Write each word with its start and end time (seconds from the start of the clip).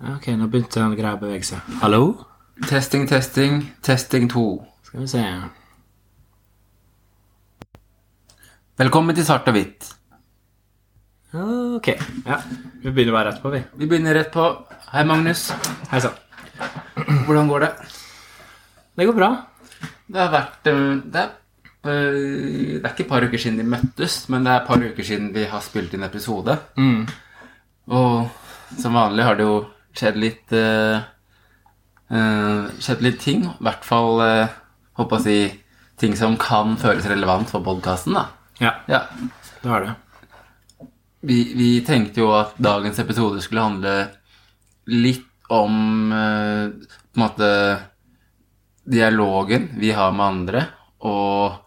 Ok, 0.00 0.30
nå 0.32 0.46
begynte 0.48 0.80
den 0.80 0.94
greia 0.96 1.12
å 1.12 1.20
bevege 1.20 1.44
seg. 1.44 1.64
Hallo? 1.82 2.04
Testing, 2.64 3.02
testing, 3.08 3.66
testing 3.84 4.30
to. 4.32 4.44
Skal 4.86 5.02
vi 5.02 5.08
se. 5.12 5.24
Velkommen 8.80 9.12
til 9.18 9.26
Svart 9.28 9.50
og 9.50 9.58
hvitt. 9.58 9.90
Ok. 11.36 11.90
Ja, 12.24 12.38
vi 12.80 12.88
begynner 12.88 13.12
bare 13.12 13.26
rett 13.28 13.42
på, 13.42 13.52
vi. 13.52 13.60
Vi 13.76 13.88
begynner 13.90 14.16
rett 14.16 14.30
på. 14.32 14.46
Hei, 14.86 15.02
Magnus. 15.04 15.50
Hei 15.90 16.00
sann. 16.00 16.16
Hvordan 17.26 17.50
går 17.50 17.66
det? 17.66 17.68
Det 18.96 19.08
går 19.10 19.18
bra. 19.18 19.28
Det 20.08 20.22
har 20.22 20.30
vært 20.32 20.70
eh, 20.72 20.78
det 21.12 21.26
er, 21.26 21.34
eh, 21.84 22.78
det 22.78 22.80
er 22.80 22.94
ikke 22.94 23.04
et 23.04 23.10
par 23.12 23.26
uker 23.28 23.42
siden 23.44 23.60
de 23.60 23.68
møttes, 23.68 24.16
men 24.32 24.48
det 24.48 24.54
er 24.54 24.62
et 24.62 24.72
par 24.72 24.80
uker 24.80 25.08
siden 25.10 25.28
vi 25.36 25.44
har 25.52 25.60
spilt 25.64 25.92
inn 25.92 26.08
episode. 26.08 26.56
Mm. 26.80 27.04
Og 28.00 28.80
som 28.80 28.96
vanlig 28.96 29.28
har 29.28 29.36
det 29.36 29.44
jo 29.44 29.60
skjedd 29.96 30.18
litt 30.20 30.52
eh, 30.52 31.00
Skjedd 32.80 33.02
litt 33.06 33.20
ting. 33.22 33.44
I 33.46 33.62
hvert 33.62 33.84
fall 33.86 34.18
uh, 34.18 34.54
håper 34.98 35.20
å 35.20 35.22
si 35.22 35.36
ting 36.00 36.16
som 36.18 36.34
kan 36.40 36.72
føles 36.80 37.06
relevant 37.06 37.50
for 37.52 37.62
podkasten. 37.62 38.16
Ja, 38.58 38.72
Ja. 38.90 39.04
det 39.62 39.70
er 39.70 39.84
det. 39.84 39.94
Vi, 41.22 41.36
vi 41.54 41.68
tenkte 41.86 42.22
jo 42.24 42.32
at 42.34 42.56
dagens 42.58 42.98
episode 42.98 43.42
skulle 43.44 43.62
handle 43.62 43.94
litt 44.90 45.28
om 45.52 46.10
uh, 46.10 46.72
på 47.12 47.20
en 47.20 47.22
måte 47.22 47.50
dialogen 48.90 49.68
vi 49.78 49.92
har 49.94 50.10
med 50.16 50.26
andre, 50.26 50.64
og 51.06 51.60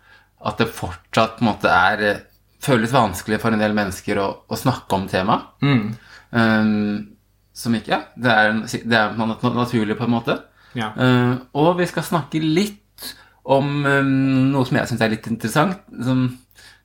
at 0.44 0.60
det 0.60 0.74
fortsatt 0.76 1.38
på 1.38 1.46
en 1.46 1.52
måte 1.54 1.72
er 1.72 2.26
føles 2.64 2.92
vanskelig 2.96 3.40
for 3.40 3.54
en 3.56 3.62
del 3.64 3.76
mennesker 3.76 4.20
å, 4.20 4.28
å 4.48 4.60
snakke 4.60 4.96
om 4.98 5.08
temaet. 5.12 5.48
Mm. 5.64 5.86
Um, 6.32 7.13
som 7.54 7.76
ikke 7.78 7.94
ja, 7.94 8.00
det 8.18 8.34
er, 8.34 8.56
det 8.90 8.98
er 8.98 9.18
naturlig, 9.54 9.98
på 10.00 10.08
en 10.08 10.16
måte. 10.16 10.38
Ja. 10.78 10.90
Uh, 10.98 11.36
og 11.62 11.78
vi 11.78 11.88
skal 11.90 12.06
snakke 12.08 12.42
litt 12.42 12.80
om 13.44 13.84
um, 13.86 14.14
noe 14.54 14.66
som 14.66 14.80
jeg 14.80 14.90
syns 14.90 15.04
er 15.04 15.14
litt 15.14 15.30
interessant. 15.30 15.84
Som, 16.06 16.26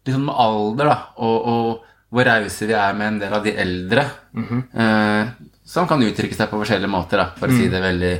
litt 0.04 0.14
sånn 0.14 0.26
med 0.26 0.40
alder, 0.44 0.90
da. 0.90 0.98
Og, 1.24 1.38
og 1.52 2.12
hvor 2.12 2.28
rause 2.28 2.68
vi 2.68 2.76
er 2.76 2.96
med 2.96 3.14
en 3.14 3.22
del 3.22 3.38
av 3.38 3.46
de 3.46 3.54
eldre. 3.64 4.04
uh, 4.36 5.32
som 5.68 5.88
kan 5.88 6.00
uttrykke 6.00 6.36
seg 6.36 6.48
på 6.48 6.60
forskjellige 6.62 6.92
måter, 6.92 7.20
da, 7.20 7.32
for 7.36 7.52
å 7.52 7.56
si 7.56 7.66
det 7.68 7.80
veldig 7.82 8.14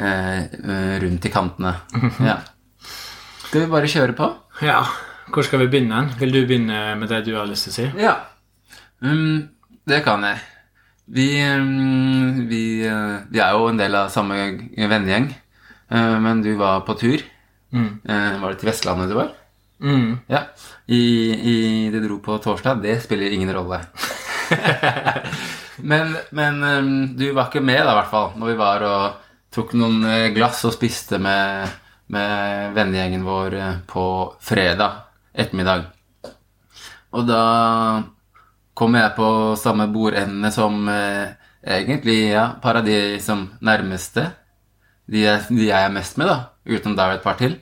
uh, 0.00 0.38
rundt 1.02 1.28
i 1.28 1.32
kantene. 1.32 1.74
Ja. 2.24 2.38
Skal 3.48 3.64
vi 3.64 3.68
bare 3.72 3.90
kjøre 3.92 4.16
på? 4.16 4.32
ja. 4.64 4.80
Hvor 5.28 5.44
skal 5.44 5.60
vi 5.60 5.66
begynne? 5.68 6.06
Vil 6.16 6.32
du 6.32 6.38
begynne 6.48 6.94
med 6.96 7.10
det 7.12 7.18
du 7.26 7.34
har 7.36 7.48
lyst 7.48 7.68
til 7.68 7.72
å 7.72 7.76
si? 7.76 7.86
Ja. 8.00 8.14
Um, 9.04 9.50
det 9.88 10.00
kan 10.06 10.24
jeg. 10.24 10.40
Vi, 11.08 11.28
um, 11.48 12.46
vi, 12.50 12.62
uh, 12.84 13.24
vi 13.32 13.40
er 13.40 13.56
jo 13.56 13.68
en 13.70 13.80
del 13.80 13.96
av 13.96 14.10
samme 14.12 14.36
vennegjeng, 14.76 15.30
uh, 15.94 16.16
men 16.20 16.42
du 16.44 16.52
var 16.60 16.84
på 16.88 16.96
tur. 17.00 17.24
Mm. 17.72 17.90
Uh, 18.04 18.34
var 18.42 18.52
det 18.52 18.60
til 18.60 18.70
Vestlandet 18.70 19.12
du 19.12 19.16
var? 19.16 19.32
Mm. 19.80 20.18
Ja. 20.28 20.42
I, 20.86 21.00
i 21.32 21.56
Det 21.94 22.02
dro 22.04 22.18
på 22.24 22.36
torsdag. 22.44 22.82
Det 22.84 22.98
spiller 23.04 23.32
ingen 23.32 23.54
rolle. 23.54 23.80
men 25.90 26.16
men 26.30 26.60
um, 26.64 26.92
du 27.16 27.30
var 27.32 27.48
ikke 27.48 27.64
med, 27.64 27.80
da, 27.84 27.94
i 27.94 27.98
hvert 28.02 28.12
fall, 28.12 28.30
når 28.36 28.52
vi 28.52 28.60
var 28.60 28.86
og 28.88 29.24
tok 29.54 29.74
noen 29.78 30.02
eh, 30.08 30.30
glass 30.36 30.64
og 30.68 30.74
spiste 30.76 31.20
med, 31.22 31.72
med 32.12 32.74
vennegjengen 32.76 33.24
vår 33.26 33.56
eh, 33.58 33.78
på 33.88 34.04
fredag 34.44 35.04
ettermiddag. 35.32 35.88
Og 37.16 37.24
da 37.28 37.42
kom 38.78 38.94
jeg 38.98 39.14
på 39.16 39.28
samme 39.58 39.88
bordende 39.92 40.50
som 40.54 40.84
eh, 40.92 41.32
egentlig 41.78 42.18
ja, 42.32 42.44
par 42.62 42.78
av 42.80 42.86
de 42.86 42.98
som 43.22 43.48
nærmeste. 43.66 44.28
De, 45.08 45.24
jeg- 45.24 45.48
de 45.50 45.66
jeg 45.70 45.86
er 45.88 45.94
mest 45.94 46.18
med, 46.20 46.28
da. 46.30 46.38
Utenom 46.68 46.96
der 46.98 47.14
er 47.14 47.18
et 47.18 47.24
par 47.26 47.38
til. 47.40 47.56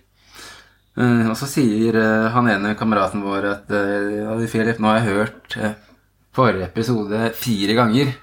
Uh, 0.97 1.29
og 1.29 1.35
så 1.37 1.45
sier 1.51 1.97
uh, 2.01 2.29
han 2.33 2.47
ene 2.49 2.71
kameraten 2.79 3.21
vår 3.25 3.47
at 3.51 3.73
uh, 3.77 4.13
ja, 4.17 4.37
Philip, 4.49 4.79
nå 4.81 4.89
har 4.89 5.03
jeg 5.03 5.11
hørt 5.19 5.57
eh, 5.61 5.75
forrige 6.37 6.71
episode 6.71 7.21
fire 7.37 7.75
ganger. 7.77 8.15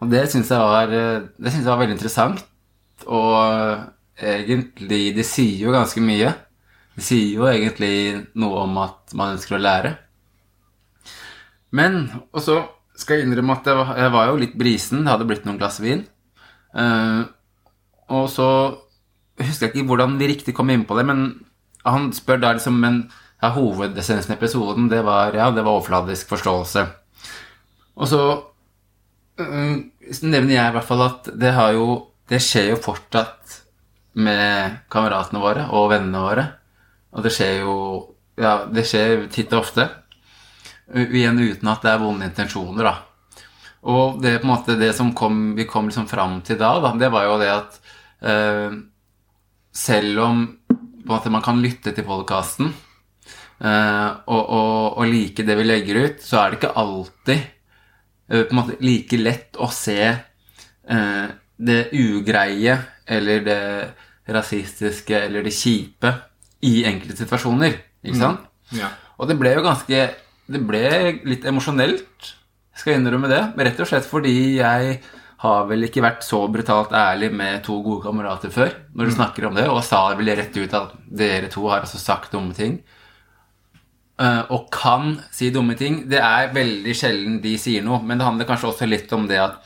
Og 0.00 0.08
det 0.12 0.22
syns 0.32 0.50
jeg, 0.52 0.60
var, 0.60 0.92
eh, 0.92 1.26
synes 1.44 1.60
jeg 1.62 1.68
var 1.70 1.80
veldig 1.82 1.96
interessant. 1.98 2.40
Og 3.06 3.36
eh, 4.20 4.40
egentlig 4.40 5.02
De 5.16 5.24
sier 5.26 5.66
jo 5.66 5.74
ganske 5.74 6.00
mye. 6.04 6.32
De 6.96 7.04
sier 7.04 7.34
jo 7.38 7.46
egentlig 7.50 7.94
noe 8.40 8.64
om 8.66 8.80
at 8.84 9.14
man 9.18 9.34
ønsker 9.36 9.56
å 9.58 9.62
lære. 9.64 9.94
Men 11.74 12.06
Og 12.32 12.42
så 12.44 12.62
skal 12.94 13.18
jeg 13.18 13.26
innrømme 13.26 13.56
at 13.56 13.66
jeg 13.66 13.74
var, 13.74 13.96
jeg 13.98 14.12
var 14.14 14.28
jo 14.30 14.38
litt 14.38 14.54
brisen. 14.58 15.02
Det 15.02 15.10
hadde 15.10 15.26
blitt 15.26 15.46
noen 15.48 15.58
glass 15.58 15.80
vin. 15.82 16.04
Uh, 16.74 17.26
og 18.14 18.28
så 18.30 18.48
husker 19.40 19.66
jeg 19.66 19.74
ikke 19.74 19.88
hvordan 19.88 20.14
vi 20.20 20.28
riktig 20.30 20.54
kom 20.54 20.70
inn 20.70 20.84
på 20.86 20.94
det, 20.98 21.04
men 21.08 21.24
han 21.86 22.08
spør 22.14 22.38
da 22.42 22.52
liksom 22.54 22.78
Men 22.80 23.00
ja, 23.42 23.50
hovedessensen 23.54 24.32
i 24.32 24.36
episoden, 24.36 24.86
det 24.88 25.02
var, 25.04 25.34
ja, 25.34 25.50
det 25.50 25.64
var 25.66 25.74
overfladisk 25.76 26.30
forståelse. 26.30 26.86
Og 27.98 28.08
så 28.08 28.22
uh, 29.42 29.74
nevner 30.22 30.54
jeg 30.54 30.70
i 30.70 30.76
hvert 30.78 30.88
fall 30.88 31.04
at 31.08 31.30
det 31.34 31.54
har 31.54 31.74
jo 31.76 31.86
Det 32.24 32.40
skjer 32.40 32.70
jo 32.70 32.80
fortsatt 32.80 33.58
med 34.16 34.78
kameratene 34.88 35.42
våre 35.42 35.66
og 35.76 35.90
vennene 35.90 36.22
våre. 36.22 36.44
Og 37.12 37.26
det 37.26 37.34
skjer 37.34 37.64
jo 37.66 37.74
Ja, 38.38 38.64
det 38.66 38.86
skjer 38.88 39.28
titt 39.30 39.52
og 39.52 39.60
ofte. 39.66 39.84
Igjen 40.92 41.40
uten 41.40 41.70
at 41.72 41.84
det 41.84 41.92
er 41.94 42.02
vonde 42.02 42.28
intensjoner, 42.28 42.84
da. 42.84 42.94
Og 43.88 44.20
det 44.22 44.38
på 44.40 44.46
en 44.46 44.52
måte 44.52 44.76
det 44.80 44.92
som 44.96 45.12
kom, 45.16 45.54
vi 45.56 45.66
kom 45.68 45.88
liksom 45.88 46.08
fram 46.08 46.38
til 46.44 46.58
da, 46.60 46.74
da, 46.80 46.94
det 47.00 47.10
var 47.12 47.26
jo 47.28 47.38
det 47.40 47.50
at 47.52 47.78
eh, 48.24 48.76
selv 49.76 50.22
om 50.24 50.44
måte 51.04 51.32
man 51.32 51.44
kan 51.44 51.60
lytte 51.60 51.92
til 51.92 52.06
podkasten 52.06 52.70
eh, 52.70 54.08
og, 54.24 54.40
og, 54.40 54.96
og 55.02 55.04
like 55.10 55.44
det 55.44 55.56
vi 55.60 55.66
legger 55.68 56.00
ut, 56.00 56.24
så 56.24 56.40
er 56.40 56.52
det 56.52 56.60
ikke 56.62 56.72
alltid 56.80 57.36
eh, 58.32 58.54
måte 58.56 58.78
like 58.80 59.20
lett 59.20 59.60
å 59.60 59.68
se 59.68 60.00
eh, 60.08 61.26
det 61.54 61.80
ugreie 61.92 62.78
eller 63.04 63.44
det 63.44 63.62
rasistiske 64.32 65.26
eller 65.26 65.44
det 65.44 65.52
kjipe 65.52 66.12
i 66.64 66.78
enkelte 66.88 67.20
situasjoner. 67.20 67.76
Ikke 68.04 68.20
sant? 68.20 68.46
Ja. 68.72 68.88
Og 69.20 69.28
det 69.28 69.36
ble 69.38 69.52
jo 69.52 69.64
ganske 69.64 70.06
Det 70.50 70.60
ble 70.68 70.88
litt 71.24 71.44
emosjonelt, 71.48 72.32
skal 72.76 72.92
jeg 72.94 73.00
innrømme 73.00 73.30
det. 73.30 73.42
Rett 73.64 73.80
og 73.80 73.88
slett 73.88 74.08
fordi 74.08 74.34
jeg 74.58 74.98
har 75.44 75.66
vel 75.68 75.86
ikke 75.86 76.02
vært 76.04 76.24
så 76.24 76.42
brutalt 76.52 76.92
ærlig 76.96 77.30
med 77.36 77.62
to 77.66 77.78
gode 77.84 78.04
kamerater 78.06 78.52
før 78.52 78.70
når 78.96 79.08
du 79.10 79.14
snakker 79.16 79.48
om 79.48 79.56
det, 79.58 79.66
og 79.68 79.82
sa 79.84 80.06
vel 80.16 80.30
rett 80.36 80.56
ut 80.56 80.76
at 80.78 80.94
dere 81.08 81.50
to 81.52 81.66
har 81.68 81.84
altså 81.84 82.00
sagt 82.00 82.32
dumme 82.32 82.54
ting. 82.56 82.78
eh, 84.20 84.42
Og 84.50 84.70
kan 84.72 85.18
si 85.32 85.50
dumme 85.50 85.76
ting. 85.76 86.08
Det 86.08 86.20
er 86.20 86.52
veldig 86.54 86.94
sjelden 86.96 87.40
de 87.42 87.56
sier 87.58 87.82
noe, 87.84 88.02
men 88.02 88.18
det 88.18 88.26
handler 88.26 88.48
kanskje 88.48 88.70
også 88.72 88.88
litt 88.88 89.12
om 89.12 89.26
det 89.28 89.40
at 89.42 89.58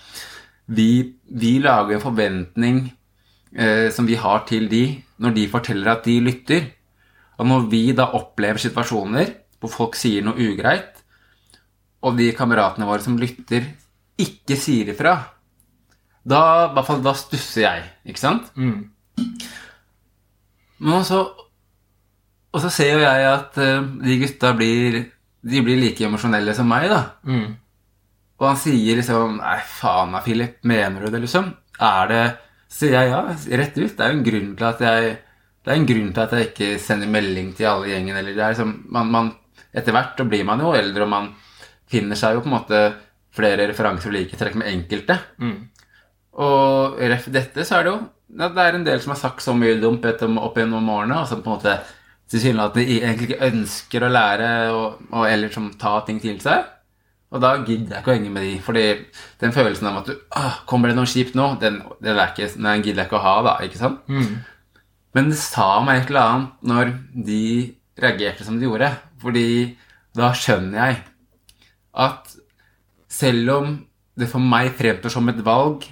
vi, 0.69 1.15
vi 1.31 1.59
lager 1.65 1.97
en 1.97 2.05
forventning 2.05 2.81
eh, 3.57 3.89
som 3.91 4.07
vi 4.07 4.15
har 4.21 4.45
til 4.49 4.69
de 4.69 4.85
når 5.19 5.35
de 5.35 5.49
forteller 5.49 5.93
at 5.93 6.05
de 6.05 6.19
lytter. 6.21 6.69
Og 7.39 7.47
når 7.47 7.69
vi 7.71 7.85
da 7.97 8.11
opplever 8.19 8.59
situasjoner 8.63 9.35
hvor 9.59 9.73
folk 9.73 9.99
sier 9.99 10.25
noe 10.25 10.39
ugreit, 10.39 11.03
og 12.05 12.19
de 12.19 12.31
kameratene 12.37 12.87
våre 12.87 13.03
som 13.03 13.19
lytter, 13.19 13.67
ikke 14.19 14.59
sier 14.59 14.93
ifra, 14.95 15.17
da, 16.29 16.41
i 16.69 16.75
hvert 16.77 16.87
fall, 16.87 17.03
da 17.03 17.15
stusser 17.17 17.65
jeg, 17.65 17.85
ikke 18.11 18.23
sant? 18.23 18.51
Mm. 18.59 18.89
Men 20.79 20.99
også, 21.01 21.23
og 22.53 22.63
så 22.63 22.71
ser 22.73 22.97
jo 22.97 23.05
jeg 23.05 23.31
at 23.31 23.57
eh, 23.63 23.87
de 24.05 24.19
gutta 24.21 24.53
blir, 24.59 25.01
de 25.49 25.63
blir 25.65 25.81
like 25.81 26.05
emosjonelle 26.07 26.55
som 26.57 26.69
meg, 26.71 26.89
da. 26.93 27.01
Mm. 27.27 27.57
Og 28.39 28.47
han 28.47 28.59
sier 28.61 29.01
liksom 29.01 29.41
Nei, 29.41 29.57
faen 29.67 30.15
da, 30.15 30.21
Philip. 30.23 30.61
Mener 30.69 31.05
du 31.05 31.11
det, 31.11 31.25
liksom? 31.25 31.51
Er 31.83 32.11
det 32.11 32.23
sier 32.69 32.95
jeg 32.95 33.11
ja, 33.11 33.23
rett 33.61 33.79
ut. 33.79 33.97
Det 33.97 34.05
er 34.05 34.13
jo 34.13 34.19
en 34.19 34.27
grunn 34.27 34.53
til 34.59 34.69
at 34.69 34.85
jeg 34.85 35.17
Det 35.65 35.73
er 35.73 35.81
en 35.81 35.89
grunn 35.89 36.13
til 36.15 36.23
at 36.23 36.33
jeg 36.33 36.49
ikke 36.49 36.69
sender 36.81 37.11
melding 37.13 37.51
til 37.57 37.69
alle 37.69 37.91
gjengen. 37.91 38.17
Eller 38.17 38.37
det 38.37 38.45
er 38.45 38.55
liksom 38.55 38.75
man, 38.95 39.11
man, 39.13 39.33
Etter 39.75 39.95
hvert 39.95 40.19
så 40.19 40.27
blir 40.29 40.47
man 40.49 40.63
jo 40.65 40.73
eldre, 40.77 41.05
og 41.05 41.13
man 41.13 41.33
finner 41.89 42.19
seg 42.19 42.37
jo 42.37 42.45
på 42.45 42.51
en 42.51 42.57
måte 42.57 42.81
flere 43.39 43.69
referanser 43.71 44.11
og 44.11 44.17
likhetstrekk 44.17 44.57
med 44.61 44.71
enkelte. 44.71 45.19
Mm. 45.41 45.59
Og 46.45 46.99
ref 47.11 47.29
dette 47.35 47.67
så 47.67 47.79
er 47.79 47.87
det 47.87 47.93
jo 47.93 47.99
ja, 48.39 48.49
Det 48.53 48.63
er 48.63 48.77
en 48.77 48.85
del 48.87 49.01
som 49.03 49.15
har 49.15 49.19
sagt 49.19 49.43
så 49.43 49.55
mye 49.57 49.79
dumt 49.81 50.05
opp 50.07 50.59
gjennom 50.61 50.91
årene, 50.93 51.23
og 51.23 51.29
som 51.31 51.41
på 51.43 51.51
en 51.51 51.57
måte 51.59 51.79
tilsynelatende 52.29 52.99
egentlig 52.99 53.31
ikke 53.31 53.47
ønsker 53.49 54.05
å 54.05 54.11
lære 54.13 54.51
og, 54.77 54.99
og 55.15 55.25
eller 55.25 55.53
som 55.53 55.71
ta 55.81 55.95
ting 56.07 56.21
til 56.21 56.37
seg. 56.45 56.67
Og 57.29 57.43
da 57.45 57.55
gidder 57.61 57.97
jeg 57.97 58.03
ikke 58.03 58.13
å 58.13 58.17
henge 58.17 58.31
med 58.33 58.45
de, 58.47 58.53
fordi 58.65 58.85
den 59.41 59.53
følelsen 59.53 59.89
av 59.91 59.99
at 60.01 60.07
du 60.09 60.15
Åh, 60.17 60.61
Kommer 60.69 60.89
det 60.89 60.97
noe 60.97 61.09
kjipt 61.09 61.35
nå? 61.37 61.51
Den, 61.61 61.83
den, 62.01 62.15
er 62.17 62.31
ikke, 62.33 62.49
den 62.57 62.85
gidder 62.85 63.03
jeg 63.03 63.11
ikke 63.11 63.19
å 63.19 63.25
ha, 63.25 63.35
da. 63.45 63.57
ikke 63.65 63.81
sant? 63.81 64.07
Mm. 64.09 64.39
Men 65.17 65.29
det 65.33 65.41
sa 65.41 65.69
meg 65.85 66.03
et 66.03 66.13
eller 66.13 66.25
annet 66.25 66.71
når 66.73 66.95
de 67.29 67.43
reagerte 68.01 68.47
som 68.47 68.57
de 68.61 68.69
gjorde. 68.69 68.91
Fordi 69.23 69.77
da 70.17 70.33
skjønner 70.37 70.79
jeg 70.79 70.99
at 71.99 72.35
selv 73.11 73.55
om 73.55 73.77
det 74.19 74.29
for 74.31 74.43
meg 74.43 74.73
fremstår 74.79 75.13
som 75.15 75.31
et 75.31 75.41
valg 75.47 75.87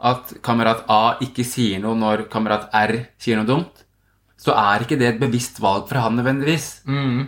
at 0.00 0.32
kamerat 0.44 0.86
A 0.88 1.16
ikke 1.24 1.44
sier 1.44 1.80
noe 1.82 1.96
når 1.98 2.26
kamerat 2.32 2.70
R 2.76 2.94
sier 3.20 3.36
noe 3.40 3.48
dumt, 3.48 3.84
så 4.40 4.54
er 4.56 4.84
ikke 4.84 4.96
det 5.00 5.10
et 5.10 5.20
bevisst 5.20 5.60
valg 5.60 5.88
fra 5.90 6.06
han 6.06 6.16
nødvendigvis. 6.16 6.68
Mm. 6.88 7.26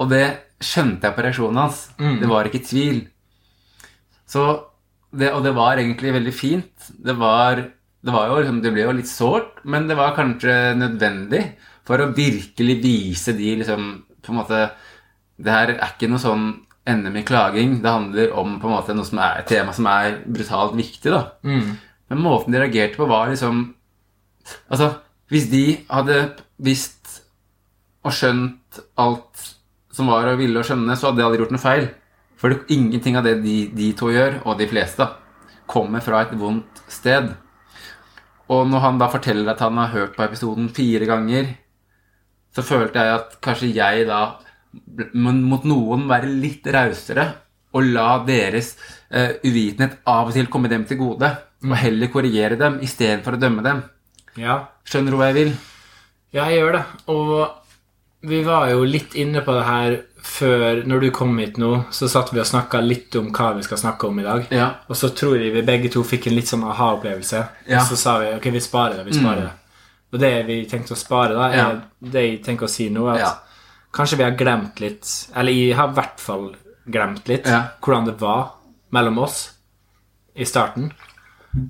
Og 0.00 0.08
det 0.12 0.24
skjønte 0.64 1.08
jeg 1.08 1.16
på 1.16 1.24
reaksjonen 1.26 1.60
hans. 1.60 1.82
Det 1.98 2.30
var 2.30 2.48
ikke 2.48 2.64
tvil. 2.64 3.02
Så 4.28 4.44
det, 5.12 5.30
og 5.32 5.42
det 5.44 5.52
var 5.56 5.80
egentlig 5.80 6.14
veldig 6.16 6.34
fint. 6.36 6.88
Det 6.88 7.14
var, 7.20 7.60
det 7.60 8.14
var 8.14 8.30
jo 8.30 8.40
liksom, 8.40 8.62
det 8.64 8.72
ble 8.72 8.86
jo 8.86 8.96
litt 8.96 9.10
sårt, 9.10 9.60
men 9.68 9.88
det 9.88 9.96
var 9.98 10.16
kanskje 10.16 10.56
nødvendig 10.78 11.44
for 11.88 12.00
å 12.00 12.10
virkelig 12.16 12.76
vise 12.82 13.36
de 13.36 13.54
liksom 13.62 13.90
på 14.22 14.32
en 14.32 14.40
måte 14.40 14.62
Det 15.38 15.52
her 15.54 15.70
er 15.76 15.92
ikke 15.92 16.08
noe 16.10 16.18
sånn 16.18 16.46
NM 16.88 17.18
i 17.20 17.24
klaging. 17.26 17.76
Det 17.82 17.90
handler 17.90 18.32
om 18.40 18.56
på 18.58 18.66
en 18.66 18.74
måte 18.74 18.96
noe 18.96 19.06
som 19.06 19.20
er 19.22 19.42
et 19.42 19.50
tema 19.50 19.74
som 19.76 19.86
er 19.86 20.22
brutalt 20.26 20.74
viktig. 20.74 21.12
da. 21.12 21.20
Mm. 21.44 21.76
Men 22.08 22.24
måten 22.24 22.54
de 22.54 22.62
reagerte 22.62 22.98
på, 22.98 23.06
var 23.06 23.30
liksom 23.30 23.74
Altså, 24.72 24.94
hvis 25.28 25.50
de 25.52 25.62
hadde 25.90 26.16
visst 26.64 27.18
og 28.00 28.14
skjønt 28.16 28.78
alt 28.96 29.42
som 29.92 30.08
var 30.08 30.30
og 30.30 30.38
ville 30.40 30.56
å 30.56 30.64
skjønne, 30.64 30.96
så 30.96 31.10
hadde 31.10 31.20
de 31.20 31.26
aldri 31.26 31.42
gjort 31.42 31.52
noe 31.52 31.60
feil. 31.60 31.88
For 32.40 32.54
det, 32.54 32.62
ingenting 32.72 33.18
av 33.18 33.26
det 33.26 33.34
de, 33.42 33.56
de 33.74 33.90
to 33.98 34.08
gjør, 34.14 34.38
og 34.46 34.56
de 34.60 34.68
fleste, 34.70 35.04
kommer 35.68 36.00
fra 36.00 36.22
et 36.24 36.32
vondt 36.38 36.80
sted. 36.88 37.34
Og 38.48 38.64
når 38.70 38.84
han 38.86 39.00
da 39.02 39.10
forteller 39.12 39.52
at 39.52 39.60
han 39.60 39.76
har 39.76 39.92
hørt 39.92 40.14
på 40.16 40.24
episoden 40.24 40.70
fire 40.72 41.08
ganger, 41.10 41.50
så 42.54 42.64
følte 42.66 43.04
jeg 43.04 43.18
at 43.18 43.36
kanskje 43.44 43.72
jeg 43.74 44.06
da 44.08 44.22
måtte 45.14 45.48
mot 45.48 45.68
noen 45.68 46.08
være 46.10 46.30
litt 46.30 46.66
rausere 46.74 47.26
og 47.76 47.84
la 47.92 48.08
deres 48.26 48.74
uh, 49.12 49.36
uvitenhet 49.44 50.00
av 50.08 50.30
og 50.30 50.36
til 50.36 50.48
komme 50.50 50.70
dem 50.72 50.86
til 50.88 51.00
gode, 51.00 51.30
og 51.64 51.78
heller 51.78 52.10
korrigere 52.12 52.58
dem 52.60 52.78
istedenfor 52.84 53.36
å 53.36 53.40
dømme 53.40 53.64
dem. 53.66 53.82
Ja. 54.38 54.60
Skjønner 54.88 55.14
du 55.14 55.18
hva 55.20 55.30
jeg 55.30 55.38
vil? 55.38 55.56
Ja, 56.34 56.46
jeg 56.48 56.62
gjør 56.62 56.78
det. 56.78 56.84
Og 57.12 58.28
vi 58.28 58.42
var 58.46 58.68
jo 58.72 58.86
litt 58.86 59.14
inne 59.18 59.42
på 59.46 59.54
det 59.54 59.66
her 59.66 59.98
før 60.28 60.82
Når 60.84 61.00
du 61.00 61.06
kom 61.14 61.36
hit 61.38 61.56
nå, 61.62 61.68
så 61.94 62.08
satt 62.10 62.32
vi 62.34 62.40
og 62.42 62.46
snakka 62.46 62.80
litt 62.82 63.14
om 63.16 63.30
hva 63.32 63.52
vi 63.56 63.62
skal 63.64 63.78
snakke 63.80 64.08
om 64.10 64.18
i 64.20 64.24
dag. 64.26 64.48
Ja. 64.52 64.66
Og 64.90 64.98
så 64.98 65.08
tror 65.16 65.38
jeg 65.38 65.54
vi 65.54 65.62
begge 65.64 65.88
to 65.94 66.02
fikk 66.04 66.26
en 66.28 66.34
litt 66.36 66.50
sånn 66.50 66.66
aha-opplevelse. 66.68 67.42
Ja. 67.70 67.80
Og 67.80 67.86
så 67.88 67.96
sa 67.96 68.16
vi 68.20 68.32
ok, 68.34 68.50
vi 68.52 68.60
sparer 68.60 68.98
det. 68.98 69.06
vi 69.06 69.16
sparer 69.16 69.46
det. 69.46 69.54
Og 70.12 70.18
det 70.20 70.46
vi 70.46 70.64
tenkte 70.66 70.94
å 70.94 70.96
spare, 70.96 71.34
da, 71.34 71.48
er 71.50 71.56
Ja. 71.56 71.80
det 72.00 72.22
jeg 72.30 72.42
tenker 72.44 72.64
å 72.66 72.68
si 72.70 72.88
nå, 72.90 73.08
at 73.12 73.18
Ja. 73.20 73.32
kanskje 73.92 74.16
vi 74.16 74.24
har 74.24 74.30
glemt 74.32 74.80
litt 74.80 75.28
Eller 75.36 75.52
jeg 75.52 75.76
har 75.76 75.88
i 75.88 75.92
hvert 75.94 76.18
fall 76.20 76.54
glemt 76.90 77.28
litt 77.28 77.46
Ja. 77.46 77.64
hvordan 77.82 78.06
det 78.06 78.18
var 78.20 78.52
mellom 78.92 79.18
oss 79.18 79.50
i 80.36 80.44
starten. 80.44 80.92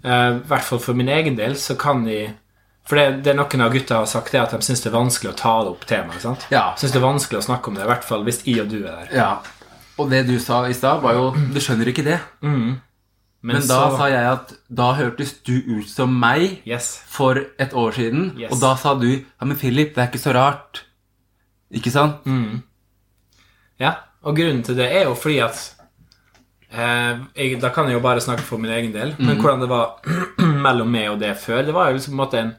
Eh, 0.05 0.31
I 0.37 0.41
hvert 0.47 0.63
fall 0.63 0.79
for 0.79 0.95
min 0.95 1.09
egen 1.09 1.37
del 1.37 1.53
så 1.57 1.77
kan 1.79 2.05
jeg 2.07 2.35
For 2.87 2.97
det, 2.97 3.23
det 3.23 3.37
noen 3.37 3.61
av 3.61 3.71
gutta 3.73 3.97
har 3.97 4.07
sagt, 4.07 4.33
er 4.35 4.43
at 4.43 4.51
de 4.51 4.57
syns 4.65 4.81
det 4.83 4.87
er 4.93 4.97
vanskelig 4.99 5.33
å 5.35 5.37
ta 5.37 5.63
det 5.63 5.71
opp 5.71 5.85
temaet. 5.85 6.21
sant? 6.23 6.47
Ja. 6.51 6.75
Syns 6.75 6.93
det 6.93 6.97
er 7.03 7.07
vanskelig 7.07 7.39
å 7.39 7.45
snakke 7.45 7.69
om 7.69 7.75
det, 7.75 7.83
i 7.85 7.87
hvert 7.87 8.03
fall 8.05 8.25
hvis 8.25 8.43
jeg 8.47 8.61
og 8.63 8.69
du 8.71 8.79
er 8.87 9.05
der. 9.05 9.09
Ja. 9.15 9.39
Og 9.99 10.09
det 10.09 10.27
du 10.27 10.39
sa 10.39 10.65
i 10.65 10.73
stad, 10.73 11.03
var 11.03 11.13
jo 11.13 11.33
Du 11.33 11.61
skjønner 11.61 11.85
ikke 11.93 12.05
det. 12.05 12.21
Men, 13.41 13.57
Men 13.61 13.69
da 13.69 13.77
så 13.91 13.97
sa 14.01 14.07
jeg 14.11 14.25
at 14.33 14.53
da 14.81 14.89
hørtes 14.99 15.37
du 15.47 15.53
ut 15.79 15.87
som 15.89 16.11
meg 16.21 16.63
Yes. 16.67 16.89
for 17.07 17.39
et 17.59 17.71
år 17.73 17.93
siden. 17.95 18.33
Yes. 18.39 18.51
Og 18.53 18.61
da 18.61 18.73
sa 18.77 18.95
du 18.99 19.07
ja, 19.13 19.45
men 19.47 19.57
Philip, 19.57 19.95
det 19.95 20.03
er 20.03 20.09
ikke 20.11 20.19
så 20.25 20.35
rart. 20.35 20.81
Ikke 21.71 21.93
sant? 21.95 22.27
Ja, 23.79 23.93
og 24.27 24.35
grunnen 24.37 24.65
til 24.67 24.75
det 24.79 24.89
er 24.91 25.05
jo 25.07 25.15
fordi 25.15 25.39
at 25.45 25.59
eh, 26.73 27.21
jeg, 27.37 27.61
Da 27.63 27.71
kan 27.75 27.87
jeg 27.87 27.95
jo 27.99 28.03
bare 28.05 28.21
snakke 28.25 28.43
for 28.43 28.59
min 28.59 28.73
egen 28.75 28.93
del, 28.95 29.15
men 29.19 29.39
hvordan 29.39 29.63
det 29.63 29.69
var 29.71 30.01
mellom 30.67 30.91
meg 30.91 31.13
og 31.13 31.21
det 31.23 31.37
før, 31.39 31.63
det 31.69 31.75
var 31.77 31.91
jo 31.93 31.99
liksom 32.01 32.17
på 32.17 32.19
en 32.19 32.25
måte 32.25 32.43
en 32.43 32.57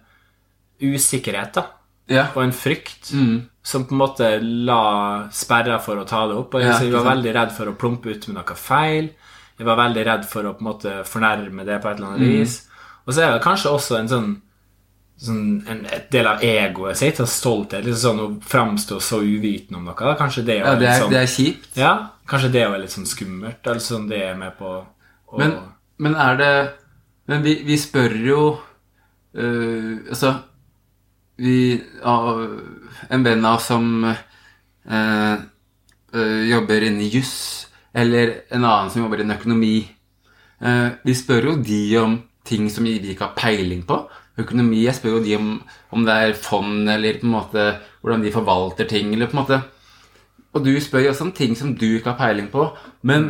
usikkerhet 0.95 1.53
da, 1.59 1.65
Ja. 2.09 2.27
og 2.35 2.43
en 2.43 2.51
frykt 2.55 3.11
Mm. 3.13 3.49
som 3.63 3.83
på 3.85 3.91
en 3.93 3.99
måte 4.01 4.29
la 4.41 5.27
sperra 5.29 5.77
for 5.83 5.99
å 5.99 6.07
ta 6.07 6.23
det 6.27 6.37
opp. 6.39 6.55
Og 6.55 6.61
jeg, 6.63 6.69
Ja, 6.71 6.79
jeg 6.79 6.93
var 6.93 7.03
veldig 7.15 7.33
redd 7.35 7.51
for 7.51 7.65
å 7.69 7.75
plumpe 7.77 8.09
ut 8.15 8.27
med 8.27 8.37
noe 8.39 8.55
feil. 8.55 9.09
Jeg 9.59 9.67
var 9.67 9.75
veldig 9.77 10.05
redd 10.07 10.25
for 10.25 10.47
å 10.47 10.53
på 10.55 10.63
en 10.63 10.69
måte 10.69 10.91
fornærme 11.05 11.65
det 11.67 11.81
på 11.83 11.89
et 11.89 11.97
eller 11.99 12.13
annet 12.13 12.21
Mm. 12.27 12.37
vis. 12.39 12.61
Og 13.07 13.13
så 13.13 13.21
er 13.25 13.33
det 13.33 13.41
kanskje 13.43 13.71
også 13.75 13.97
en 13.99 14.07
sånn, 14.07 14.29
sånn 15.19 15.63
en, 15.67 15.85
et 15.85 16.09
del 16.11 16.27
av 16.27 16.39
egoet 16.45 16.97
sitt, 16.97 17.19
og 17.19 17.27
stolthet, 17.27 17.83
liksom 17.83 18.17
sånn 18.17 18.21
å 18.23 18.41
framstå 18.41 18.99
så 19.01 19.19
uvitende 19.21 19.77
om 19.77 19.83
noe. 19.89 20.15
Kanskje 20.17 20.45
det, 20.45 20.57
ja 20.61 20.75
det, 20.79 20.87
er, 20.87 20.99
sånn, 21.01 21.11
det 21.11 21.19
er 21.19 21.27
kjipt. 21.33 21.75
ja, 21.77 21.91
kanskje 22.29 22.51
det 22.53 22.61
er 22.63 22.77
litt 22.79 22.91
sånn 22.95 23.05
skummelt. 23.09 23.59
Eller 23.67 23.79
sånn 23.83 24.07
det 24.07 24.21
er 24.29 24.35
med 24.35 24.55
på 24.57 24.65
å 25.27 25.37
Men, 25.37 25.57
men 25.97 26.15
er 26.15 26.37
det 26.37 26.53
Men 27.27 27.43
vi, 27.43 27.61
vi 27.63 27.75
spør 27.77 28.15
jo 28.25 28.59
øh, 29.35 29.97
Altså 30.09 30.33
vi, 31.37 31.79
har 32.03 32.39
En 33.11 33.23
venn 33.23 33.45
av 33.45 33.55
oss 33.59 33.67
som 33.69 34.03
øh, 34.05 35.35
øh, 36.13 36.49
jobber 36.49 36.81
innen 36.87 37.09
juss, 37.13 37.58
eller 37.93 38.33
en 38.51 38.63
annen 38.63 38.91
som 38.93 39.01
jobber 39.03 39.23
innen 39.23 39.37
økonomi 39.37 39.75
øh, 40.61 40.89
Vi 41.05 41.13
spør 41.13 41.51
jo 41.51 41.55
de 41.63 41.97
om 41.97 42.19
ting 42.45 42.69
som 42.69 42.85
vi 42.85 42.99
ikke 42.99 43.25
har 43.25 43.35
peiling 43.37 43.83
på. 43.87 43.97
Økonomi, 44.37 44.85
Jeg 44.85 44.95
spør 44.95 45.17
jo 45.17 45.23
de 45.23 45.35
om, 45.35 45.49
om 45.91 46.05
det 46.05 46.13
er 46.13 46.33
fond, 46.33 46.89
eller 46.89 47.19
på 47.19 47.27
en 47.27 47.33
måte 47.33 47.65
hvordan 48.01 48.23
de 48.23 48.31
forvalter 48.31 48.87
ting. 48.87 49.13
eller 49.13 49.27
på 49.27 49.37
en 49.37 49.43
måte 49.43 49.61
og 50.53 50.65
du 50.65 50.71
spør 50.81 51.03
jo 51.03 51.11
også 51.13 51.27
om 51.27 51.35
ting 51.35 51.57
som 51.57 51.75
du 51.77 51.85
ikke 51.91 52.13
har 52.13 52.17
peiling 52.17 52.47
på. 52.51 52.65
Men 53.05 53.27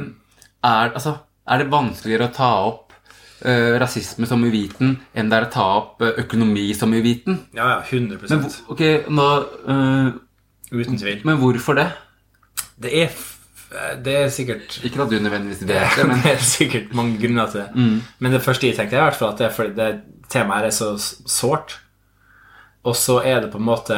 er, 0.63 0.93
altså, 0.93 1.17
er 1.47 1.61
det 1.61 1.71
vanskeligere 1.71 2.29
å 2.29 2.35
ta 2.35 2.53
opp 2.67 2.85
Uh, 3.39 3.77
rasisme 3.79 4.27
som 4.27 4.41
uviten 4.43 4.97
enn 5.15 5.29
det 5.31 5.37
er 5.37 5.45
å 5.45 5.51
ta 5.53 5.65
opp 5.77 6.01
uh, 6.03 6.09
økonomi 6.19 6.73
som 6.75 6.91
uviten? 6.91 7.37
Ja, 7.55 7.69
ja, 7.69 7.77
100% 7.87 8.33
Men, 8.33 8.41
okay, 8.67 8.97
ok, 8.97 9.13
nå, 9.15 9.27
uh, 9.63 10.09
Uten 10.75 10.99
tvil. 10.99 11.21
men 11.23 11.39
hvorfor 11.39 11.77
det? 11.79 11.85
Det 12.83 12.91
er, 12.99 13.15
det 14.03 14.13
er 14.23 14.29
sikkert 14.33 14.79
Ikke 14.83 15.01
at 15.03 15.09
du 15.11 15.19
nødvendigvis 15.21 15.61
vet 15.67 15.95
det, 15.97 16.05
men 16.09 16.21
det 16.23 16.31
er 16.33 16.41
sikkert 16.43 16.93
mange 16.97 17.19
grunner 17.21 17.51
til 17.51 17.61
det. 17.61 17.85
Men 18.19 18.31
det 18.33 18.41
første 18.41 18.67
jeg 18.67 18.75
tenkte, 18.79 18.95
er 18.97 19.03
i 19.03 19.07
hvert 19.09 19.19
fall 19.19 19.33
at 19.35 19.37
det 19.43 19.51
fordi 19.53 19.75
det 19.77 19.89
temaet 20.29 20.61
her 20.63 20.65
er 20.71 20.75
så 20.75 20.89
sårt. 21.29 21.79
Og 22.83 22.95
så 22.95 23.19
er 23.25 23.41
det 23.43 23.51
på 23.51 23.57
en 23.61 23.67
måte 23.69 23.97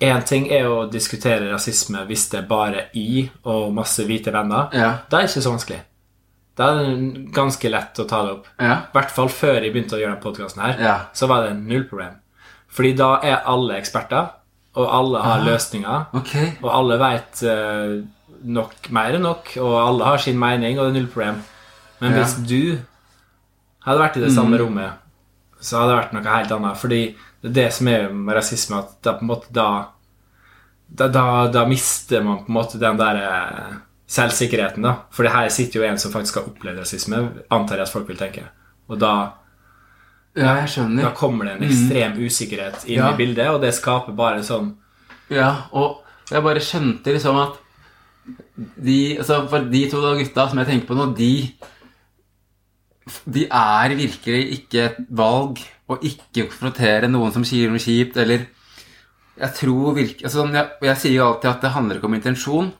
Én 0.00 0.22
ting 0.26 0.46
er 0.54 0.68
å 0.70 0.84
diskutere 0.90 1.48
rasisme 1.50 2.04
hvis 2.06 2.28
det 2.30 2.38
er 2.44 2.46
bare 2.50 2.84
i 2.94 3.24
og 3.50 3.72
masse 3.74 4.04
hvite 4.06 4.30
venner. 4.34 4.68
Ja. 4.72 4.90
Da 5.10 5.18
er 5.18 5.26
det 5.26 5.32
ikke 5.32 5.42
så 5.42 5.50
vanskelig. 5.56 5.80
Da 6.58 6.68
er 6.70 6.84
det 6.86 7.24
ganske 7.34 7.70
lett 7.70 7.98
å 7.98 8.06
ta 8.10 8.20
det 8.26 8.32
opp. 8.36 8.46
Ja. 8.62 8.76
I 8.86 8.94
hvert 8.94 9.10
fall 9.14 9.30
før 9.30 9.58
jeg 9.62 9.72
begynte 9.74 9.96
å 9.96 10.00
gjøre 10.00 10.12
denne 10.14 10.22
podkasten 10.22 10.62
her, 10.62 10.78
Ja. 10.82 10.94
så 11.14 11.26
var 11.30 11.46
det 11.48 11.56
null 11.58 11.84
problem. 11.90 12.14
Fordi 12.70 12.92
da 12.98 13.10
er 13.22 13.42
alle 13.46 13.78
eksperter, 13.80 14.30
og 14.78 14.86
alle 14.94 15.22
har 15.24 15.42
løsninger. 15.46 16.06
Okay. 16.20 16.52
Og 16.62 16.70
alle 16.72 16.98
vet 17.02 17.42
uh, 17.44 17.96
nok 18.58 18.88
mer 18.94 19.16
enn 19.18 19.24
nok, 19.26 19.50
og 19.58 19.74
alle 19.82 20.06
har 20.12 20.22
sin 20.22 20.38
mening, 20.38 20.78
og 20.78 20.86
det 20.86 20.92
er 20.94 20.98
null 21.00 21.10
problem. 21.12 21.42
Men 22.00 22.14
Ja. 22.14 22.22
hvis 22.22 22.36
du 22.46 22.78
hadde 23.86 24.00
vært 24.04 24.16
i 24.20 24.22
det 24.22 24.32
samme 24.34 24.58
rommet, 24.60 24.92
så 25.60 25.80
hadde 25.80 25.90
det 25.90 25.98
vært 25.98 26.12
noe 26.14 26.34
helt 26.36 26.52
annet. 26.54 26.78
Fordi 26.78 27.00
det 27.42 27.50
er 27.50 27.56
det 27.56 27.68
som 27.74 27.88
er 27.90 28.08
med 28.14 28.36
rasisme, 28.38 28.78
at 28.78 28.92
da 29.02 29.16
på 29.18 29.26
en 29.26 29.32
måte 29.34 29.52
da 29.52 29.68
Da, 30.88 31.04
da, 31.12 31.48
da 31.52 31.66
mister 31.68 32.22
man 32.24 32.38
på 32.46 32.48
en 32.48 32.54
måte 32.56 32.78
den 32.80 32.96
der 32.96 33.16
eh, 33.20 33.74
selvsikkerheten, 34.08 34.82
da. 34.86 34.94
For 35.12 35.28
her 35.28 35.50
sitter 35.52 35.82
jo 35.82 35.84
en 35.84 35.98
som 36.00 36.12
faktisk 36.14 36.38
har 36.38 36.46
opplevd 36.48 36.78
rasisme, 36.80 37.18
antar 37.52 37.76
jeg 37.76 37.82
at 37.82 37.92
folk 37.92 38.08
vil 38.08 38.16
tenke. 38.16 38.46
Og 38.88 38.96
da, 38.98 39.10
Ja, 40.38 40.54
jeg 40.62 40.68
skjønner. 40.74 41.02
da 41.08 41.14
kommer 41.16 41.48
det 41.48 41.54
en 41.56 41.68
ekstrem 41.68 42.18
usikkerhet 42.22 42.84
inn 42.86 43.00
Ja. 43.00 43.12
i 43.12 43.16
bildet, 43.18 43.48
og 43.50 43.60
det 43.64 43.74
skaper 43.74 44.14
bare 44.16 44.44
sånn 44.46 44.74
Ja, 45.30 45.64
og 45.72 46.04
jeg 46.30 46.42
bare 46.44 46.60
skjønte 46.64 47.12
liksom 47.12 47.36
at 47.42 47.58
de, 48.76 49.16
altså 49.18 49.42
for 49.48 49.64
de 49.72 49.82
to 49.90 50.00
gutta 50.18 50.48
som 50.50 50.58
jeg 50.60 50.68
tenker 50.68 50.86
på 50.90 50.96
nå, 50.98 51.10
de 51.16 51.32
De 53.24 53.46
er 53.48 53.94
virkelig 53.96 54.42
ikke 54.58 54.82
et 54.84 54.98
valg 55.16 55.60
å 55.88 55.96
ikke 56.04 56.44
konfrontere 56.50 57.08
noen 57.08 57.32
som 57.32 57.44
sier 57.48 57.70
noe 57.72 57.80
kjipt, 57.80 58.18
eller 58.20 58.46
Jeg 59.38 59.54
tror 59.54 59.94
virkelig 59.96 60.24
altså, 60.26 60.42
sånn, 60.42 60.52
jeg, 60.58 60.68
jeg 60.82 61.00
sier 61.00 61.16
jo 61.20 61.26
alltid 61.30 61.50
at 61.50 61.60
det 61.64 61.70
handler 61.72 61.96
ikke 62.00 62.08
om 62.10 62.16
intensjon, 62.18 62.72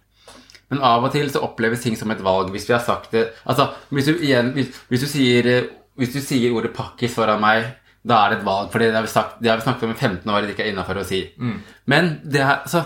men 0.69 0.83
av 0.85 1.07
og 1.07 1.13
til 1.15 1.31
så 1.33 1.41
oppleves 1.47 1.81
ting 1.81 1.97
som 1.97 2.11
et 2.13 2.21
valg 2.21 2.51
hvis 2.53 2.67
vi 2.69 2.75
har 2.75 2.83
sagt 2.85 3.15
det 3.15 3.29
Altså, 3.47 3.71
hvis 3.89 4.11
du 4.11 4.19
igjen 4.19 4.51
Hvis, 4.53 4.75
hvis, 4.91 5.01
du, 5.01 5.07
sier, 5.09 5.47
eh, 5.49 5.69
hvis 5.99 6.13
du 6.15 6.21
sier 6.23 6.55
ordet 6.55 6.73
'pakkis' 6.75 7.15
foran 7.15 7.41
meg, 7.43 7.65
da 8.07 8.25
er 8.25 8.31
det 8.31 8.39
et 8.39 8.45
valg, 8.47 8.71
for 8.71 8.79
det 8.79 8.93
har 8.95 9.03
vi, 9.03 9.09
sagt, 9.11 9.41
det 9.43 9.51
har 9.51 9.59
vi 9.59 9.65
snakket 9.67 9.83
om 9.83 9.91
i 9.91 9.99
15 9.99 10.31
år, 10.31 10.41
det 10.47 10.55
ikke 10.55 10.65
er 10.69 10.73
innafor 10.73 11.01
å 11.03 11.05
si. 11.05 11.25
Men 11.87 12.21
det 12.25 12.41
er 12.41 12.55
altså 12.63 12.85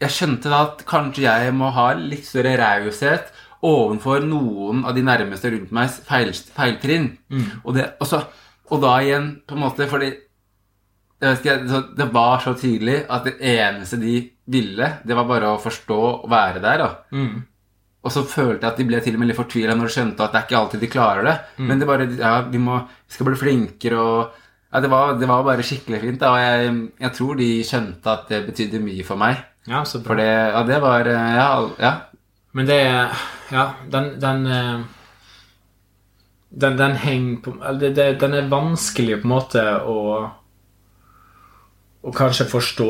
Jeg 0.00 0.10
skjønte 0.14 0.48
da 0.48 0.62
at 0.64 0.86
kanskje 0.88 1.26
jeg 1.26 1.52
må 1.52 1.68
ha 1.76 1.90
litt 1.92 2.24
større 2.24 2.54
raushet 2.56 3.26
overfor 3.62 4.22
noen 4.24 4.86
av 4.88 4.94
de 4.96 5.02
nærmeste 5.04 5.50
rundt 5.52 5.70
meg 5.76 5.90
feil, 5.90 6.30
feiltrinn. 6.32 7.18
Og, 7.64 7.74
det, 7.76 7.84
og, 8.00 8.06
så, 8.08 8.22
og 8.70 8.80
da 8.80 8.94
igjen, 9.04 9.42
på 9.46 9.54
en 9.58 9.60
måte, 9.60 9.86
fordi 9.90 10.14
ikke, 11.20 11.58
Det 11.98 12.06
var 12.14 12.38
så 12.40 12.54
tydelig 12.56 13.04
at 13.10 13.24
det 13.28 13.34
eneste 13.44 13.98
de 14.00 14.30
ville, 14.48 14.86
det 15.04 15.14
var 15.14 15.26
bare 15.28 15.50
å 15.52 15.60
forstå 15.60 15.98
og 16.24 16.30
være 16.30 16.62
der. 16.64 16.78
da. 16.78 16.88
Og 18.00 18.12
så 18.14 18.22
følte 18.24 18.64
jeg 18.64 18.72
at 18.72 18.78
de 18.80 18.84
ble 18.88 19.00
til 19.04 19.16
og 19.16 19.20
med 19.20 19.28
litt 19.28 19.36
fortvila 19.36 19.74
når 19.76 19.90
de 19.90 19.92
skjønte 19.92 20.24
at 20.24 20.32
det 20.32 20.38
er 20.40 20.46
ikke 20.46 20.58
alltid 20.60 20.80
de 20.80 20.88
klarer 20.92 21.26
det. 21.26 21.34
Mm. 21.58 21.66
Men 21.68 21.80
det 21.82 21.88
bare 21.90 22.06
Ja, 22.16 22.30
vi 22.48 22.60
må 22.62 22.78
vi 22.88 23.12
skal 23.16 23.26
bli 23.28 23.36
flinkere 23.36 23.98
og 24.00 24.38
ja, 24.72 24.80
det, 24.80 24.88
var, 24.88 25.16
det 25.18 25.26
var 25.28 25.42
bare 25.44 25.64
skikkelig 25.66 26.00
fint. 26.00 26.20
da, 26.20 26.30
Og 26.30 26.38
jeg, 26.40 26.76
jeg 27.02 27.12
tror 27.16 27.34
de 27.40 27.48
skjønte 27.66 28.12
at 28.12 28.28
det 28.30 28.38
betydde 28.46 28.80
mye 28.84 29.04
for 29.04 29.18
meg. 29.20 29.42
Ja, 29.68 29.82
så 29.84 29.98
bra. 29.98 30.06
For 30.12 30.20
det, 30.22 30.28
ja, 30.30 30.62
det 30.68 30.78
var 30.80 31.10
eh, 31.10 31.34
Ja. 31.36 31.48
ja. 31.82 31.92
Men 32.52 32.66
det 32.66 32.80
Ja, 33.50 33.64
den 33.90 34.12
Den, 34.22 34.46
eh, 34.46 34.80
den, 36.50 36.76
den 36.78 36.96
henger 36.96 37.36
på 37.44 37.52
det, 37.80 37.94
det, 37.96 38.20
Den 38.20 38.34
er 38.34 38.48
vanskelig 38.50 39.20
på 39.20 39.28
en 39.28 39.34
måte 39.34 39.64
å 39.84 39.98
Å 42.00 42.12
kanskje 42.16 42.48
forstå 42.48 42.88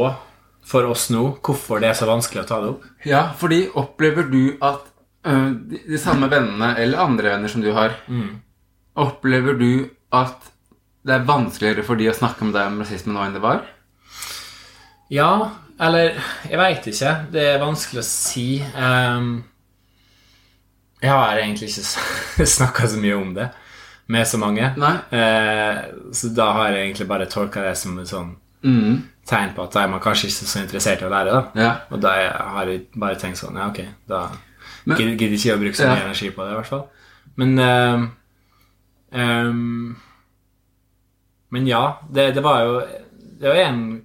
for 0.70 0.86
oss 0.86 1.08
nå 1.10 1.22
hvorfor 1.42 1.80
det 1.82 1.88
er 1.90 1.96
så 1.98 2.06
vanskelig 2.06 2.44
å 2.44 2.46
ta 2.46 2.60
det 2.62 2.68
opp. 2.70 2.82
Ja, 3.08 3.22
fordi 3.34 3.64
opplever 3.74 4.28
du 4.30 4.56
at 4.62 4.84
øh, 5.26 5.50
de, 5.70 5.80
de 5.88 5.98
samme 5.98 6.28
vennene, 6.30 6.74
eller 6.78 6.98
andre 7.04 7.30
venner 7.34 7.48
som 7.48 7.60
du 7.62 7.72
har, 7.76 7.94
opplever 8.96 9.54
du 9.58 9.88
at 10.12 10.50
det 11.06 11.14
er 11.14 11.24
vanskeligere 11.28 11.84
for 11.86 11.96
de 11.96 12.08
å 12.10 12.14
snakke 12.16 12.44
med 12.44 12.52
deg 12.54 12.66
om 12.68 12.80
rasisme 12.82 13.12
nå 13.14 13.22
enn 13.24 13.32
det 13.36 13.40
var? 13.44 13.62
Ja, 15.10 15.30
eller 15.80 16.12
Jeg 16.44 16.58
veit 16.60 16.86
ikke. 16.86 17.14
Det 17.32 17.44
er 17.54 17.62
vanskelig 17.62 18.02
å 18.02 18.06
si. 18.06 18.60
Um, 18.76 19.30
jeg 21.00 21.10
har 21.10 21.38
egentlig 21.40 21.70
ikke 21.70 22.46
snakka 22.58 22.88
så 22.92 23.00
mye 23.00 23.16
om 23.16 23.32
det 23.34 23.48
med 24.10 24.26
så 24.26 24.36
mange. 24.42 24.66
Eh, 25.14 25.80
så 26.12 26.28
da 26.34 26.48
har 26.52 26.72
jeg 26.74 26.84
egentlig 26.90 27.06
bare 27.08 27.28
tolka 27.30 27.62
det 27.64 27.76
som 27.78 27.98
et 28.02 28.08
sånn 28.10 28.36
Mm. 28.60 28.98
tegn 29.24 29.54
på 29.56 29.62
at 29.64 29.72
da 29.72 29.86
er 29.86 29.88
man 29.88 30.02
kanskje 30.04 30.26
ikke 30.28 30.44
så 30.50 30.58
interessert 30.60 31.00
i 31.00 31.06
å 31.06 31.08
lære. 31.08 31.32
da 31.32 31.62
Ja. 31.62 31.70
Og 31.90 32.00
da 32.02 32.10
har 32.36 32.66
jeg 32.68 32.82
bare 32.92 33.16
tenkt 33.16 33.38
sånn 33.40 33.56
Ja, 33.56 33.70
ok, 33.70 33.78
da 34.06 34.18
gidder 34.86 35.36
ikke 35.36 35.54
å 35.56 35.60
bruke 35.60 35.76
så 35.76 35.84
Ja. 35.86 35.94
mye 35.94 36.04
energi 36.08 36.30
på 36.30 36.44
det, 36.44 36.52
i 36.52 36.54
hvert 36.60 36.66
fall. 36.66 36.86
Men 37.36 37.58
ehm, 37.58 38.10
um, 39.12 39.96
Men 41.50 41.66
ja, 41.66 42.00
det, 42.10 42.32
det 42.34 42.40
var 42.44 42.60
jo 42.64 42.80
Det 43.40 43.48
var 43.48 43.54
en 43.56 44.02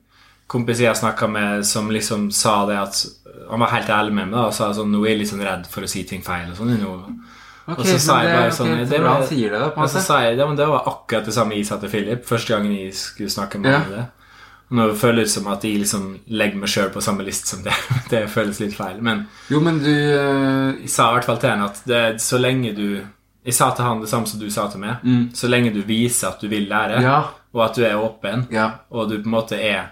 kompis 0.48 0.80
jeg 0.80 0.96
snakka 0.96 1.28
med, 1.28 1.66
som 1.66 1.90
liksom 1.90 2.32
sa 2.32 2.66
det 2.70 2.78
at 2.78 3.06
Han 3.52 3.60
var 3.60 3.68
helt 3.74 3.90
ærlig 3.90 4.14
med 4.14 4.28
meg 4.30 4.36
da, 4.40 4.46
og 4.48 4.54
sa 4.54 4.72
sånn 4.74 4.92
Nå 4.94 5.04
er 5.06 5.10
jeg 5.16 5.20
litt 5.24 5.30
sånn 5.34 5.44
redd 5.46 5.68
for 5.70 5.82
å 5.86 5.90
si 5.90 6.04
ting 6.04 6.22
feil 6.26 6.52
og 6.52 6.58
sånn. 6.58 6.76
nå. 6.82 6.94
Ok, 7.68 7.80
og 7.80 7.86
så 7.86 7.98
sa 8.00 8.20
jeg 8.22 8.36
bare 8.38 8.52
sånn 8.54 8.74
okay, 8.76 8.86
det 8.86 9.00
var- 9.02 9.22
det 9.30 9.50
da, 9.52 9.70
og 9.74 9.90
så 9.90 10.00
sa 10.02 10.20
jeg 10.22 10.38
det, 10.38 10.46
men 10.48 10.56
det 10.56 10.68
var 10.70 10.84
akkurat 10.86 11.26
det 11.26 11.34
samme 11.34 11.56
jeg 11.56 11.66
sa 11.66 11.78
til 11.82 11.90
Philip 11.90 12.24
første 12.26 12.54
gangen 12.54 12.72
jeg 12.78 12.94
skulle 12.94 13.30
snakke 13.30 13.58
med 13.60 13.72
Ja. 13.72 13.80
ham 13.80 13.92
om 13.92 13.98
det. 13.98 14.06
Nå 14.72 14.96
føles 14.98 15.28
det 15.28 15.32
som 15.36 15.48
at 15.54 15.62
jeg 15.64 15.78
liksom 15.84 16.06
legger 16.34 16.58
meg 16.58 16.70
sjøl 16.70 16.90
på 16.90 17.02
samme 17.04 17.24
liste 17.24 17.48
som 17.48 17.62
det. 17.64 17.74
Det 18.10 18.24
føles 18.34 18.60
litt 18.60 18.74
feil. 18.74 18.98
Men 19.02 19.28
Jo, 19.50 19.60
men 19.62 19.78
du 19.80 19.92
øh, 19.92 20.82
jeg 20.82 20.90
sa 20.90 21.12
i 21.12 21.14
hvert 21.20 21.26
fall 21.30 21.38
til 21.44 21.50
henne 21.52 21.66
at 21.70 21.82
det, 21.86 22.22
så 22.22 22.40
lenge 22.42 22.74
du 22.76 22.88
Jeg 23.46 23.54
sa 23.54 23.68
til 23.78 23.86
han 23.86 24.00
det 24.02 24.10
samme 24.10 24.26
som 24.26 24.40
du 24.42 24.48
sa 24.50 24.68
til 24.74 24.80
meg. 24.82 25.04
Så 25.38 25.46
lenge 25.48 25.70
du 25.74 25.84
viser 25.86 26.32
at 26.32 26.42
du 26.42 26.48
vil 26.50 26.66
lære, 26.68 26.98
Mm. 26.98 27.04
Ja. 27.06 27.20
og 27.54 27.62
at 27.70 27.76
du 27.78 27.84
er 27.86 27.94
åpen, 28.02 28.48
Ja. 28.52 28.72
og 28.90 29.10
du 29.10 29.20
på 29.20 29.26
en 29.30 29.32
måte 29.36 29.60
er 29.62 29.92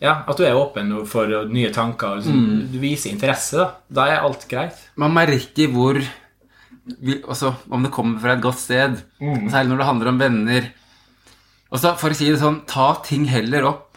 Ja, 0.00 0.22
at 0.26 0.36
du 0.38 0.44
er 0.44 0.54
åpen 0.56 0.94
for 1.06 1.26
nye 1.50 1.70
tanker, 1.74 2.06
og 2.08 2.16
liksom, 2.22 2.32
Mm. 2.46 2.72
du 2.72 2.78
viser 2.78 3.10
interesse, 3.10 3.56
da. 3.58 3.70
Da 3.92 4.06
er 4.06 4.20
alt 4.24 4.48
greit. 4.48 4.72
Man 4.96 5.12
merker 5.12 5.68
hvor 5.68 6.00
altså, 7.28 7.54
Om 7.70 7.82
det 7.82 7.92
kommer 7.92 8.20
fra 8.20 8.32
et 8.36 8.42
godt 8.42 8.58
sted. 8.58 9.02
Mm. 9.20 9.50
Særlig 9.50 9.68
når 9.68 9.76
det 9.82 9.86
handler 9.86 10.08
om 10.08 10.18
venner. 10.18 10.70
Og 11.70 11.78
så 11.78 11.94
For 11.98 12.10
å 12.10 12.14
si 12.16 12.30
det 12.30 12.40
sånn, 12.40 12.62
ta 12.66 12.94
ting 13.04 13.26
heller 13.26 13.66
opp 13.68 13.87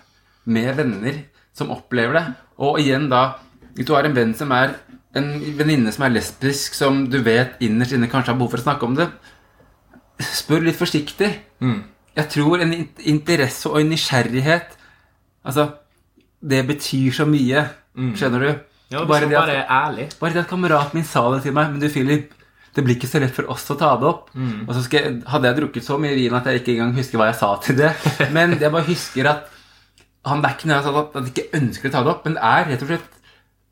med 0.46 0.76
venner 0.76 1.24
som 1.54 1.72
opplever 1.74 2.14
det. 2.18 2.26
Og 2.60 2.80
igjen 2.80 3.10
da 3.12 3.38
Hvis 3.76 3.86
du 3.88 3.94
har 3.96 4.04
en 4.04 4.14
venn 4.16 4.34
som 4.36 4.52
er 4.52 4.74
en 5.16 5.30
venninne 5.58 5.92
som 5.96 6.04
er 6.04 6.10
lesbisk, 6.12 6.74
som 6.76 7.06
du 7.10 7.22
vet 7.24 7.54
innerst 7.64 7.94
inne 7.96 8.08
kanskje 8.12 8.32
har 8.34 8.38
behov 8.40 8.52
for 8.52 8.60
å 8.60 8.66
snakke 8.66 8.84
om 8.88 8.96
det, 8.96 9.06
spør 10.22 10.66
litt 10.66 10.76
forsiktig. 10.80 11.30
Mm. 11.64 11.78
Jeg 12.18 12.30
tror 12.34 12.62
en 12.64 12.74
interesse 13.08 13.70
og 13.72 13.80
en 13.82 13.90
nysgjerrighet 13.94 14.78
Altså, 15.48 15.64
det 16.44 16.60
betyr 16.68 17.12
så 17.16 17.26
mye. 17.26 17.64
Skjønner 17.98 18.44
du? 18.44 18.50
Mm. 18.52 18.60
Ja, 18.92 19.00
Bare 19.00 19.08
bare, 19.08 19.30
det 19.30 19.38
at- 19.38 19.48
bare 19.48 19.66
ærlig. 19.88 20.10
bare 20.20 20.34
det 20.34 20.40
at 20.44 20.48
kameraten 20.50 20.94
min 21.00 21.04
sa 21.04 21.24
det 21.34 21.44
til 21.44 21.54
meg 21.54 21.72
Men 21.72 21.80
du, 21.80 21.88
Philip, 21.90 22.34
det 22.76 22.84
blir 22.84 22.96
ikke 22.96 23.08
så 23.10 23.20
lett 23.20 23.34
for 23.34 23.50
oss 23.50 23.66
å 23.72 23.78
ta 23.80 23.96
det 23.98 24.06
opp. 24.06 24.30
Mm. 24.36 24.68
Og 24.68 24.76
så 24.76 24.84
skal 24.84 25.00
jeg, 25.02 25.24
hadde 25.28 25.48
jeg 25.48 25.56
drukket 25.62 25.84
så 25.84 25.98
mye 25.98 26.14
vin 26.16 26.34
at 26.36 26.46
jeg 26.46 26.60
ikke 26.62 26.76
engang 26.76 26.94
husker 26.96 27.18
hva 27.18 27.32
jeg 27.32 27.40
sa 27.40 27.56
til 27.64 27.76
det. 27.80 27.92
Men 28.36 28.60
jeg 28.60 28.72
bare 28.72 28.84
husker 28.86 29.26
at 29.32 29.50
han 30.28 30.44
er 30.46 30.54
ikke 30.54 30.82
sagt 30.86 31.00
at 31.00 31.18
han 31.18 31.32
ikke 31.32 31.50
ønsker 31.58 31.90
å 31.90 31.94
ta 31.94 32.04
det 32.06 32.14
opp, 32.14 32.26
men 32.28 32.38
det 32.38 32.46
er 32.46 32.70
rett 32.70 32.86
og 32.86 32.92
slett 32.92 33.20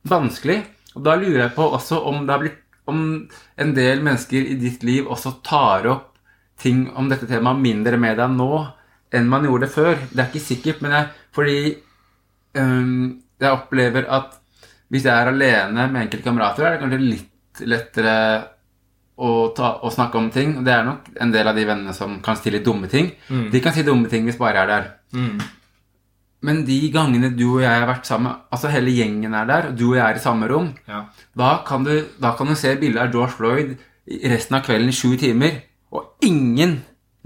vanskelig. 0.09 0.59
Og 0.95 1.05
da 1.05 1.15
lurer 1.19 1.43
jeg 1.43 1.55
på 1.55 1.67
også 1.69 2.01
om 2.09 2.25
blitt 2.25 2.65
om 2.89 3.01
en 3.61 3.73
del 3.77 4.01
mennesker 4.01 4.47
i 4.49 4.57
ditt 4.57 4.83
liv 4.87 5.07
også 5.09 5.35
tar 5.45 5.87
opp 5.91 6.07
ting 6.59 6.87
om 6.97 7.07
dette 7.11 7.29
temaet 7.29 7.61
mindre 7.61 7.99
med 8.01 8.17
deg 8.19 8.33
nå 8.33 8.53
enn 9.15 9.29
man 9.29 9.45
gjorde 9.45 9.67
det 9.67 9.73
før. 9.73 9.95
Det 10.09 10.21
er 10.21 10.29
ikke 10.29 10.43
sikkert, 10.43 10.81
men 10.83 10.95
jeg, 10.95 11.09
fordi 11.35 11.59
um, 12.57 13.19
jeg 13.39 13.55
opplever 13.55 14.09
at 14.09 14.37
hvis 14.89 15.05
jeg 15.05 15.13
er 15.13 15.31
alene 15.31 15.85
med 15.91 16.07
enkelte 16.07 16.25
kamerater, 16.25 16.65
er 16.65 16.75
det 16.75 16.81
kanskje 16.83 16.99
litt 17.03 17.61
lettere 17.69 18.15
å, 19.19 19.29
ta, 19.55 19.75
å 19.85 19.91
snakke 19.93 20.17
om 20.17 20.29
ting. 20.33 20.55
Og 20.59 20.65
det 20.65 20.73
er 20.73 20.85
nok 20.87 21.09
en 21.21 21.33
del 21.33 21.49
av 21.51 21.57
de 21.57 21.65
vennene 21.69 21.93
som 21.95 22.17
kan 22.25 22.37
stille 22.39 22.63
dumme 22.65 22.89
ting. 22.91 23.11
De 23.53 23.61
kan 23.63 23.75
si 23.75 23.85
dumme 23.85 24.09
ting 24.11 24.25
hvis 24.27 24.39
bare 24.39 24.57
jeg 24.57 24.65
er 24.65 24.71
der. 24.73 24.91
Mm. 25.13 25.41
Men 26.41 26.61
de 26.65 26.77
gangene 26.93 27.33
du 27.35 27.45
og 27.57 27.61
jeg 27.61 27.69
har 27.81 27.87
vært 27.89 28.05
sammen, 28.07 28.35
altså 28.51 28.69
hele 28.71 28.93
gjengen 28.95 29.33
er 29.35 29.45
der, 29.49 29.67
og 29.69 29.75
du 29.77 29.89
og 29.89 29.95
jeg 29.97 30.05
er 30.05 30.15
i 30.15 30.23
samme 30.23 30.47
rom, 30.47 30.69
Ja. 30.87 31.01
da 31.35 31.49
kan 31.67 31.83
du, 31.83 32.05
da 32.21 32.31
kan 32.37 32.47
du 32.47 32.55
se 32.55 32.75
bildet 32.79 33.01
av 33.01 33.11
George 33.11 33.33
Floyd 33.35 33.77
resten 34.23 34.55
av 34.55 34.63
kvelden 34.63 34.87
i 34.89 34.95
sju 34.95 35.17
timer, 35.19 35.61
og 35.91 36.13
ingen 36.23 36.77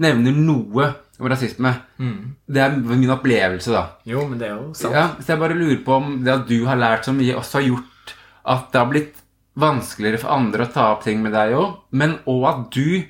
nevner 0.02 0.32
noe 0.34 0.88
om 1.20 1.28
rasisme. 1.30 1.70
Det 2.50 2.60
er 2.60 2.74
min 2.74 3.10
opplevelse, 3.14 3.70
da. 3.70 3.84
Jo, 4.04 4.26
men 4.26 4.38
det 4.40 4.48
er 4.50 4.56
jo 4.58 4.72
sant. 4.74 4.92
Ja, 4.96 5.04
så 5.20 5.30
jeg 5.32 5.38
bare 5.44 5.54
lurer 5.54 5.78
på 5.86 5.94
om 5.94 6.24
det 6.24 6.32
at 6.34 6.48
du 6.48 6.64
har 6.66 6.76
lært 6.76 7.04
så 7.06 7.14
mye, 7.14 7.36
også 7.38 7.60
har 7.60 7.68
gjort 7.68 8.14
at 8.44 8.66
det 8.72 8.80
har 8.82 8.90
blitt 8.90 9.22
vanskeligere 9.56 10.18
for 10.18 10.34
andre 10.34 10.66
å 10.66 10.72
ta 10.74 10.88
opp 10.92 11.04
ting 11.06 11.22
med 11.22 11.32
deg 11.32 11.54
òg, 11.54 11.76
men 11.92 12.18
òg 12.26 12.48
at 12.50 12.64
du 12.74 13.04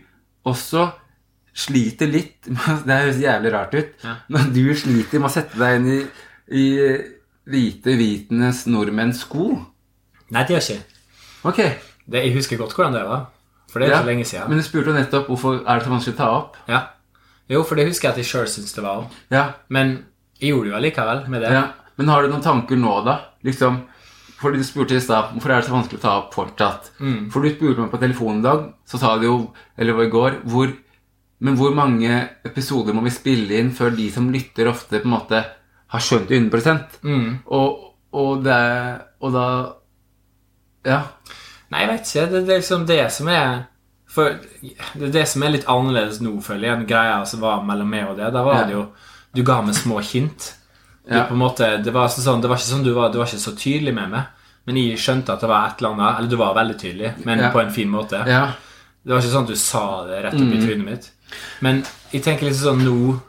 også 0.44 0.90
sliter 1.54 2.10
litt 2.10 2.48
Det 2.86 2.96
høres 2.98 3.20
jævlig 3.22 3.52
rart 3.54 3.74
ut, 3.78 3.92
Ja. 4.04 4.16
Når 4.34 4.48
du 4.54 4.64
sliter 4.78 5.20
med 5.22 5.30
å 5.30 5.34
sette 5.34 5.60
deg 5.60 5.76
inn 5.78 5.86
i, 5.92 6.00
i 6.54 6.66
hvite 7.44 7.94
vitenes 8.00 8.64
nordmenns 8.70 9.22
sko. 9.26 9.52
Nei, 10.34 10.42
det 10.48 10.56
gjør 10.56 10.66
ikke. 10.74 11.00
Ok, 11.50 11.60
det. 12.08 12.24
Jeg 12.24 12.34
husker 12.38 12.60
godt 12.60 12.74
hvordan 12.74 12.96
det 12.96 13.04
var. 13.06 13.26
For 13.70 13.82
det 13.82 13.88
er 13.88 13.94
ja. 13.96 14.00
så 14.02 14.08
lenge 14.08 14.24
siden. 14.28 14.48
Men 14.50 14.60
du 14.60 14.64
spurte 14.66 14.92
jo 14.92 14.96
nettopp 14.96 15.30
hvorfor 15.30 15.60
er 15.62 15.80
det 15.80 15.86
så 15.86 15.92
vanskelig 15.92 16.14
å 16.16 16.18
ta 16.20 16.28
opp. 16.38 16.58
Ja. 16.70 16.80
Jo, 17.52 17.62
for 17.68 17.76
det 17.76 17.88
husker 17.88 18.08
jeg 18.08 18.14
at 18.14 18.20
jeg 18.22 18.28
sjøl 18.30 18.46
syns 18.48 18.72
det 18.76 18.84
var 18.84 19.02
òg. 19.02 19.16
Ja, 19.34 19.46
Men 19.68 19.96
jeg 20.40 20.52
gjorde 20.54 20.68
det 20.68 20.72
jo 20.72 20.78
allikevel 20.80 21.26
med 21.32 21.44
det. 21.44 21.50
ja. 21.54 21.64
Men 21.94 22.08
har 22.10 22.24
du 22.24 22.32
noen 22.32 22.42
tanker 22.42 22.78
nå, 22.80 22.92
da? 23.06 23.12
Liksom, 23.46 23.76
fordi 24.40 24.58
du 24.58 24.64
spurte 24.66 24.96
i 24.96 25.02
stad 25.04 25.28
hvorfor 25.30 25.52
er 25.52 25.60
det 25.60 25.68
så 25.68 25.74
vanskelig 25.76 26.00
å 26.00 26.02
ta 26.02 26.14
opp 26.24 26.32
fortsatt. 26.34 26.88
For 27.30 27.44
du 27.44 27.52
spurte 27.52 27.84
meg 27.84 27.92
på 27.92 28.00
telefonen 28.02 28.40
i 28.40 28.46
dag, 28.48 28.64
så 28.90 28.98
sa 28.98 29.12
du 29.20 29.28
jo, 29.28 29.36
eller 29.78 30.00
i 30.02 30.08
går, 30.10 30.40
hvor, 30.50 30.72
men 31.40 31.56
hvor 31.56 31.74
mange 31.74 32.28
episoder 32.44 32.94
må 32.94 33.02
vi 33.02 33.10
spille 33.10 33.58
inn 33.58 33.70
før 33.74 33.90
de 33.96 34.10
som 34.10 34.30
lytter, 34.32 34.68
ofte 34.70 35.00
på 35.00 35.04
en 35.08 35.10
måte 35.18 35.44
har 35.94 36.00
skjønt 36.00 36.28
det 36.28 36.38
100 36.40 37.00
Mm. 37.02 37.38
og, 37.46 37.94
og 38.12 38.42
det 38.44 39.00
Og 39.20 39.32
da 39.32 39.72
Ja. 40.84 41.02
Nei, 41.70 41.80
jeg 41.80 41.88
vet 41.88 42.00
ikke. 42.10 42.26
Det, 42.30 42.40
det 42.46 42.54
er 42.54 42.60
liksom 42.60 42.86
det 42.86 43.12
som 43.12 43.28
er 43.28 43.64
For 44.14 44.36
det 44.94 45.12
det 45.12 45.24
som 45.28 45.42
er 45.42 45.50
litt 45.50 45.64
annerledes 45.66 46.20
nå, 46.22 46.36
føler 46.44 46.68
jeg, 46.68 46.76
enn 46.78 46.86
greia 46.86 47.24
som 47.26 47.40
var 47.40 47.62
mellom 47.66 47.88
meg 47.90 48.08
og 48.10 48.16
det. 48.16 48.32
Da 48.32 48.42
var 48.44 48.60
Ja. 48.60 48.64
det 48.64 48.72
jo 48.76 48.86
Du 49.34 49.42
ga 49.42 49.60
meg 49.62 49.74
små 49.74 49.98
hint. 50.00 50.52
Ja. 51.10 51.26
måte, 51.30 51.82
det, 51.82 51.92
var 51.92 52.06
sånn, 52.08 52.40
det 52.40 52.48
var 52.48 52.56
ikke 52.56 52.70
sånn 52.70 52.84
du 52.84 52.92
var, 52.94 53.10
du 53.12 53.18
var 53.18 53.26
ikke 53.26 53.42
så 53.42 53.52
tydelig 53.58 53.92
med 53.94 54.10
meg. 54.10 54.26
Men 54.66 54.76
jeg 54.76 54.96
skjønte 54.96 55.32
at 55.34 55.40
det 55.40 55.48
var 55.50 55.66
et 55.68 55.80
eller 55.82 55.90
annet 55.92 56.18
Eller 56.18 56.28
du 56.30 56.36
var 56.36 56.54
veldig 56.54 56.78
tydelig, 56.80 57.10
men 57.26 57.38
Ja. 57.40 57.50
på 57.50 57.60
en 57.60 57.70
fin 57.72 57.88
måte. 57.90 58.22
ja. 58.26 58.52
Det 59.04 59.12
var 59.12 59.20
ikke 59.20 59.32
sånn 59.34 59.42
at 59.42 59.48
du 59.48 59.56
sa 59.56 60.06
det 60.06 60.22
rett 60.24 60.34
opp 60.34 60.40
i 60.54 60.60
trynet 60.64 60.84
mitt. 60.84 61.10
Men 61.60 61.82
jeg 62.12 62.22
tenker 62.24 62.46
liksom 62.48 62.80
sånn 62.80 62.84
nå 62.84 63.20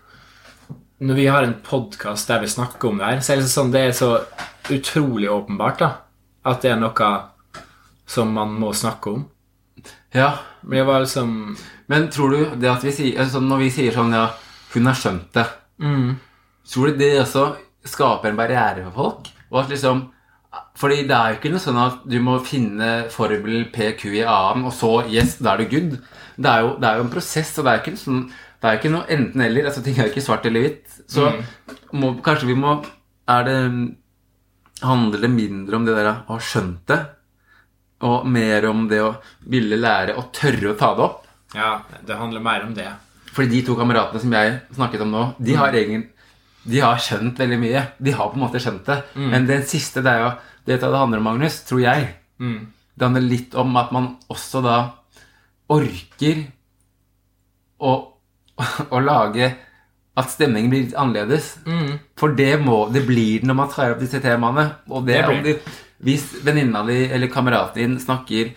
Når 1.05 1.15
vi 1.17 1.25
har 1.27 1.43
en 1.43 1.57
podkast 1.65 2.27
der 2.27 2.39
vi 2.41 2.47
snakker 2.47 2.89
om 2.89 2.97
det 3.01 3.05
her, 3.05 3.19
så 3.21 3.33
er 3.33 3.41
det 3.43 3.51
sånn 3.51 3.71
Det 3.73 3.81
er 3.89 3.91
så 3.95 4.11
utrolig 4.71 5.29
åpenbart 5.31 5.79
da 5.79 5.91
at 6.45 6.61
det 6.61 6.71
er 6.71 6.77
noe 6.77 7.07
som 8.05 8.29
man 8.33 8.51
må 8.61 8.69
snakke 8.73 9.09
om. 9.15 9.23
ja. 10.13 10.31
Men 10.61 10.77
jeg 10.77 10.85
var 10.87 10.99
liksom 11.01 11.57
Men 11.87 12.09
tror 12.09 12.29
du 12.29 12.55
det 12.61 12.69
at 12.69 12.83
vi 12.83 12.91
sier 12.91 13.19
altså 13.21 13.39
Når 13.41 13.57
vi 13.63 13.69
sier 13.73 13.93
sånn, 13.93 14.13
ja, 14.13 14.27
hun 14.73 14.85
har 14.89 14.97
skjønt 14.97 15.33
det 15.33 15.45
Tror 16.65 16.87
du 16.89 16.97
det 16.97 17.11
også 17.21 17.45
skaper 17.85 18.29
en 18.31 18.37
barriere 18.39 18.85
for 18.87 18.95
folk? 18.95 19.27
Og 19.51 19.59
at 19.61 19.69
liksom 19.69 19.99
Fordi 20.75 21.03
det 21.07 21.15
er 21.15 21.31
jo 21.31 21.39
ikke 21.39 21.51
noe 21.53 21.63
sånn 21.63 21.79
at 21.79 22.01
du 22.09 22.17
må 22.23 22.37
finne 22.43 22.89
formel 23.13 23.67
PQ 23.71 24.07
i 24.11 24.25
annen, 24.27 24.65
og 24.67 24.73
så 24.75 24.91
yes, 25.07 25.37
da 25.39 25.53
er 25.53 25.63
du 25.63 25.71
good. 25.71 25.97
Det 26.35 26.51
er 26.51 26.65
jo, 26.65 26.73
det 26.81 26.89
er 26.89 26.99
jo 26.99 27.05
en 27.05 27.13
prosess, 27.13 27.53
og 27.59 27.67
det 27.67 27.73
er 27.73 27.83
ikke 27.83 27.97
sånn 28.01 28.25
ikke 28.65 28.89
noe 28.89 29.05
enten-eller. 29.13 29.67
altså 29.69 29.83
Ting 29.85 29.99
er 29.99 30.07
jo 30.07 30.11
ikke 30.15 30.23
svart 30.25 30.47
eller 30.49 30.63
hvitt. 30.63 30.95
Så 31.11 31.27
må, 31.93 32.15
kanskje 32.25 32.47
vi 32.49 32.55
må 32.57 32.79
Er 33.29 33.43
det 33.45 33.57
Handler 34.81 35.21
det 35.21 35.29
mindre 35.29 35.77
om 35.77 35.85
det 35.85 35.93
der 35.95 36.09
å 36.09 36.15
ha 36.31 36.37
skjønt 36.41 36.81
det? 36.89 36.97
og 38.03 38.25
mer 38.27 38.65
om 38.69 38.85
det 38.89 39.01
å 39.03 39.13
ville 39.51 39.77
lære 39.79 40.17
og 40.19 40.31
tørre 40.35 40.73
å 40.73 40.77
ta 40.79 40.91
det 40.95 41.05
opp. 41.05 41.21
Ja, 41.55 41.71
det 42.05 42.17
handler 42.19 42.43
mer 42.43 42.65
om 42.65 42.73
det. 42.75 42.89
Fordi 43.35 43.51
de 43.51 43.61
to 43.67 43.75
kameratene 43.79 44.21
som 44.21 44.35
jeg 44.35 44.59
snakket 44.75 45.03
om 45.05 45.13
nå, 45.13 45.23
de 45.39 45.55
har 45.59 45.75
egen 45.75 46.09
de 46.65 46.79
har 46.81 46.97
skjønt 46.97 47.37
veldig 47.39 47.59
mye. 47.61 47.81
De 48.01 48.11
har 48.17 48.29
på 48.31 48.39
en 48.39 48.43
måte 48.47 48.59
skjønt 48.63 48.85
det. 48.89 48.99
Men 49.31 49.45
den 49.49 49.63
siste, 49.69 50.01
det 50.05 50.11
er 50.11 50.23
jo 50.23 50.31
det 50.65 50.79
det 50.81 50.89
handler 50.89 51.21
om, 51.21 51.27
Magnus, 51.29 51.59
tror 51.67 51.81
jeg. 51.83 52.07
Det 52.95 53.05
handler 53.05 53.21
litt 53.21 53.53
om 53.55 53.75
at 53.77 53.91
man 53.93 54.07
også 54.33 54.61
da 54.65 54.77
orker 55.69 56.43
å, 57.79 57.93
å 58.95 58.99
lage 59.03 59.51
at 60.15 60.31
stemningen 60.31 60.71
blir 60.71 60.85
litt 60.87 60.95
annerledes. 60.97 61.57
For 62.17 62.33
det, 62.37 62.53
må, 62.63 62.85
det 62.93 63.05
blir 63.07 63.41
det 63.43 63.49
når 63.49 63.57
man 63.59 63.69
tar 63.73 63.91
opp 63.93 63.99
disse 64.01 64.21
temaene. 64.23 64.69
Og 64.89 65.05
det, 65.05 65.19
Det 65.21 65.25
om 65.33 65.43
de, 65.43 65.57
hvis 66.05 66.29
venninna 66.45 66.85
di 66.87 67.05
eller 67.11 67.27
kameraten 67.31 67.81
din 67.81 67.99
snakker 67.99 68.53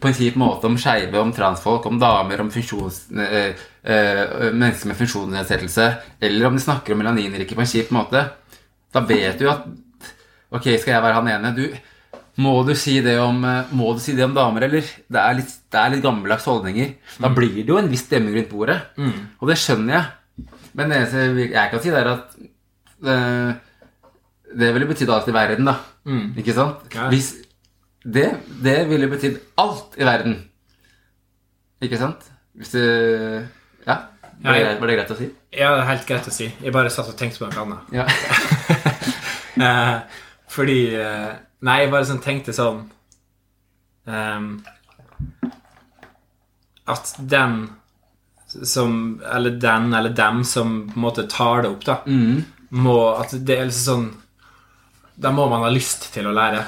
på 0.00 0.08
en 0.08 0.16
kjip 0.16 0.36
måte 0.40 0.68
om 0.68 0.76
skeive, 0.80 1.20
om 1.20 1.32
transfolk, 1.34 1.86
om 1.90 1.98
damer, 2.00 2.40
om 2.44 2.50
funksjons, 2.52 3.00
øh, 3.12 3.64
eh, 3.84 4.20
mennesker 4.52 4.90
med 4.90 4.98
funksjonsnedsettelse, 4.98 5.88
eller 6.20 6.48
om 6.48 6.56
de 6.56 6.64
snakker 6.64 6.94
om 6.94 7.02
melaninrike 7.02 7.56
på 7.56 7.64
en 7.64 7.70
kjip 7.70 7.92
måte, 7.94 8.22
da 8.94 9.02
vet 9.08 9.40
du 9.40 9.48
at 9.50 9.66
Ok, 10.54 10.68
skal 10.78 10.92
jeg 10.92 11.02
være 11.02 11.16
han 11.18 11.28
ene? 11.32 11.48
Du, 11.56 11.64
må 12.44 12.52
du 12.62 12.76
si 12.78 13.00
det 13.02 13.16
om, 13.18 13.40
eh, 13.44 13.72
må 13.74 13.88
du 13.96 13.98
si 13.98 14.12
det 14.14 14.22
om 14.22 14.34
damer, 14.36 14.68
eller? 14.68 14.86
Det 15.10 15.18
er 15.18 15.34
litt, 15.40 15.50
det 15.72 15.80
er 15.80 15.90
litt 15.90 16.04
gammeldags 16.04 16.46
holdninger. 16.46 16.92
Da 17.18 17.30
blir 17.34 17.56
det 17.56 17.72
jo 17.72 17.78
en 17.80 17.90
viss 17.90 18.04
stemning 18.06 18.36
rundt 18.36 18.52
bordet. 18.52 18.76
Og 19.40 19.50
det 19.50 19.58
skjønner 19.58 19.96
jeg. 19.96 20.46
Men 20.74 20.90
det 20.90 21.00
eneste 21.00 21.48
jeg 21.50 21.70
kan 21.72 21.82
si, 21.82 21.90
det 21.90 21.98
er 21.98 22.12
at 22.12 22.36
øh, 23.02 23.50
det 24.62 24.70
ville 24.76 24.86
betydd 24.92 25.10
alt 25.10 25.28
i 25.30 25.34
verden, 25.34 25.66
da. 25.66 25.74
Ikke 26.38 26.54
sant? 26.54 26.86
Ja. 26.94 27.08
Hvis 27.10 27.32
det, 28.04 28.28
det 28.62 28.78
ville 28.88 29.08
betydd 29.08 29.38
alt 29.60 29.96
i 29.96 30.04
verden. 30.04 30.36
Ikke 31.84 32.00
sant? 32.00 32.26
Hvis 32.54 32.74
du 32.74 32.80
Ja. 33.86 33.96
Var 34.44 34.58
det, 34.58 34.80
var 34.80 34.90
det 34.90 34.96
greit 34.98 35.12
å 35.14 35.16
si? 35.16 35.28
Ja, 35.54 35.70
det 35.72 35.82
er 35.84 35.88
helt 35.88 36.06
greit 36.08 36.26
å 36.28 36.32
si. 36.34 36.48
Jeg 36.60 36.72
bare 36.74 36.90
satt 36.92 37.08
og 37.08 37.16
tenkte 37.16 37.44
på 37.44 37.48
noe 37.48 37.64
annet. 37.64 37.94
Ja. 37.94 38.08
Eh, 39.54 39.98
fordi 40.50 40.96
eh, 40.98 41.28
Nei, 41.62 41.76
jeg 41.84 41.90
bare 41.92 42.06
sånn 42.08 42.18
tenkte 42.24 42.50
sånn 42.56 42.80
um, 44.10 44.48
At 46.90 47.12
den 47.18 47.54
som 48.50 48.96
Eller 49.22 49.54
den 49.62 49.94
eller 49.94 50.10
dem 50.10 50.42
som 50.42 50.72
på 50.88 50.98
en 50.98 51.04
måte 51.06 51.28
tar 51.30 51.62
det 51.62 51.70
opp, 51.70 51.86
da, 51.86 52.00
må 52.74 52.96
At 53.14 53.36
det 53.46 53.60
er 53.60 53.70
liksom 53.70 53.86
sånn 53.86 55.22
Da 55.22 55.30
må 55.30 55.46
man 55.54 55.62
ha 55.62 55.70
lyst 55.70 56.10
til 56.16 56.26
å 56.26 56.34
lære. 56.34 56.66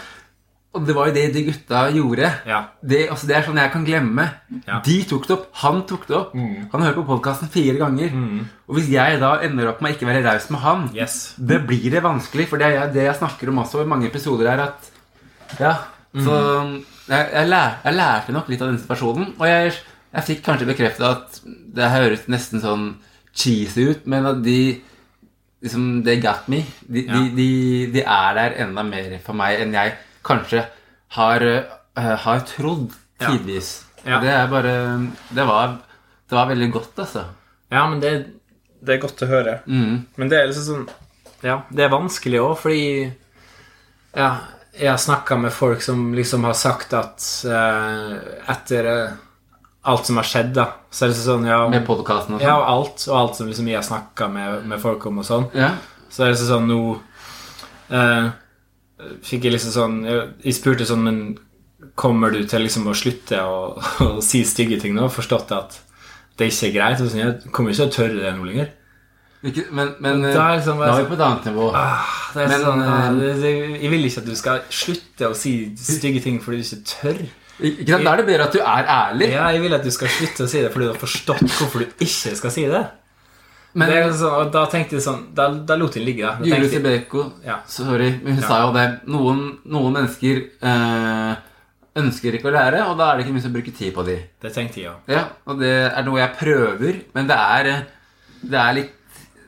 Og 0.76 0.84
det 0.86 0.94
var 0.96 1.08
jo 1.08 1.14
det 1.16 1.24
de 1.34 1.42
gutta 1.46 1.80
gjorde. 1.94 2.28
Ja. 2.46 2.58
Det, 2.84 3.00
altså, 3.10 3.26
det 3.30 3.36
er 3.38 3.46
sånn 3.46 3.58
jeg 3.62 3.72
kan 3.72 3.84
glemme. 3.86 4.26
Ja. 4.68 4.78
De 4.84 4.96
tok 5.08 5.26
det 5.28 5.34
opp. 5.38 5.46
Han 5.62 5.82
tok 5.88 6.06
det 6.10 6.16
opp. 6.18 6.34
Han 6.36 6.84
hørte 6.84 7.00
på 7.00 7.06
podkasten 7.10 7.48
fire 7.52 7.78
ganger. 7.80 8.12
Og 8.68 8.76
hvis 8.78 8.90
jeg 8.92 9.18
da 9.22 9.32
ender 9.46 9.70
opp 9.72 9.80
med 9.82 9.92
å 9.92 9.96
ikke 9.96 10.08
være 10.10 10.22
raus 10.26 10.50
med 10.52 10.60
han, 10.60 10.86
Yes. 10.94 11.34
det 11.38 11.62
blir 11.66 11.90
det 11.96 12.02
vanskelig. 12.04 12.48
For 12.52 12.60
det 12.60 12.70
er 12.76 12.92
det 12.92 13.06
jeg 13.08 13.18
snakker 13.22 13.48
om 13.52 13.62
også 13.64 13.82
i 13.82 13.88
mange 13.88 14.06
episoder, 14.12 14.52
er 14.52 14.66
at 14.68 14.92
Ja. 15.60 15.74
Så 16.16 16.32
jeg, 17.08 17.26
jeg, 17.32 17.48
lær, 17.48 17.74
jeg 17.84 17.94
lærte 17.94 18.32
nok 18.32 18.48
litt 18.48 18.62
av 18.64 18.70
den 18.70 18.78
situasjonen. 18.80 19.34
Og 19.38 19.46
jeg, 19.46 19.72
jeg 20.16 20.24
fikk 20.30 20.42
kanskje 20.46 20.68
bekreftet 20.70 21.06
at 21.08 21.40
det 21.76 21.90
høres 21.92 22.26
nesten 22.32 22.62
sånn 22.62 22.86
cheesy 23.36 23.90
ut, 23.90 24.06
men 24.08 24.24
at 24.26 24.38
de 24.42 24.80
liksom, 25.62 26.02
They 26.06 26.20
got 26.22 26.48
me. 26.48 26.62
De, 26.88 27.04
Ja. 27.06 27.12
de, 27.20 27.30
de, 27.36 27.48
de 27.92 28.02
er 28.02 28.34
der 28.38 28.56
enda 28.64 28.82
mer 28.86 29.18
for 29.24 29.36
meg 29.36 29.60
enn 29.60 29.72
jeg 29.76 29.92
kanskje 30.26 30.64
har, 31.16 31.40
eh, 31.96 32.16
har 32.26 32.40
trodd 32.48 32.92
Ja. 33.20 33.30
tidvis. 33.30 33.84
Ja. 34.04 34.20
Det 34.20 34.28
er 34.28 34.46
bare 34.52 34.72
Det 35.34 35.46
var, 35.48 35.78
det 36.28 36.34
var 36.36 36.46
veldig 36.50 36.70
godt, 36.72 36.98
altså. 36.98 37.24
Ja, 37.72 37.86
men 37.90 38.00
det, 38.00 38.10
det 38.84 38.94
er 38.98 39.00
godt 39.02 39.22
å 39.24 39.26
høre. 39.30 39.60
Mm. 39.66 40.04
Men 40.16 40.28
det 40.28 40.38
er 40.42 40.46
liksom 40.50 40.66
sånn 40.68 40.88
Ja, 41.42 41.62
det 41.70 41.84
er 41.84 41.88
vanskelig 41.94 42.40
òg, 42.40 42.56
fordi 42.58 43.12
Ja, 44.16 44.36
jeg 44.78 44.88
har 44.90 44.98
snakka 45.00 45.36
med 45.40 45.52
folk 45.52 45.80
som 45.82 46.12
liksom 46.14 46.44
har 46.44 46.54
sagt 46.54 46.92
at 46.92 47.24
eh, 47.44 48.18
etter 48.52 48.86
eh, 48.86 49.10
alt 49.86 50.06
som 50.06 50.16
har 50.16 50.24
skjedd, 50.24 50.52
da, 50.54 50.64
så 50.90 51.04
er 51.06 51.08
det 51.12 51.16
sånn 51.20 51.46
Ja, 51.46 51.68
Med 51.68 51.86
podkasten 51.86 52.34
og 52.36 52.40
ja 52.42 52.54
sånn. 52.54 52.62
og 52.62 52.68
alt, 52.72 53.04
og 53.08 53.16
alt 53.20 53.36
som 53.36 53.46
liksom 53.48 53.68
jeg 53.68 53.76
har 53.76 53.82
snakka 53.86 54.28
med, 54.32 54.64
med 54.66 54.80
folk 54.82 55.04
om 55.06 55.18
og 55.18 55.24
sånn, 55.24 55.50
Ja. 55.54 55.70
så 56.10 56.24
er 56.26 56.34
det 56.34 56.38
sånn 56.42 56.66
nå 56.68 57.00
eh, 57.90 58.30
Fikk 58.96 59.44
jeg 59.44 59.52
liksom 59.52 59.72
sånn 59.74 59.96
Jeg, 60.08 60.20
jeg 60.46 60.56
spurte 60.56 60.86
sånn, 60.88 61.02
men 61.04 61.18
kommer 62.00 62.32
du 62.32 62.40
til 62.48 62.64
liksom 62.64 62.86
å 62.88 62.96
slutte 62.96 63.42
å, 63.44 63.58
å 64.06 64.24
si 64.24 64.40
stygge 64.48 64.80
ting 64.80 64.96
nå? 64.96 65.10
Forstått 65.12 65.52
at 65.56 65.80
det 66.36 66.50
ikke 66.50 66.70
er 66.70 66.74
greit? 66.74 67.04
Og 67.04 67.12
sånn, 67.12 67.22
jeg 67.22 67.52
kommer 67.52 67.72
ikke 67.72 67.84
til 67.84 67.88
å 67.88 67.96
tørre 67.96 68.24
det 68.24 68.34
nå 68.36 68.48
lenger. 68.48 68.74
Ikke, 69.46 69.66
men 69.76 69.92
men 70.02 70.24
eh, 70.24 70.34
er 70.34 70.58
liksom 70.58 70.80
nå 70.80 70.86
er 70.88 71.02
vi 71.02 71.08
på 71.10 71.16
et 71.16 71.24
annet 71.26 71.48
nivå. 71.50 71.66
Det 71.70 72.42
er 72.42 72.50
Men, 72.50 72.62
sånn, 72.64 72.82
jeg, 72.82 72.92
ah, 72.92 73.18
det, 73.20 73.32
det, 73.42 73.50
jeg 73.82 73.90
vil 73.92 74.08
ikke 74.08 74.22
at 74.22 74.30
du 74.30 74.38
skal 74.40 74.62
slutte 74.80 75.28
å 75.28 75.36
si 75.38 75.52
stygge 75.78 76.22
ting 76.24 76.38
fordi 76.42 76.62
du 76.62 76.66
ikke 76.66 76.88
tør. 76.90 77.20
Ikke 77.56 77.86
sant? 77.88 78.04
Da 78.04 78.12
er 78.12 78.20
det 78.20 78.26
bedre 78.28 78.48
at 78.48 78.56
du 78.56 78.60
er 78.60 78.90
ærlig. 78.96 79.28
Ja, 79.32 79.46
jeg 79.54 79.62
vil 79.64 79.76
at 79.76 79.84
du 79.86 79.92
skal 79.94 80.12
slutte 80.12 80.48
å 80.48 80.50
si 80.50 80.64
det 80.64 80.72
fordi 80.72 80.88
du 80.88 80.92
har 80.92 81.00
forstått 81.00 81.44
hvorfor 81.46 81.84
du 81.84 82.04
ikke 82.04 82.34
skal 82.40 82.52
si 82.52 82.66
det. 82.72 82.82
Men 83.76 83.90
det 83.92 83.96
er 84.00 84.12
sånn, 84.16 84.50
da 84.54 84.62
tenkte 84.72 84.96
jeg 84.96 85.02
sånn 85.04 85.26
Da, 85.36 85.50
da 85.68 85.76
lot 85.76 85.96
jeg 85.98 86.06
ligge. 86.06 86.30
Da 86.40 86.46
Julie 86.48 86.68
Sibeko, 86.72 87.26
Ja. 87.44 87.58
sorry, 87.68 88.10
men 88.22 88.34
hun 88.38 88.42
Ja. 88.42 88.48
sa 88.48 88.60
jo 88.66 88.72
det. 88.72 88.86
Noen, 89.12 89.42
noen 89.68 89.92
mennesker 89.98 90.38
øh, 90.62 91.36
ønsker 92.00 92.36
ikke 92.38 92.48
å 92.50 92.54
lære, 92.56 92.80
og 92.90 92.96
da 92.98 93.10
er 93.12 93.16
det 93.18 93.26
ikke 93.26 93.34
mye 93.36 93.42
som 93.46 93.52
bruker 93.54 93.76
tid 93.76 93.94
på 93.96 94.04
de. 94.06 94.16
det 94.42 94.52
tenkte 94.54 94.80
jeg, 94.82 94.90
også. 94.92 95.12
Ja, 95.12 95.24
og 95.46 95.58
det 95.60 95.74
er 95.92 96.02
noe 96.04 96.18
jeg 96.20 96.36
prøver, 96.40 97.02
men 97.14 97.26
det 97.30 97.36
er, 97.36 97.66
eh, 97.66 97.82
det 98.42 98.60
er 98.60 98.72
litt 98.80 98.92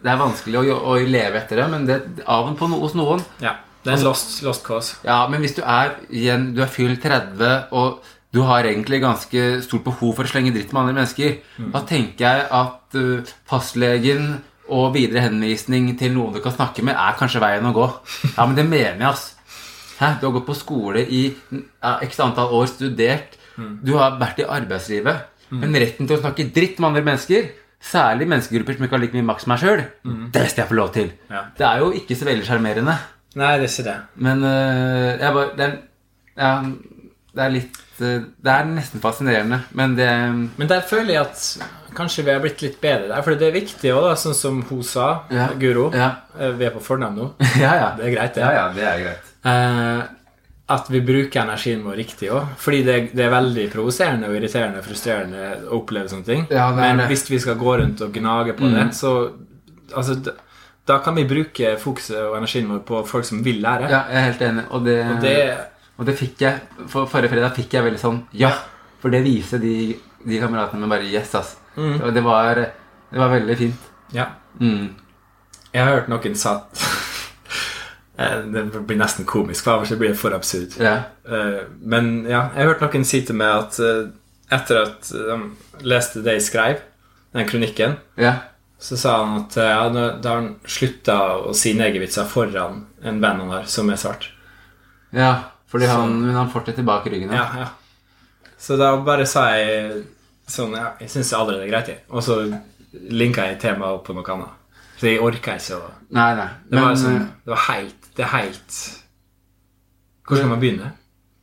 Det 0.00 0.12
er 0.12 0.16
vanskelig 0.20 0.60
å, 0.62 0.76
å 0.92 0.92
leve 1.10 1.40
etter 1.40 1.56
det, 1.58 1.64
men 1.72 1.84
det 1.86 1.96
av 2.24 2.46
og 2.46 2.56
på 2.56 2.68
hos 2.70 2.94
noen. 2.94 3.24
ja. 3.40 3.56
Det 3.84 3.92
er 3.94 3.98
en 3.98 4.04
lost, 4.04 4.42
lost 4.42 4.62
cause. 4.66 4.96
Ja, 5.04 5.26
men 5.28 5.40
hvis 5.40 5.54
du 5.56 5.62
er 5.62 5.94
igjen 6.10 6.52
Du 6.54 6.60
er 6.62 6.66
fylt 6.66 7.00
30, 7.02 7.68
og 7.72 8.00
du 8.34 8.42
har 8.44 8.66
egentlig 8.68 9.00
ganske 9.00 9.46
stort 9.64 9.86
behov 9.86 10.12
for 10.18 10.28
å 10.28 10.30
slenge 10.30 10.52
dritt 10.52 10.72
med 10.72 10.82
andre 10.82 10.98
mennesker, 10.98 11.38
da 11.72 11.80
tenker 11.88 12.26
jeg 12.26 12.46
at 12.58 12.98
uh, 12.98 13.32
fastlegen 13.48 14.34
og 14.68 14.92
videre 14.98 15.24
henvisning 15.24 15.94
til 15.96 16.12
noen 16.12 16.36
du 16.36 16.42
kan 16.44 16.52
snakke 16.52 16.84
med, 16.84 16.98
er 16.98 17.16
kanskje 17.16 17.40
veien 17.40 17.68
å 17.70 17.74
gå. 17.76 17.88
Ja, 18.36 18.44
men 18.44 18.56
det 18.58 18.66
mener 18.68 19.00
jeg, 19.00 19.08
ass. 19.08 19.30
Hæ? 19.98 20.18
Du 20.20 20.28
har 20.28 20.36
gått 20.36 20.46
på 20.46 20.58
skole 20.58 21.02
i 21.02 21.22
ja, 21.50 21.96
x 22.04 22.20
antall 22.22 22.52
år, 22.54 22.68
studert. 22.70 23.38
Du 23.82 23.96
har 23.98 24.18
vært 24.20 24.44
i 24.44 24.46
arbeidslivet. 24.46 25.24
Men 25.50 25.74
retten 25.80 26.06
til 26.06 26.18
å 26.18 26.20
snakke 26.20 26.50
dritt 26.54 26.78
med 26.78 26.90
andre 26.90 27.02
mennesker, 27.06 27.48
særlig 27.82 28.28
menneskegrupper 28.28 28.76
som 28.76 28.84
ikke 28.86 28.96
har 28.96 29.02
like 29.02 29.16
mye 29.16 29.26
makt 29.30 29.44
som 29.44 29.52
meg 29.54 29.62
sjøl, 29.62 29.82
det 30.34 30.44
skal 30.50 30.62
jeg 30.62 30.70
få 30.70 30.78
lov 30.78 30.92
til. 30.94 31.10
Ja. 31.32 31.42
Det 31.58 31.66
er 31.66 31.82
jo 31.82 31.88
ikke 31.96 32.18
så 32.18 32.28
veldig 32.28 32.46
sjarmerende. 32.46 32.94
Nei, 33.38 33.52
det 33.58 33.68
er 33.68 33.72
ikke 33.72 33.86
det. 33.88 33.96
Men 34.28 34.44
uh, 34.44 35.10
jeg 35.14 35.34
bare, 35.38 35.50
det, 35.58 35.66
er, 35.66 35.74
ja, 36.38 36.52
det 37.38 37.44
er 37.46 37.52
litt 37.54 37.76
øh, 38.02 38.22
Det 38.42 38.50
er 38.52 38.66
nesten 38.72 39.00
fascinerende, 39.02 39.60
men 39.78 39.94
det 39.98 40.08
Men 40.58 40.68
der 40.70 40.80
føler 40.86 41.14
jeg 41.14 41.22
at 41.22 41.94
kanskje 41.98 42.24
vi 42.26 42.30
har 42.34 42.42
blitt 42.42 42.60
litt 42.62 42.76
bedre 42.82 43.08
der. 43.08 43.22
For 43.26 43.34
det 43.38 43.48
er 43.48 43.54
viktig 43.56 43.90
òg, 43.94 44.12
sånn 44.20 44.34
som 44.36 44.60
hun 44.68 44.82
sa, 44.86 45.08
Ja. 45.34 45.48
Guro. 45.58 45.88
Ja, 45.96 46.10
Eh, 46.38 46.52
Vi 46.58 46.66
er 46.68 46.70
på 46.74 46.82
fornavn 46.84 47.16
nå. 47.18 47.32
ja. 47.64 47.72
ja. 47.74 47.88
Det 47.98 48.06
er 48.06 48.14
greit, 48.14 48.34
det. 48.36 48.42
Ja, 48.44 48.52
ja, 48.54 48.66
det 48.76 48.84
er 48.86 49.00
greit. 49.02 49.32
Eh, 49.50 50.02
at 50.68 50.90
vi 50.92 51.00
bruker 51.00 51.40
energien 51.42 51.80
vår 51.82 51.96
riktig 51.96 52.28
òg. 52.30 52.50
Fordi 52.60 52.82
det, 52.84 52.96
det 53.16 53.24
er 53.24 53.32
veldig 53.32 53.64
provoserende 53.72 54.28
og 54.28 54.36
irriterende 54.36 54.82
og 54.82 54.84
frustrerende 54.86 55.46
å 55.70 55.78
oppleve 55.80 56.10
sånne 56.12 56.26
ting. 56.28 56.44
Ja, 56.52 56.68
Men 56.76 57.00
hvis 57.08 57.24
vi 57.30 57.38
skal 57.40 57.56
gå 57.58 57.78
rundt 57.80 58.02
og 58.04 58.12
gnage 58.14 58.52
på 58.58 58.68
det, 58.74 58.84
så 58.94 59.14
altså, 59.96 60.18
da 60.88 60.98
kan 61.04 61.16
vi 61.16 61.24
bruke 61.28 61.72
fokuset 61.80 62.20
og 62.20 62.36
energien 62.38 62.68
vår 62.70 62.84
på 62.92 63.00
folk 63.08 63.24
som 63.24 63.40
vil 63.44 63.58
lære. 63.64 63.88
Ja, 63.90 64.02
jeg 64.12 64.20
er 64.20 64.28
helt 64.28 64.44
enig. 64.50 64.64
Og 64.70 64.84
det, 64.86 64.98
Og 65.16 65.20
det 65.24 65.34
og 65.98 66.06
det 66.06 66.14
fikk 66.18 66.42
jeg 66.44 66.86
For 66.90 67.08
forrige 67.10 67.32
fredag 67.32 67.56
fikk 67.56 67.74
jeg 67.74 67.84
veldig 67.88 68.00
sånn 68.00 68.20
Ja! 68.38 68.52
For 69.02 69.10
det 69.14 69.24
viser 69.26 69.58
de, 69.62 69.94
de 70.26 70.38
kameratene 70.40 70.80
med 70.82 70.90
bare 70.90 71.06
Yes, 71.06 71.34
ass. 71.38 71.56
Og 71.78 72.08
det 72.14 72.22
var, 72.26 72.58
det 73.10 73.18
var 73.20 73.30
veldig 73.30 73.56
fint. 73.58 73.84
Ja. 74.14 74.24
Mm. 74.58 74.88
Jeg 75.70 75.84
har 75.84 75.92
hørt 76.00 76.08
noen 76.10 76.34
sa 76.38 76.56
Eh, 78.18 78.38
Det 78.50 78.64
blir 78.82 78.98
nesten 78.98 79.26
komisk, 79.28 79.62
for 79.62 79.76
ellers 79.78 79.92
blir 79.98 80.10
det 80.10 80.18
for 80.18 80.34
absurd. 80.34 80.74
Ja. 80.82 80.96
Eh, 81.22 81.60
Men 81.78 82.24
ja, 82.26 82.48
jeg 82.54 82.64
har 82.64 82.72
hørt 82.72 82.82
noen 82.82 83.06
si 83.06 83.20
til 83.22 83.38
meg 83.38 83.52
at 83.60 83.78
eh, 83.78 84.08
etter 84.50 84.80
at 84.82 85.10
de 85.12 85.36
leste 85.86 86.24
det 86.24 86.38
jeg 86.38 86.46
skrev, 86.48 86.80
den 87.36 87.46
kronikken, 87.46 87.98
ja. 88.18 88.32
så 88.80 88.96
sa 88.98 89.18
han 89.20 89.42
at 89.44 89.54
ja, 89.60 89.84
da 89.92 90.08
har 90.24 90.38
han 90.40 90.48
slutta 90.66 91.18
å 91.46 91.52
si 91.54 91.74
negervitser 91.76 92.26
foran 92.26 92.86
en 93.04 93.20
venn 93.22 93.42
han 93.44 93.52
har 93.52 93.68
som 93.70 93.92
er 93.92 94.00
svart. 94.00 94.30
Ja, 95.14 95.34
fordi 95.68 95.88
han, 95.90 96.14
men 96.22 96.36
han 96.36 96.50
fortsatte 96.52 96.80
tilbake 96.80 97.10
ryggen. 97.12 97.32
Ja, 97.34 97.48
ja. 97.64 97.68
Så 98.58 98.76
da 98.80 98.94
bare 99.04 99.26
sa 99.28 99.50
jeg 99.54 100.04
sånn 100.48 100.72
Ja, 100.74 100.94
jeg 100.98 101.12
syns 101.12 101.34
allerede 101.36 101.62
det 101.62 101.68
er 101.68 101.72
greit, 101.74 101.90
jeg. 101.92 102.04
Og 102.08 102.24
så 102.24 102.40
linka 103.12 103.44
jeg 103.46 103.60
temaet 103.62 103.98
opp 103.98 104.06
på 104.08 104.16
noe 104.16 104.32
annet. 104.34 104.54
Så 104.98 105.10
jeg 105.10 105.20
orka 105.22 105.58
ikke 105.60 105.76
å 105.76 105.90
Nei, 106.16 106.30
nei. 106.38 106.48
Det 106.66 106.80
var, 106.80 106.88
Men, 106.88 106.98
sånn, 106.98 107.18
øh, 107.20 107.28
det 107.44 107.52
var 107.52 107.66
helt 107.68 108.08
Det 108.16 108.24
er 108.24 108.32
helt 108.32 108.78
Hvor 110.26 110.40
skal 110.40 110.50
man 110.50 110.62
begynne? 110.62 110.88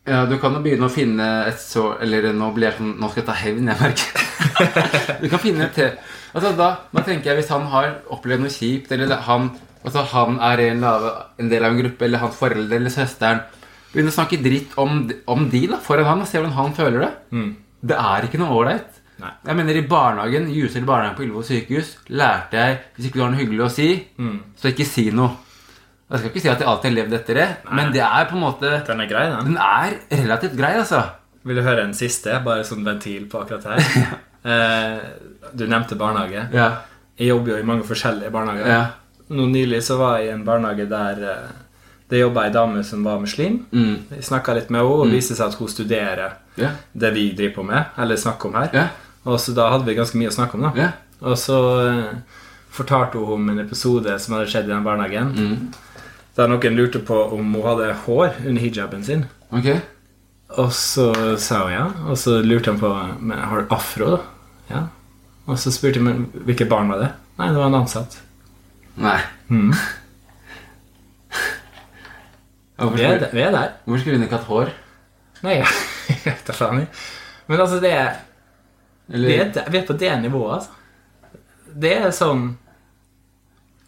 Ja, 0.05 0.25
du 0.29 0.35
kan 0.41 0.57
jo 0.57 0.61
begynne 0.65 0.89
å 0.89 0.93
finne 0.93 1.29
et 1.47 1.61
så 1.61 1.85
Eller 2.03 2.27
nå 2.35 2.49
blir 2.55 2.67
jeg 2.69 2.79
sånn 2.79 2.97
Nå 2.99 3.11
skal 3.11 3.23
jeg 3.23 3.29
ta 3.29 3.38
hevn, 3.39 3.71
jeg 3.71 3.79
merker. 3.79 4.25
du 5.21 5.29
kan 5.31 5.41
finne 5.41 5.69
et. 5.69 6.01
Altså, 6.35 6.51
da, 6.57 6.67
da 6.91 7.05
tenker 7.05 7.31
jeg 7.31 7.39
Hvis 7.39 7.53
han 7.53 7.69
har 7.71 7.93
opplevd 8.11 8.43
noe 8.43 8.53
kjipt, 8.53 8.91
eller 8.91 9.15
han, 9.29 9.47
altså, 9.85 10.03
han 10.11 10.41
er 10.49 10.65
en, 10.65 10.83
lave, 10.83 11.13
en 11.41 11.49
del 11.53 11.65
av 11.65 11.73
en 11.73 11.79
gruppe, 11.79 12.05
eller 12.05 12.21
hans 12.25 12.38
foreldre 12.38 12.81
eller 12.81 12.93
søsteren 12.93 13.45
Begynne 13.95 14.12
å 14.12 14.17
snakke 14.17 14.41
dritt 14.43 14.75
om, 14.81 15.05
om 15.31 15.47
de 15.49 15.63
da, 15.71 15.79
foran 15.79 16.10
han 16.10 16.21
og 16.25 16.27
se 16.27 16.38
hvordan 16.38 16.58
han 16.58 16.75
føler 16.75 17.05
det. 17.05 17.13
Det 17.86 17.95
er 18.01 18.27
ikke 18.27 18.41
noe 18.41 18.60
ålreit. 18.60 19.01
Jeg 19.15 19.55
mener 19.55 19.77
I 19.79 19.86
barnehagen 19.88 20.49
i 20.51 20.62
barnehagen 20.84 21.15
på 21.15 21.23
Ullevål 21.23 21.45
sykehus 21.47 21.93
lærte 22.12 22.60
jeg 22.60 22.79
hvis 22.97 23.05
ikke 23.08 23.15
du 23.15 23.23
har 23.23 23.29
noe 23.31 23.39
hyggelig 23.39 23.63
å 23.63 23.71
si, 23.71 23.88
så 24.60 24.71
ikke 24.73 24.88
si 24.89 25.05
noe. 25.15 25.38
Jeg 26.05 26.19
skal 26.21 26.29
ikke 26.29 26.41
si 26.43 26.49
at 26.51 26.60
jeg 26.62 26.69
alltid 26.69 26.89
har 26.91 26.95
levd 26.99 27.15
etter 27.17 27.38
det, 27.39 27.45
men 27.73 27.93
det 27.95 28.03
er 28.05 28.27
på 28.29 28.36
en 28.38 28.43
måte 28.43 28.73
Den 28.86 28.99
er 29.01 29.08
grei, 29.10 29.23
den. 29.31 29.47
Den 29.47 29.58
er 29.58 29.95
relativt 30.12 30.53
grei, 30.60 30.75
altså. 30.77 30.99
Vil 31.45 31.58
du 31.58 31.63
høre 31.65 31.86
en 31.88 31.95
siste? 31.97 32.36
Bare 32.45 32.65
sånn 32.67 32.86
ventil 32.86 33.25
på 33.31 33.43
akkurat 33.43 33.69
her. 33.71 34.15
Eh, 34.45 34.99
du 35.58 35.63
nevnte 35.65 35.95
barnehage. 35.97 36.43
Ja. 36.53 36.67
Jeg 37.17 37.31
jobber 37.31 37.55
jo 37.55 37.63
i 37.63 37.65
mange 37.65 37.81
forskjellige 37.88 38.29
barnehager. 38.29 38.67
Ja. 38.69 38.84
Nå 39.34 39.47
Nylig 39.49 39.79
så 39.81 39.95
var 39.97 40.19
jeg 40.19 40.27
i 40.27 40.34
en 40.36 40.43
barnehage 40.45 40.86
der 40.91 41.23
eh, 41.31 41.47
det 42.10 42.22
jobba 42.22 42.46
ei 42.46 42.54
dame 42.54 42.84
som 42.86 43.04
var 43.06 43.22
muslim. 43.22 43.63
Mm. 43.72 43.96
Jeg 44.18 44.28
snakka 44.28 44.54
litt 44.54 44.70
med 44.70 44.82
henne, 44.82 44.91
og 44.94 45.08
det 45.10 45.18
viste 45.18 45.38
seg 45.38 45.48
at 45.50 45.58
hun 45.58 45.72
studerer 45.72 46.36
yeah. 46.60 46.78
det 46.94 47.12
vi 47.15 47.32
driver 47.38 47.56
på 47.56 47.65
med, 47.72 47.96
eller 47.98 48.20
snakker 48.22 48.52
om 48.52 48.60
her. 48.60 48.70
Yeah. 48.74 48.91
Og 49.26 49.39
så 49.41 49.56
da 49.58 49.72
hadde 49.74 49.89
vi 49.89 49.98
ganske 49.98 50.20
mye 50.22 50.30
å 50.30 50.36
snakke 50.36 50.60
om, 50.60 50.68
da. 50.68 50.74
Yeah. 50.78 50.94
Og 51.26 51.39
så 51.39 51.58
eh, 51.82 52.44
fortalte 52.76 53.18
hun 53.18 53.39
om 53.39 53.50
en 53.54 53.63
episode 53.63 54.20
som 54.22 54.38
hadde 54.38 54.52
skjedd 54.52 54.70
i 54.70 54.74
den 54.76 54.86
barnehagen. 54.86 55.34
Mm. 55.34 56.06
Der 56.36 56.52
noen 56.52 56.78
lurte 56.78 57.02
på 57.08 57.18
om 57.34 57.54
hun 57.56 57.65
hadde 57.65 57.94
hår 58.06 58.41
under 58.44 58.62
hijaben 58.62 59.06
sin. 59.08 59.26
Ok. 59.56 59.72
Og 60.62 60.72
så 60.76 61.10
sa 61.41 61.63
hun 61.65 61.74
ja. 61.74 61.86
Og 62.12 62.20
så 62.22 62.38
lurte 62.44 62.74
han 62.74 62.80
på 62.80 62.91
Men 63.20 63.39
har 63.39 63.63
du 63.63 63.74
afro, 63.74 64.18
da. 64.18 64.22
Ja. 64.70 64.86
Og 65.46 65.60
så 65.62 65.72
spurte 65.74 66.02
jeg 66.02 66.06
men 66.06 66.26
hvilke 66.46 66.68
barn 66.70 66.91
var 66.91 67.02
det. 67.02 67.12
Nei, 67.39 67.52
det 67.52 67.60
var 67.60 67.70
en 67.72 67.82
ansatt. 67.82 68.20
Nei. 69.02 69.20
Mm. 69.50 69.72
Hvorfor 72.77 72.97
Vi 72.97 73.03
er, 73.07 73.29
vi 73.33 73.41
er 73.41 73.51
der. 73.55 73.69
hvorfor 73.85 74.01
skulle 74.01 74.17
hun 74.17 74.23
ikke 74.27 74.38
hatt 74.38 74.47
hår? 74.49 74.71
Nei, 75.45 75.53
jeg 76.09 76.17
vet 76.25 76.47
da 76.47 76.53
faen. 76.57 76.88
Men 77.47 77.59
altså, 77.61 77.77
det 77.83 77.91
er, 77.93 78.15
vi, 79.07 79.35
er 79.38 79.51
der, 79.53 79.69
vi 79.71 79.77
er 79.77 79.85
på 79.88 79.93
det 80.01 80.11
nivået, 80.21 80.53
altså. 80.57 80.69
Det 81.75 81.91
er 81.97 82.11
sånn 82.15 82.45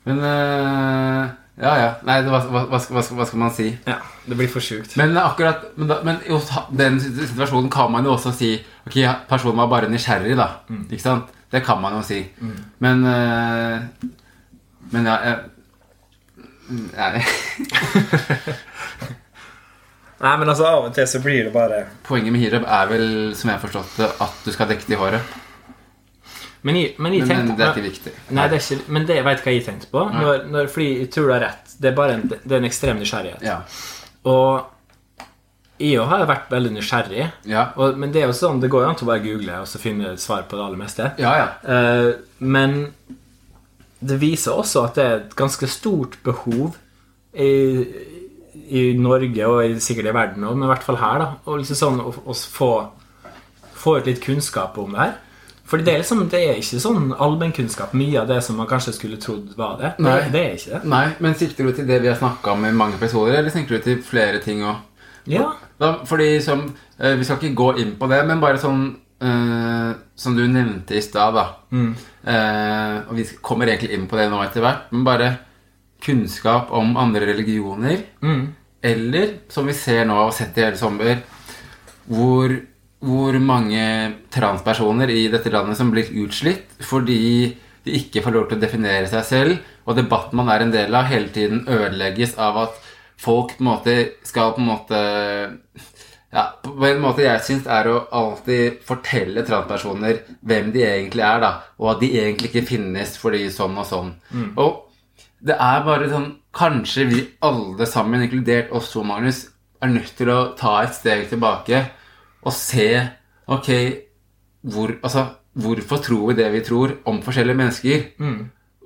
Men 0.06 0.18
uh, 0.20 1.28
Ja, 1.58 1.72
ja. 1.80 1.88
Nei, 2.06 2.18
det, 2.22 2.30
hva, 2.30 2.42
hva, 2.52 2.62
hva, 2.70 2.80
skal- 2.84 2.98
hva, 3.18 3.26
skal- 3.26 3.40
man 3.42 3.52
si? 3.56 3.70
Ja, 3.88 3.96
det 4.28 4.38
blir 4.38 4.48
for 4.52 4.60
sjukt. 4.62 4.94
Men 5.00 5.16
akkurat 5.18 5.64
Men, 5.78 5.88
da, 5.90 5.98
men 6.04 6.20
i 6.28 6.38
den 6.78 7.00
situasjonen 7.02 7.70
kan 7.74 7.92
man 7.92 8.06
jo 8.06 8.14
også 8.14 8.32
si 8.36 8.52
Ok, 8.86 9.00
personen 9.30 9.58
var 9.58 9.68
bare 9.72 9.90
nysgjerrig, 9.92 10.36
da. 10.38 10.50
Ikke 10.92 11.02
sant? 11.04 11.32
Det 11.52 11.64
kan 11.66 11.80
man 11.82 11.96
jo 11.96 12.02
si. 12.04 12.22
Men 12.84 13.04
uh, 13.08 13.80
Men 14.92 15.06
ja 15.08 15.18
jeg, 15.26 15.38
Nei. 16.70 17.24
Nei, 20.18 20.38
men 20.42 20.50
altså, 20.50 20.66
av 20.66 20.88
og 20.88 20.94
til 20.98 21.06
så 21.10 21.20
blir 21.22 21.44
det 21.46 21.52
bare 21.54 21.84
Poenget 22.08 22.34
med 22.34 22.42
hijab 22.42 22.64
er 22.66 22.88
vel, 22.90 23.10
som 23.38 23.52
jeg 23.52 23.60
har 23.60 23.62
forstått 23.62 24.00
det, 24.02 24.08
at 24.26 24.40
du 24.46 24.54
skal 24.56 24.72
dekke 24.72 24.88
det 24.88 24.96
i 24.96 25.02
håret. 25.02 25.36
Men 26.66 26.80
jeg, 26.80 26.96
men 26.98 27.14
jeg 27.14 27.28
Men, 27.28 27.30
tenkte 27.30 27.52
men 27.52 27.60
det 27.60 27.66
er 27.66 27.76
ikke 27.76 27.86
viktig. 27.86 28.14
Nei, 28.34 28.48
det 28.50 28.58
er 28.58 28.64
ikke, 28.64 28.94
men 28.96 29.06
det 29.08 29.20
vet 29.28 29.44
hva 29.46 29.54
jeg 29.54 29.66
tenkte 29.68 29.92
på. 29.92 30.08
Når, 30.16 30.48
når, 30.52 30.72
fordi 30.74 30.88
jeg 31.04 31.12
tror 31.14 31.30
du 31.30 31.34
har 31.36 31.46
rett. 31.46 31.76
Det 31.78 31.92
er 31.92 32.00
bare 32.00 32.18
en, 32.18 32.26
det 32.34 32.50
er 32.50 32.58
en 32.58 32.68
ekstrem 32.68 33.00
nysgjerrighet. 33.00 33.46
Ja. 33.46 33.60
Og 34.28 34.74
jeg 35.78 36.00
òg 36.02 36.10
har 36.10 36.26
vært 36.28 36.50
veldig 36.52 36.74
nysgjerrig. 36.80 37.28
Ja. 37.48 37.68
Og, 37.78 38.00
men 38.02 38.12
det 38.14 38.24
er 38.24 38.32
jo 38.32 38.36
sånn, 38.36 38.60
det 38.64 38.72
går 38.74 38.84
jo 38.84 38.90
an 38.90 38.98
til 38.98 39.08
å 39.08 39.12
bare 39.12 39.24
google 39.24 39.62
og 39.62 39.70
så 39.70 39.82
finne 39.82 40.16
svar 40.22 40.48
på 40.50 40.58
det 40.58 40.66
aller 40.66 40.82
meste. 40.82 41.12
Ja, 41.22 41.36
ja. 41.38 41.48
Eh, 41.62 42.10
men 42.42 42.80
det 44.00 44.20
viser 44.22 44.58
også 44.58 44.88
at 44.90 44.98
det 44.98 45.06
er 45.06 45.16
et 45.22 45.38
ganske 45.38 45.70
stort 45.70 46.18
behov 46.26 46.76
i, 47.38 47.52
i 48.70 48.84
Norge 49.00 49.48
og 49.48 49.80
sikkert 49.84 50.12
i 50.12 50.16
verden 50.16 50.44
òg, 50.48 50.58
men 50.58 50.68
i 50.68 50.72
hvert 50.72 50.86
fall 50.86 51.00
her, 51.02 51.22
da, 51.24 51.30
og 51.46 51.62
liksom 51.62 51.80
sånn 51.80 52.04
å, 52.04 52.12
å 52.12 52.36
få, 52.36 52.72
få 53.78 53.98
ut 54.00 54.10
litt 54.10 54.22
kunnskap 54.24 54.78
om 54.82 54.94
det 54.96 55.06
her. 55.06 55.16
Fordi 55.68 55.84
det 55.84 55.94
er 55.94 56.00
liksom, 56.00 56.22
det 56.32 56.40
er 56.48 56.60
ikke 56.62 56.80
sånn 56.80 57.10
allmennkunnskap, 57.12 57.96
mye 58.00 58.22
av 58.22 58.30
det 58.30 58.38
som 58.46 58.56
man 58.56 58.70
kanskje 58.70 58.94
skulle 58.96 59.18
trodd 59.20 59.50
var 59.60 59.76
det. 59.82 59.90
Det, 59.98 60.06
Nei. 60.06 60.20
det 60.32 60.44
er 60.44 60.54
ikke 60.56 60.76
det. 60.78 60.92
Nei, 60.94 61.06
men 61.24 61.36
sikter 61.36 61.68
du 61.68 61.74
til 61.76 61.90
det 61.90 61.98
vi 62.06 62.08
har 62.08 62.20
snakka 62.20 62.54
om 62.54 62.64
i 62.70 62.72
mange 62.72 62.96
episoder, 62.96 63.36
eller 63.42 63.52
sikter 63.52 63.76
du 63.76 63.88
til 63.90 63.98
flere 64.06 64.40
ting 64.44 64.64
òg? 64.64 64.78
Ja. 65.28 65.50
Da, 65.78 65.90
fordi 66.08 66.40
som, 66.42 66.62
eh, 67.00 67.18
Vi 67.20 67.26
skal 67.28 67.36
ikke 67.38 67.56
gå 67.56 67.68
inn 67.82 67.98
på 68.00 68.08
det, 68.08 68.22
men 68.26 68.40
bare 68.40 68.58
sånn 68.58 68.96
eh, 69.22 69.92
Som 70.16 70.38
du 70.38 70.48
nevnte 70.48 70.96
i 70.96 71.02
stad, 71.04 71.36
da. 71.36 71.44
Eh, 72.24 72.96
og 73.10 73.12
vi 73.20 73.26
kommer 73.42 73.68
egentlig 73.68 73.92
inn 73.98 74.08
på 74.08 74.16
det 74.18 74.30
nå 74.32 74.40
etter 74.46 74.64
hvert, 74.64 74.88
men 74.92 75.04
bare 75.04 75.28
kunnskap 76.02 76.72
om 76.72 76.96
andre 76.98 77.28
religioner. 77.28 78.06
Eller, 78.86 79.40
som 79.50 79.68
vi 79.68 79.76
ser 79.76 80.06
nå 80.06 80.16
og 80.16 80.30
har 80.30 80.36
sett 80.38 80.58
i 80.58 80.66
hele 80.66 80.80
sommer, 80.80 81.22
hvor, 82.08 82.54
hvor 83.04 83.38
mange 83.44 83.84
transpersoner 84.34 85.12
i 85.12 85.26
dette 85.34 85.52
landet 85.54 85.80
som 85.80 85.90
blir 85.92 86.12
utslitt 86.24 86.78
fordi 86.86 87.58
de 87.88 87.96
ikke 87.98 88.22
får 88.24 88.36
lov 88.36 88.48
til 88.50 88.60
å 88.60 88.62
definere 88.62 89.08
seg 89.10 89.26
selv, 89.28 89.68
og 89.88 89.96
debatten 89.98 90.38
man 90.40 90.52
er 90.52 90.66
en 90.66 90.74
del 90.74 90.96
av, 90.96 91.08
hele 91.08 91.32
tiden 91.34 91.64
ødelegges 91.72 92.36
av 92.42 92.60
at 92.66 92.82
folk 93.18 93.56
på 93.58 93.64
en 93.64 93.70
måte 93.72 93.96
skal 94.28 94.54
på 94.54 94.62
en 94.62 94.70
måte 94.70 95.00
ja, 96.34 96.44
på 96.62 96.86
en 96.86 97.00
måte 97.02 97.24
jeg 97.24 97.44
syns 97.46 97.70
er 97.72 97.88
å 97.90 98.02
alltid 98.20 98.82
fortelle 98.86 99.46
transpersoner 99.48 100.20
hvem 100.46 100.74
de 100.76 100.84
egentlig 100.84 101.24
er, 101.24 101.40
da, 101.42 101.52
og 101.80 101.94
at 101.94 102.04
de 102.04 102.12
egentlig 102.20 102.52
ikke 102.52 102.68
finnes 102.68 103.16
fordi 103.18 103.48
sånn 103.54 103.80
og 103.80 103.88
sånn. 103.88 104.12
Og 104.60 104.84
det 105.46 105.56
er 105.62 105.86
bare 105.86 106.10
sånn 106.12 106.34
Kanskje 106.58 107.04
vi 107.06 107.20
alle 107.46 107.86
sammen, 107.86 108.24
inkludert 108.26 108.72
oss 108.74 108.90
to, 108.90 109.04
Magnus, 109.06 109.44
er 109.84 109.92
nødt 109.92 110.16
til 110.18 110.32
å 110.34 110.56
ta 110.58 110.80
et 110.82 110.96
steg 110.98 111.28
tilbake 111.30 111.84
og 112.42 112.54
se 112.56 112.88
Ok, 113.48 113.68
hvor, 114.66 114.96
altså, 115.06 115.28
hvorfor 115.54 116.02
tror 116.02 116.32
vi 116.32 116.38
det 116.40 116.48
vi 116.56 116.64
tror 116.66 116.96
om 117.08 117.22
forskjellige 117.24 117.60
mennesker? 117.62 118.08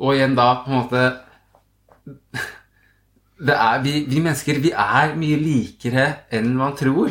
Og 0.02 0.18
igjen 0.18 0.36
da 0.36 0.50
på 0.66 0.70
en 0.70 0.82
måte 0.82 1.06
det 3.42 3.56
er, 3.56 3.80
vi, 3.82 3.94
vi 4.06 4.20
mennesker 4.22 4.60
vi 4.62 4.70
er 4.76 5.16
mye 5.18 5.38
likere 5.42 6.04
enn 6.34 6.52
man 6.58 6.76
tror. 6.78 7.10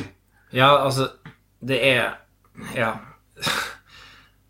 Ja, 0.54 0.84
altså 0.84 1.08
Det 1.60 1.80
er 1.88 2.18
Ja. 2.76 2.92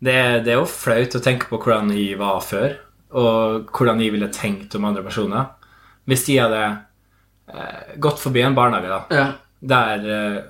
Det 0.01 0.13
er, 0.17 0.39
det 0.41 0.49
er 0.49 0.55
jo 0.57 0.65
flaut 0.65 1.13
å 1.13 1.19
tenke 1.21 1.45
på 1.45 1.59
hvordan 1.61 1.91
vi 1.93 2.15
var 2.17 2.39
før, 2.41 2.71
og 3.13 3.67
hvordan 3.71 3.99
jeg 4.01 4.11
ville 4.13 4.29
tenkt 4.31 4.75
om 4.75 4.85
andre 4.85 5.03
personer. 5.03 5.45
Hvis 6.07 6.25
de 6.25 6.37
hadde 6.37 6.63
eh, 7.53 7.95
gått 7.99 8.19
forbi 8.19 8.41
en 8.45 8.55
barnehage 8.55 8.87
da, 8.89 9.01
Ja. 9.11 9.25
der 9.61 10.09
eh, 10.09 10.41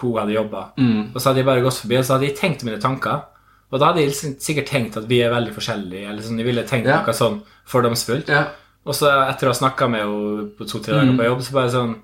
hun 0.00 0.18
hadde 0.18 0.34
jobba, 0.34 0.72
Mm. 0.76 1.14
og 1.14 1.20
så 1.20 1.28
hadde 1.30 1.36
jeg 1.38 1.46
bare 1.46 1.62
gått 1.62 1.80
forbi, 1.80 1.96
og 1.98 2.04
så 2.04 2.12
hadde 2.16 2.26
jeg 2.28 2.36
tenkt 2.36 2.64
mine 2.64 2.80
tanker. 2.80 3.22
Og 3.70 3.78
da 3.80 3.86
hadde 3.86 4.00
jeg 4.00 4.08
liksom 4.10 4.34
sikkert 4.40 4.66
tenkt 4.66 4.96
at 4.96 5.06
vi 5.08 5.20
er 5.22 5.30
veldig 5.30 5.52
forskjellige, 5.54 6.08
eller 6.08 6.22
sånn, 6.22 6.38
jeg 6.38 6.46
ville 6.46 6.62
tenkt 6.64 6.86
noe 6.86 7.12
sånn 7.14 7.42
fordomsfullt. 7.66 8.28
ja. 8.28 8.46
Og 8.86 8.94
så 8.94 9.10
etter 9.28 9.48
å 9.48 9.52
ha 9.52 9.58
snakka 9.58 9.88
med 9.90 10.00
henne 10.00 10.50
på 10.56 10.64
to-tre 10.66 10.94
dager 10.94 11.16
på 11.18 11.24
jobb, 11.24 11.40
så 11.42 11.52
bare 11.52 11.70
sånn 11.70 11.96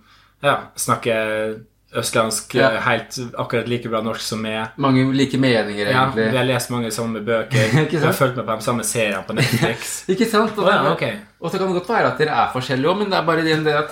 Ja, 0.42 0.58
snakker 0.76 1.60
østlandsk 1.96 2.54
Ja. 2.58 2.70
eh, 2.74 2.80
helt 2.82 3.18
akkurat 3.38 3.68
like 3.68 3.88
bra 3.88 4.00
norsk 4.02 4.20
som 4.20 4.40
meg. 4.42 4.68
Mange 4.76 5.04
like 5.14 5.38
meninger, 5.38 5.86
Ja, 5.90 6.06
egentlig. 6.10 6.30
vi 6.32 6.36
har 6.36 6.44
lest 6.44 6.70
mange 6.70 6.90
samme 6.90 7.20
bøker. 7.24 7.74
Vi 7.90 7.98
har 8.02 8.12
fulgt 8.12 8.36
med 8.36 8.46
på 8.46 8.56
de 8.56 8.62
samme 8.66 8.84
seriene 8.84 9.22
på 9.26 9.34
Netflix. 9.34 10.04
Ikke 10.12 10.26
sant? 10.30 10.58
Og, 10.58 10.64
oh, 10.64 10.70
ja, 10.72 10.94
det- 11.00 11.20
og 11.40 11.50
så 11.50 11.58
kan 11.58 11.66
det 11.68 11.76
godt 11.82 11.88
være 11.88 12.12
at 12.12 12.18
dere 12.18 12.30
er 12.44 12.52
forskjellige 12.52 12.88
òg, 12.90 12.98
men 12.98 13.10
det 13.10 13.18
er 13.18 13.26
bare 13.26 13.42
det 13.44 13.64
det 13.64 13.74
at 13.74 13.90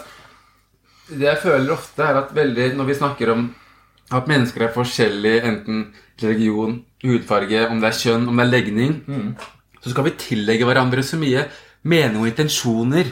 Det 1.13 1.21
jeg 1.27 1.39
føler 1.43 1.73
ofte, 1.73 2.03
er 2.03 2.17
at 2.23 2.31
veldig 2.35 2.75
når 2.77 2.85
vi 2.87 2.95
snakker 2.95 3.33
om 3.33 3.55
at 4.13 4.27
mennesker 4.29 4.63
er 4.63 4.73
forskjellige, 4.73 5.43
enten 5.45 5.87
religion, 6.23 6.85
hudfarge, 7.05 7.67
om 7.71 7.81
det 7.81 7.89
er 7.89 7.99
kjønn, 7.99 8.29
om 8.29 8.37
det 8.37 8.45
er 8.47 8.51
legning, 8.51 9.37
så 9.83 9.91
skal 9.91 10.05
vi 10.05 10.11
tillegge 10.11 10.65
hverandre 10.65 11.03
så 11.03 11.17
mye 11.19 11.47
mening 11.85 12.21
og 12.23 12.29
intensjoner. 12.31 13.07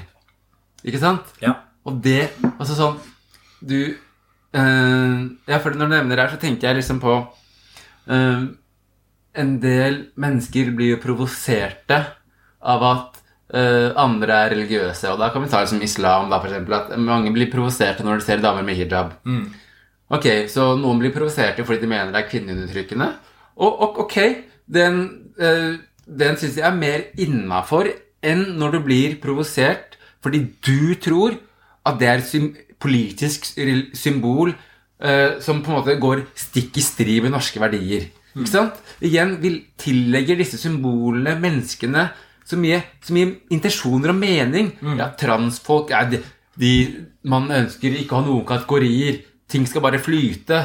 Ikke 0.84 0.98
sant? 1.02 1.20
Ja. 1.42 1.54
Og 1.84 2.00
det 2.02 2.30
Altså 2.58 2.74
sånn 2.76 2.96
Du 3.66 3.96
eh, 4.54 5.20
Ja, 5.50 5.58
for 5.58 5.74
når 5.74 5.86
du 5.86 5.94
nevner 5.94 6.16
det 6.16 6.24
her, 6.24 6.34
så 6.34 6.40
tenker 6.42 6.68
jeg 6.68 6.80
liksom 6.80 7.00
på 7.02 7.14
uh, 8.10 8.42
En 9.40 9.52
del 9.62 9.98
mennesker 10.20 10.72
blir 10.76 10.96
jo 10.96 11.02
provoserte 11.02 12.00
av 12.60 12.84
at 12.84 13.20
uh, 13.54 13.94
andre 14.00 14.38
er 14.44 14.54
religiøse. 14.56 15.12
Og 15.12 15.20
da 15.20 15.30
kan 15.30 15.44
vi 15.44 15.50
ta 15.52 15.62
det 15.62 15.70
som 15.70 15.82
islam, 15.82 16.28
da, 16.32 16.40
for 16.42 16.50
eksempel. 16.50 16.76
At 16.76 16.98
mange 16.98 17.32
blir 17.34 17.50
provoserte 17.52 18.04
når 18.04 18.20
de 18.20 18.26
ser 18.26 18.42
damer 18.42 18.66
med 18.66 18.76
hijab. 18.76 19.14
Ok, 20.10 20.26
så 20.50 20.72
noen 20.74 20.98
blir 20.98 21.14
provoserte 21.14 21.62
fordi 21.64 21.84
de 21.84 21.92
mener 21.92 22.10
det 22.10 22.24
er 22.24 22.30
kvinneundertrykkende. 22.32 23.12
Og, 23.62 23.70
og 23.70 24.02
ok, 24.04 24.18
den, 24.66 25.00
uh, 25.38 25.78
den 26.04 26.40
syns 26.40 26.58
jeg 26.58 26.66
er 26.66 26.76
mer 26.76 27.06
innafor 27.22 27.92
enn 28.20 28.58
når 28.58 28.76
du 28.76 28.82
blir 28.84 29.16
provosert 29.22 29.96
fordi 30.20 30.42
du 30.60 30.94
tror 31.00 31.38
at 31.88 32.00
det 32.00 32.08
er 32.10 32.24
politisk 32.80 33.50
symbol 33.98 34.52
eh, 34.52 35.38
som 35.42 35.60
på 35.62 35.72
en 35.72 35.78
måte 35.80 35.98
går 36.00 36.24
stikk 36.38 36.80
i 36.80 36.84
strid 36.84 37.24
med 37.26 37.34
norske 37.34 37.60
verdier. 37.62 38.08
Ikke 38.36 38.50
sant? 38.50 38.80
Igjen, 39.02 39.36
vi 39.42 39.54
tillegger 39.80 40.38
disse 40.38 40.58
symbolene, 40.60 41.34
menneskene, 41.42 42.08
så 42.46 42.58
mye, 42.58 42.80
så 43.04 43.14
mye 43.14 43.32
intensjoner 43.54 44.12
og 44.12 44.18
mening. 44.18 44.72
Ja, 44.98 45.10
transfolk 45.18 45.92
er 45.94 46.08
de, 46.10 46.20
de 46.58 46.72
Man 47.30 47.50
ønsker 47.54 47.94
ikke 47.94 48.16
å 48.16 48.22
ha 48.22 48.26
noen 48.26 48.46
kategorier. 48.48 49.20
Ting 49.50 49.66
skal 49.66 49.82
bare 49.84 50.00
flyte. 50.02 50.60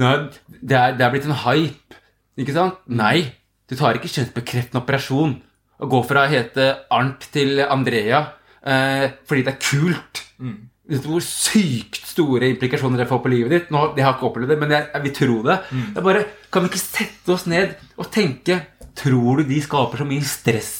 Nei, 0.00 0.14
det, 0.48 0.76
er, 0.76 0.94
det 0.96 1.04
er 1.06 1.12
blitt 1.12 1.28
en 1.28 1.38
hype. 1.44 1.98
Ikke 2.40 2.56
sant? 2.56 2.80
Nei. 2.88 3.30
Du 3.70 3.76
tar 3.78 3.96
ikke 3.96 4.10
kjønnsbekreftende 4.12 4.82
operasjon 4.82 5.38
og 5.84 5.90
går 5.90 6.04
fra 6.08 6.24
å 6.26 6.30
hete 6.30 6.66
Arnt 6.94 7.24
til 7.34 7.62
Andrea 7.64 8.20
eh, 8.60 9.06
fordi 9.26 9.44
det 9.46 9.54
er 9.54 9.62
kult. 9.62 10.20
Du 10.36 10.73
hvor 10.84 11.22
sykt 11.24 12.02
store 12.10 12.50
implikasjoner 12.52 13.00
det 13.00 13.08
får 13.08 13.20
på 13.24 13.30
livet 13.32 13.52
ditt? 13.54 13.70
Nå, 13.72 13.94
Jeg 13.96 14.04
har 14.04 14.16
ikke 14.16 14.28
opplevd 14.28 14.52
det, 14.52 14.58
men 14.60 14.74
jeg, 14.74 14.88
jeg 14.92 15.02
vil 15.06 15.14
tro 15.16 15.36
det. 15.46 15.58
Det 15.72 16.00
er 16.00 16.04
bare, 16.04 16.24
Kan 16.52 16.62
vi 16.64 16.72
ikke 16.72 16.82
sette 16.82 17.32
oss 17.32 17.46
ned 17.46 17.72
og 17.96 18.10
tenke 18.12 18.60
Tror 18.94 19.40
du 19.40 19.48
de 19.48 19.60
skaper 19.64 20.02
så 20.02 20.06
mye 20.06 20.22
stress 20.28 20.72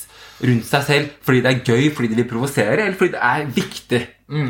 rundt 0.45 0.67
seg 0.67 0.83
selv 0.87 1.13
fordi 1.25 1.41
det 1.43 1.51
er 1.51 1.63
gøy, 1.67 1.89
fordi 1.95 2.11
de 2.11 2.19
vil 2.19 2.29
provosere, 2.29 2.77
eller 2.85 2.97
fordi 2.99 3.15
det 3.15 3.23
er 3.23 3.47
viktig? 3.55 4.01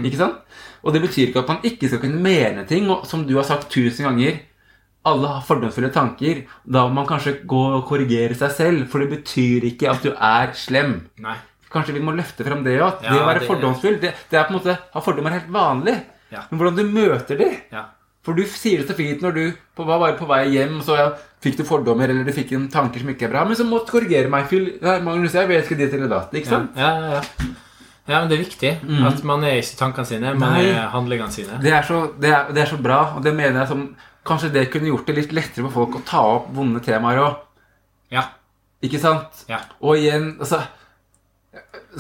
Ikke 0.09 0.19
sant? 0.21 0.41
Og 0.85 0.93
det 0.93 1.01
betyr 1.05 1.31
ikke 1.31 1.45
at 1.45 1.53
man 1.53 1.65
ikke 1.65 1.89
skal 1.89 2.03
kunne 2.03 2.21
mene 2.25 2.65
ting, 2.69 2.91
og 2.93 3.07
som 3.09 3.23
du 3.29 3.37
har 3.37 3.47
sagt 3.49 3.71
tusen 3.73 4.05
ganger 4.09 4.41
alle 5.05 5.29
har 5.29 5.45
fordomsfulle 5.45 5.91
tanker. 5.93 6.45
Da 6.65 6.87
må 6.89 7.01
man 7.01 7.09
kanskje 7.09 7.39
gå 7.49 7.63
og 7.77 7.85
korrigere 7.89 8.37
seg 8.39 8.55
selv, 8.57 8.87
for 8.89 9.05
det 9.05 9.11
betyr 9.19 9.67
ikke 9.69 9.91
at 9.93 10.05
du 10.05 10.13
er 10.15 10.55
slem. 10.57 10.97
Nei. 11.21 11.37
Kanskje 11.75 11.97
vi 11.97 12.05
må 12.07 12.15
løfte 12.15 12.47
frem 12.47 12.63
det 12.65 12.79
òg. 12.79 13.03
Ja, 13.03 13.11
det 13.11 13.21
å 13.21 13.27
være 13.29 13.43
det- 13.43 13.49
fordomsfull, 13.51 13.99
det, 14.01 14.15
det 14.31 14.39
er 14.39 14.47
på 14.47 14.55
en 14.55 14.59
måte 14.61 14.79
Ha 14.95 15.01
fordommer 15.03 15.33
er 15.35 15.41
helt 15.41 15.53
vanlig. 15.53 15.97
Ja. 16.33 16.45
Men 16.51 16.61
hvordan 16.61 16.77
du 16.79 16.85
møter 16.95 17.39
de 17.39 17.51
Ja. 17.75 17.85
For 18.25 18.33
du 18.33 18.41
sier 18.49 18.81
det 18.81 18.89
så 18.89 18.95
fint 18.97 19.21
når 19.21 19.35
du 19.37 19.43
på, 19.77 19.85
var 19.85 19.99
bare 20.01 20.17
på 20.17 20.25
vei 20.27 20.47
hjem, 20.49 20.79
så 20.81 20.95
ja, 20.97 21.11
fikk 21.45 21.59
du 21.59 21.65
fordommer, 21.69 22.09
eller 22.09 22.25
du 22.25 22.33
fikk 22.33 22.55
en 22.57 22.71
tanker 22.73 23.03
som 23.03 23.11
ikke 23.13 23.27
er 23.27 23.33
bra, 23.35 23.43
men 23.45 23.59
så 23.59 23.67
måtte 23.69 23.91
du 23.91 23.99
korrigere 23.99 24.31
meg. 24.33 24.47
Fyll, 24.49 24.71
Magnus, 25.05 25.35
jeg 25.37 25.51
vet 25.51 25.67
ikke 25.69 25.77
ditt 25.77 25.93
eller 25.99 26.09
datt. 26.09 26.33
Ikke 26.33 26.49
sant? 26.49 26.71
ja, 26.81 26.89
ja, 27.03 27.11
ja. 27.19 27.51
ja, 28.09 28.21
men 28.23 28.31
det 28.31 28.39
er 28.39 28.45
viktig 28.47 28.71
at 29.11 29.21
man 29.29 29.45
er 29.45 29.59
ikke 29.61 29.77
tankene 29.83 30.09
sine, 30.09 30.33
man 30.41 30.57
Nei. 30.57 30.63
er 30.73 30.89
handlingene 30.95 31.31
sine. 31.37 31.59
Det 31.61 31.75
er, 31.77 31.83
så, 31.85 32.01
det, 32.17 32.31
er, 32.33 32.49
det 32.57 32.63
er 32.65 32.71
så 32.73 32.79
bra, 32.81 33.03
og 33.19 33.23
det 33.27 33.35
mener 33.37 33.61
jeg 33.61 33.69
som 33.75 33.85
Kanskje 34.25 34.49
det 34.55 34.71
kunne 34.73 34.89
gjort 34.89 35.05
det 35.05 35.19
litt 35.19 35.33
lettere 35.37 35.67
for 35.67 35.75
folk 35.83 35.97
å 35.99 36.05
ta 36.09 36.23
opp 36.39 36.47
vonde 36.57 36.81
temaer 36.81 37.19
òg. 37.21 37.35
Ja. 38.09 38.23
Ikke 38.81 38.97
sant? 39.03 39.43
Ja. 39.51 39.59
Og 39.85 39.99
igjen, 40.01 40.39
altså 40.41 40.63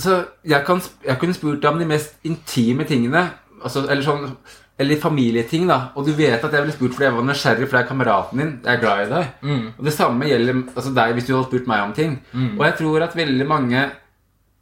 Så 0.01 0.19
jeg, 0.45 0.61
kan, 0.67 0.81
jeg 1.05 1.19
kunne 1.21 1.37
spurt 1.37 1.63
deg 1.63 1.71
om 1.71 1.81
de 1.81 1.89
mest 1.89 2.21
intime 2.27 2.87
tingene. 2.89 3.25
Altså, 3.65 3.85
eller 3.89 4.05
sånn 4.05 4.37
Eller 4.81 4.99
familieting, 4.99 5.69
da. 5.71 5.93
Og 5.95 6.09
du 6.09 6.11
vet 6.19 6.43
at 6.43 6.51
jeg 6.51 6.65
ville 6.65 6.75
spurt 6.75 6.97
fordi 6.97 7.07
jeg 7.07 7.15
var 7.15 7.27
nysgjerrig, 7.29 7.67
for 7.69 7.77
det 7.77 7.83
er 7.85 7.91
kameraten 7.93 8.41
din. 8.41 8.49
Jeg 8.65 8.73
er 8.73 8.81
glad 8.83 9.03
i 9.05 9.11
deg. 9.13 9.29
Mm. 9.47 9.67
Og 9.79 9.85
det 9.87 9.95
samme 9.95 10.31
gjelder 10.31 10.57
altså, 10.75 10.95
deg 10.97 11.15
hvis 11.15 11.29
du 11.29 11.35
hadde 11.37 11.47
spurt 11.47 11.69
meg 11.71 11.85
om 11.85 11.93
ting. 11.95 12.17
Og 12.57 12.65
jeg 12.67 12.77
tror 12.81 13.07
at 13.07 13.15
veldig 13.19 13.47
mange 13.47 13.85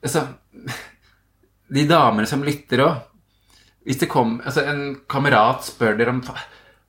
Altså 0.02 0.24
De 1.76 1.84
damene 1.86 2.26
som 2.26 2.42
lytter 2.42 2.80
òg 2.82 2.96
Hvis 3.86 4.00
det 4.00 4.08
kom 4.10 4.40
altså, 4.42 4.64
En 4.66 4.96
kamerat 5.08 5.62
spør 5.64 5.94
dere 5.96 6.10
om 6.10 6.18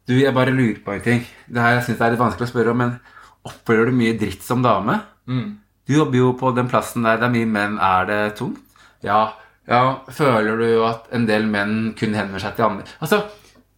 Du, 0.10 0.16
jeg 0.18 0.34
bare 0.34 0.52
lurer 0.52 0.82
på 0.84 0.96
en 0.96 1.04
ting. 1.06 1.22
Det 1.48 1.62
her 1.62 1.78
jeg 1.78 1.84
synes 1.86 2.00
det 2.00 2.06
er 2.08 2.16
litt 2.16 2.24
vanskelig 2.26 2.50
å 2.50 2.52
spørre 2.52 2.74
om, 2.74 2.82
men 2.82 2.96
opplever 3.48 3.88
du 3.88 3.96
mye 3.96 4.18
dritt 4.20 4.44
som 4.44 4.64
dame? 4.66 4.98
Mm. 5.32 5.63
Du 5.88 5.96
jobber 5.98 6.20
jo 6.20 6.34
på 6.40 6.54
den 6.56 6.70
plassen 6.72 7.06
der 7.06 7.20
det 7.20 7.28
er 7.28 7.34
mye 7.34 7.50
menn. 7.50 7.80
Er 7.82 8.10
det 8.10 8.20
tungt? 8.40 8.62
Ja. 9.04 9.34
ja. 9.68 9.84
Føler 10.10 10.60
du 10.60 10.84
at 10.88 11.10
en 11.16 11.28
del 11.30 11.48
menn 11.50 11.94
kun 12.00 12.16
henvender 12.16 12.44
seg 12.44 12.56
til 12.58 12.70
andre? 12.70 12.88
Altså, 13.04 13.24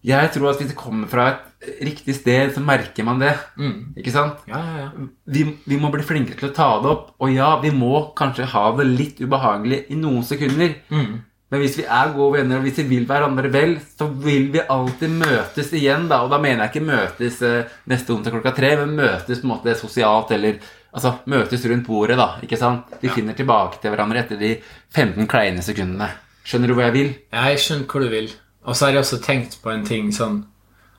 jeg 0.06 0.32
tror 0.36 0.52
at 0.52 0.62
hvis 0.62 0.70
det 0.70 0.78
kommer 0.78 1.10
fra 1.10 1.28
et 1.34 1.82
riktig 1.88 2.14
sted, 2.20 2.52
så 2.54 2.62
merker 2.62 3.08
man 3.08 3.22
det. 3.24 3.34
Mm. 3.58 3.96
Ikke 3.98 4.14
sant? 4.14 4.44
Ja, 4.50 4.60
ja, 4.62 4.84
ja. 4.84 5.08
Vi, 5.34 5.48
vi 5.66 5.80
må 5.82 5.90
bli 5.94 6.06
flinkere 6.06 6.38
til 6.38 6.52
å 6.52 6.58
ta 6.58 6.68
det 6.84 6.92
opp. 6.92 7.08
Og 7.18 7.34
ja, 7.34 7.56
vi 7.64 7.74
må 7.74 8.12
kanskje 8.18 8.52
ha 8.54 8.68
det 8.78 8.86
litt 8.92 9.24
ubehagelig 9.24 9.88
i 9.90 9.98
noen 9.98 10.22
sekunder. 10.28 10.78
Mm. 10.94 11.24
Men 11.54 11.62
hvis 11.62 11.76
vi 11.78 11.84
er 11.86 12.14
gode 12.16 12.40
venner, 12.40 12.58
og 12.58 12.66
hvis 12.66 12.80
vi 12.82 12.88
vil 12.90 13.04
hverandre 13.06 13.52
vel, 13.54 13.76
så 14.00 14.08
vil 14.10 14.48
vi 14.54 14.64
alltid 14.66 15.12
møtes 15.20 15.70
igjen, 15.78 16.08
da. 16.10 16.24
Og 16.26 16.34
da 16.34 16.40
mener 16.42 16.66
jeg 16.66 16.74
ikke 16.74 16.88
møtes 16.88 17.38
eh, 17.46 17.76
neste 17.92 18.16
onsdag 18.16 18.34
klokka 18.34 18.56
tre, 18.58 18.72
men 18.82 18.96
møtes 18.98 19.44
på 19.44 19.46
en 19.46 19.54
måte 19.54 19.76
sosialt, 19.78 20.34
eller 20.34 20.58
altså 20.96 21.14
møtes 21.30 21.68
rundt 21.70 21.86
bordet, 21.86 22.18
da. 22.18 22.32
Ikke 22.46 22.60
sant? 22.60 22.98
Vi 23.02 23.14
finner 23.14 23.38
tilbake 23.38 23.78
til 23.82 23.94
hverandre 23.94 24.24
etter 24.24 24.42
de 24.42 24.56
15 24.96 25.30
kleine 25.30 25.62
sekundene. 25.66 26.10
Skjønner 26.46 26.70
du 26.70 26.78
hvor 26.78 26.88
jeg 26.88 26.98
vil? 26.98 27.14
Jeg 27.34 27.62
skjønner 27.62 27.88
hvor 27.92 28.06
du 28.06 28.10
vil. 28.12 28.30
Og 28.66 28.74
så 28.74 28.88
har 28.88 28.96
jeg 28.96 29.06
også 29.06 29.22
tenkt 29.22 29.60
på 29.62 29.70
en 29.70 29.86
ting 29.86 30.10
sånn 30.14 30.42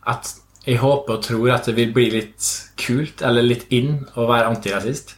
at 0.06 0.30
jeg 0.66 0.78
håper 0.82 1.18
og 1.18 1.22
tror 1.26 1.52
at 1.54 1.66
det 1.68 1.76
vil 1.76 1.92
bli 1.94 2.08
litt 2.14 2.46
kult, 2.78 3.22
eller 3.26 3.46
litt 3.46 3.66
in, 3.74 4.00
å 4.18 4.26
være 4.30 4.50
antirasist. 4.50 5.16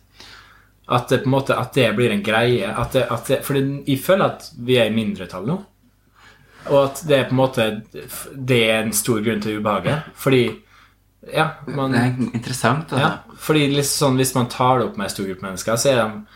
At 0.91 1.09
det 1.09 1.19
på 1.23 1.29
en 1.29 1.35
måte, 1.35 1.57
at 1.59 1.75
det 1.77 1.91
blir 1.97 2.11
en 2.15 2.23
greie. 2.25 2.65
At 2.73 2.93
det, 2.97 3.03
at 3.13 3.27
det, 3.29 3.43
for 3.45 3.55
jeg 3.59 3.99
føler 4.01 4.25
at 4.25 4.47
vi 4.65 4.79
er 4.81 4.89
i 4.89 4.95
mindretall 4.95 5.45
nå. 5.47 5.59
Og 6.69 6.79
at 6.85 7.03
det 7.09 7.19
er 7.19 7.25
på 7.29 7.33
en 7.37 7.41
måte 7.41 7.67
Det 8.35 8.59
er 8.71 8.83
en 8.83 8.93
stor 8.93 9.21
grunn 9.25 9.41
til 9.41 9.59
ubehaget. 9.61 10.09
Fordi 10.17 10.47
Ja, 11.35 11.49
man 11.67 11.93
Det 11.93 12.01
er 12.01 12.35
interessant. 12.35 12.91
Ja, 12.93 13.11
fordi 13.37 13.67
liksom 13.75 14.13
sånn, 14.13 14.17
Hvis 14.17 14.35
man 14.35 14.49
tar 14.49 14.79
det 14.79 14.87
opp 14.89 14.97
med 14.97 15.05
en 15.05 15.11
stor 15.11 15.27
gruppe 15.29 15.43
mennesker, 15.47 15.77
så 15.77 15.89
er 15.93 15.97
de 16.03 16.27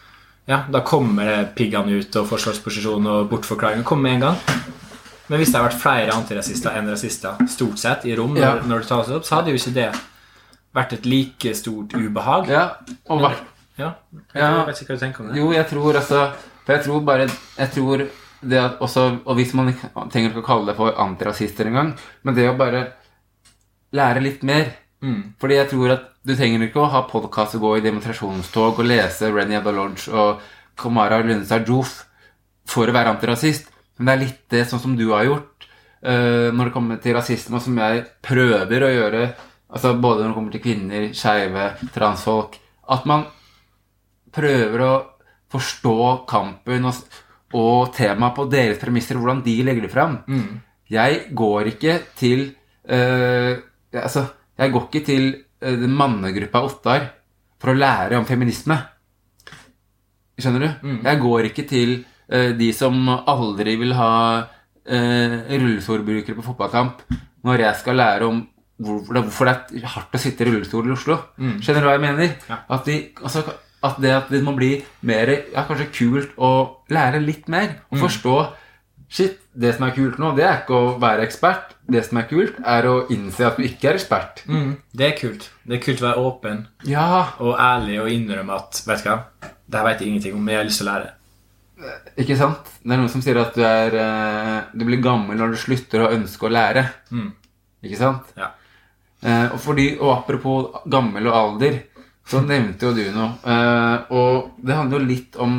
Ja, 0.48 0.64
da 0.70 0.80
kommer 0.80 1.24
det 1.24 1.54
piggene 1.54 2.00
ut, 2.00 2.16
og 2.16 2.26
forsvarsposisjon 2.28 3.06
og 3.06 3.28
bortforklaringen 3.30 3.84
kommer 3.84 4.02
med 4.02 4.14
en 4.14 4.20
gang. 4.20 4.36
Men 5.28 5.38
hvis 5.38 5.52
det 5.52 5.60
har 5.60 5.68
vært 5.68 5.80
flere 5.80 6.12
antirasister 6.12 6.74
enn 6.76 6.90
rasister, 6.90 7.36
stort 7.48 7.78
sett, 7.78 8.04
i 8.10 8.16
rom, 8.16 8.34
når, 8.34 8.40
Ja. 8.42 8.54
når 8.66 8.78
det 8.80 8.88
tas 8.88 9.08
opp, 9.08 9.22
så 9.24 9.36
hadde 9.36 9.50
jo 9.52 9.54
ikke 9.60 9.74
det 9.74 9.92
vært 10.74 10.92
et 10.92 11.06
like 11.06 11.54
stort 11.54 11.94
ubehag. 11.94 12.48
Ja, 12.50 12.64
og 13.08 13.20
hva- 13.20 13.36
Ja. 13.78 13.94
Ja. 14.35 14.48
Jeg 14.48 14.66
vet 14.68 14.82
ikke 14.82 14.92
hva 14.92 14.98
du 14.98 15.04
tenker 15.06 15.22
om 15.22 15.30
det. 15.30 15.38
Jo, 15.40 15.52
jeg 15.56 15.68
tror 15.70 15.96
altså 15.96 16.18
For 16.66 16.74
jeg 16.74 16.85
tror 16.85 17.04
bare 17.08 17.24
Jeg 17.30 17.70
tror 17.72 18.02
det 18.42 18.58
at 18.61 18.82
også 18.85 19.04
Og 19.24 19.38
hvis 19.38 19.54
man 19.56 19.70
trenger 20.12 20.28
ikke 20.28 20.42
å 20.42 20.48
kalle 20.50 20.68
det 20.68 20.76
for 20.76 20.98
antirasister 21.00 21.70
engang, 21.70 21.94
men 22.22 22.37
det 22.37 22.48
å 22.50 22.56
bare 22.58 22.85
lære 23.96 24.24
litt 24.24 24.42
mer 24.44 24.72
Mm. 25.02 25.35
Fordi 25.40 25.58
jeg 25.58 25.68
tror 25.72 25.92
at 25.96 26.04
du 26.22 26.35
trenger 26.38 26.62
ikke 26.68 26.82
å 26.85 26.90
ha 26.92 27.02
podkast 27.11 27.56
og 27.58 27.64
gå 27.64 27.70
i 27.78 27.85
demonstrasjonstog 27.85 28.78
og 28.78 28.87
lese 28.87 29.32
Renny 29.35 29.58
Adalodge 29.58 30.12
og 30.14 30.44
Kamara 30.78 31.18
Lundestad 31.24 31.66
Joof 31.66 31.96
for 32.70 32.87
å 32.87 32.94
være 32.94 33.11
antirasist, 33.16 33.66
men 33.98 34.06
det 34.06 34.12
er 34.12 34.20
litt 34.20 34.42
det 34.54 34.62
sånn 34.70 34.82
som 34.82 34.94
du 34.96 35.08
har 35.11 35.26
gjort 35.26 35.66
uh, 36.06 36.54
når 36.54 36.68
det 36.68 36.74
kommer 36.76 37.00
til 37.02 37.16
rasisme, 37.18 37.58
og 37.58 37.64
som 37.64 37.80
jeg 37.82 38.04
prøver 38.22 38.87
å 38.87 38.92
gjøre 38.92 39.24
altså 39.72 39.96
både 39.98 40.22
når 40.22 40.30
det 40.30 40.37
kommer 40.38 40.54
til 40.54 40.64
kvinner, 40.68 41.08
skeive, 41.16 41.66
transfolk 41.96 42.61
At 42.92 43.06
man 43.08 43.26
prøver 44.33 44.85
å 44.87 44.92
forstå 45.53 45.97
kampen 46.29 46.88
og, 46.88 47.01
og 47.59 47.90
temaet 47.97 48.37
på 48.37 48.47
deres 48.53 48.81
premisser, 48.81 49.18
hvordan 49.21 49.42
de 49.45 49.57
legger 49.66 49.87
det 49.87 49.92
fram. 49.92 50.21
Jeg 50.92 51.27
går 51.37 51.73
ikke 51.73 51.99
til 52.18 52.47
uh, 52.90 53.57
Altså, 53.92 54.25
jeg 54.59 54.73
går 54.73 54.87
ikke 54.88 55.05
til 55.05 55.27
uh, 55.64 55.85
mannegruppa 55.88 56.62
Ottar 56.64 57.11
for 57.61 57.73
å 57.73 57.77
lære 57.77 58.16
om 58.16 58.25
feminisme. 58.29 58.79
Skjønner 60.40 60.64
du? 60.64 60.88
Jeg 61.05 61.21
går 61.21 61.49
ikke 61.51 61.66
til 61.68 61.92
uh, 62.33 62.51
de 62.57 62.71
som 62.73 62.97
aldri 63.12 63.77
vil 63.81 63.92
ha 63.99 64.14
uh, 64.40 65.37
rullestolbrukere 65.53 66.38
på 66.38 66.47
fotballkamp, 66.47 67.05
når 67.45 67.66
jeg 67.66 67.83
skal 67.83 68.01
lære 68.01 68.31
om 68.33 68.40
hvor, 68.83 69.05
hvorfor 69.05 69.47
det 69.51 69.83
er 69.83 69.92
hardt 69.92 70.16
å 70.16 70.21
sitte 70.21 70.42
i 70.42 70.49
rullestol 70.49 70.88
i 70.88 70.95
Oslo. 70.97 71.18
Skjønner 71.62 71.85
du 71.85 71.88
hva 71.90 71.99
jeg 71.99 72.05
mener? 72.07 72.33
Ja. 72.49 72.62
At, 72.73 72.88
de, 72.88 72.97
altså, 73.21 73.45
at 73.83 74.01
det 74.03 74.12
at 74.14 74.33
det 74.33 74.42
må 74.47 74.55
bli 74.57 74.77
mer 75.09 75.31
ja, 75.35 75.64
kanskje 75.66 75.90
kult 75.95 76.37
å 76.38 76.53
lære 76.92 77.23
litt 77.23 77.49
mer. 77.53 77.81
Og 77.90 78.05
forstå 78.07 78.37
Shit, 79.12 79.42
det 79.53 79.75
som 79.77 79.85
er 79.85 79.92
kult 79.92 80.16
nå, 80.16 80.31
det 80.38 80.45
er 80.49 80.62
ikke 80.62 80.73
å 80.73 80.92
være 81.01 81.27
ekspert. 81.27 81.75
Det 81.92 82.01
som 82.07 82.16
er 82.16 82.29
kult, 82.31 82.57
er 82.64 82.87
å 82.88 82.95
innse 83.12 83.45
at 83.45 83.59
du 83.61 83.66
ikke 83.66 83.90
er 83.90 83.99
ekspert. 83.99 84.40
Mm. 84.49 84.71
Det 84.97 85.05
er 85.05 85.18
kult. 85.18 85.51
Det 85.68 85.77
er 85.77 85.83
kult 85.85 86.01
å 86.01 86.07
være 86.07 86.23
åpen 86.31 86.62
Ja, 86.88 87.09
og 87.45 87.59
ærlig 87.61 87.99
og 88.01 88.09
innrømme 88.09 88.57
at 88.57 88.81
Vet 88.88 89.05
du 89.05 89.11
hva, 89.11 89.18
det 89.68 89.79
her 89.79 89.85
vet 89.90 90.01
jeg 90.01 90.14
ingenting 90.14 90.38
om, 90.38 90.40
men 90.40 90.55
jeg 90.55 90.62
har 90.62 90.71
lyst 90.71 90.81
til 90.81 90.88
å 90.88 90.95
lære. 90.95 91.12
ikke 92.25 92.38
sant? 92.40 92.73
Det 92.81 92.95
er 92.95 93.03
noen 93.03 93.12
som 93.12 93.27
sier 93.27 93.42
at 93.42 93.59
du, 93.59 93.62
er, 93.66 93.99
eh, 94.07 94.57
du 94.73 94.87
blir 94.88 95.05
gammel 95.05 95.37
når 95.37 95.53
du 95.53 95.61
slutter 95.61 96.07
å 96.07 96.11
ønske 96.16 96.49
å 96.49 96.55
lære. 96.57 96.87
Mm. 97.12 97.31
Ikke 97.85 98.01
sant? 98.01 98.33
Ja. 98.40 98.55
Eh, 99.21 99.47
og, 99.53 99.59
fordi, 99.61 99.90
og 100.01 100.16
apropos 100.16 100.83
gammel 100.90 101.29
og 101.29 101.37
alder, 101.37 101.83
så 102.28 102.40
nevnte 102.44 102.88
jo 102.88 102.94
du 102.96 103.02
noe. 103.14 103.35
Eh, 103.44 104.12
og 104.14 104.58
det 104.62 104.76
handler 104.78 105.00
jo 105.00 105.11
litt 105.11 105.38
om 105.42 105.56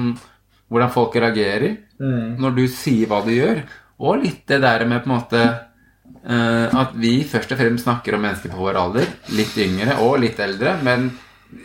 hvordan 0.74 0.94
folk 0.94 1.16
reagerer 1.22 1.76
når 2.04 2.56
du 2.58 2.64
sier 2.68 3.08
hva 3.08 3.22
du 3.24 3.30
gjør, 3.32 3.62
og 4.04 4.24
litt 4.24 4.42
det 4.50 4.58
der 4.64 4.84
med 4.90 5.04
på 5.04 5.08
en 5.08 5.14
måte 5.14 5.42
eh, 5.46 6.74
at 6.82 6.96
vi 7.00 7.14
først 7.30 7.54
og 7.54 7.62
fremst 7.62 7.86
snakker 7.86 8.18
om 8.18 8.26
mennesker 8.26 8.52
på 8.52 8.60
vår 8.60 8.80
alder, 8.82 9.08
litt 9.38 9.56
yngre 9.62 10.00
og 10.04 10.18
litt 10.24 10.42
eldre, 10.44 10.74
men 10.84 11.06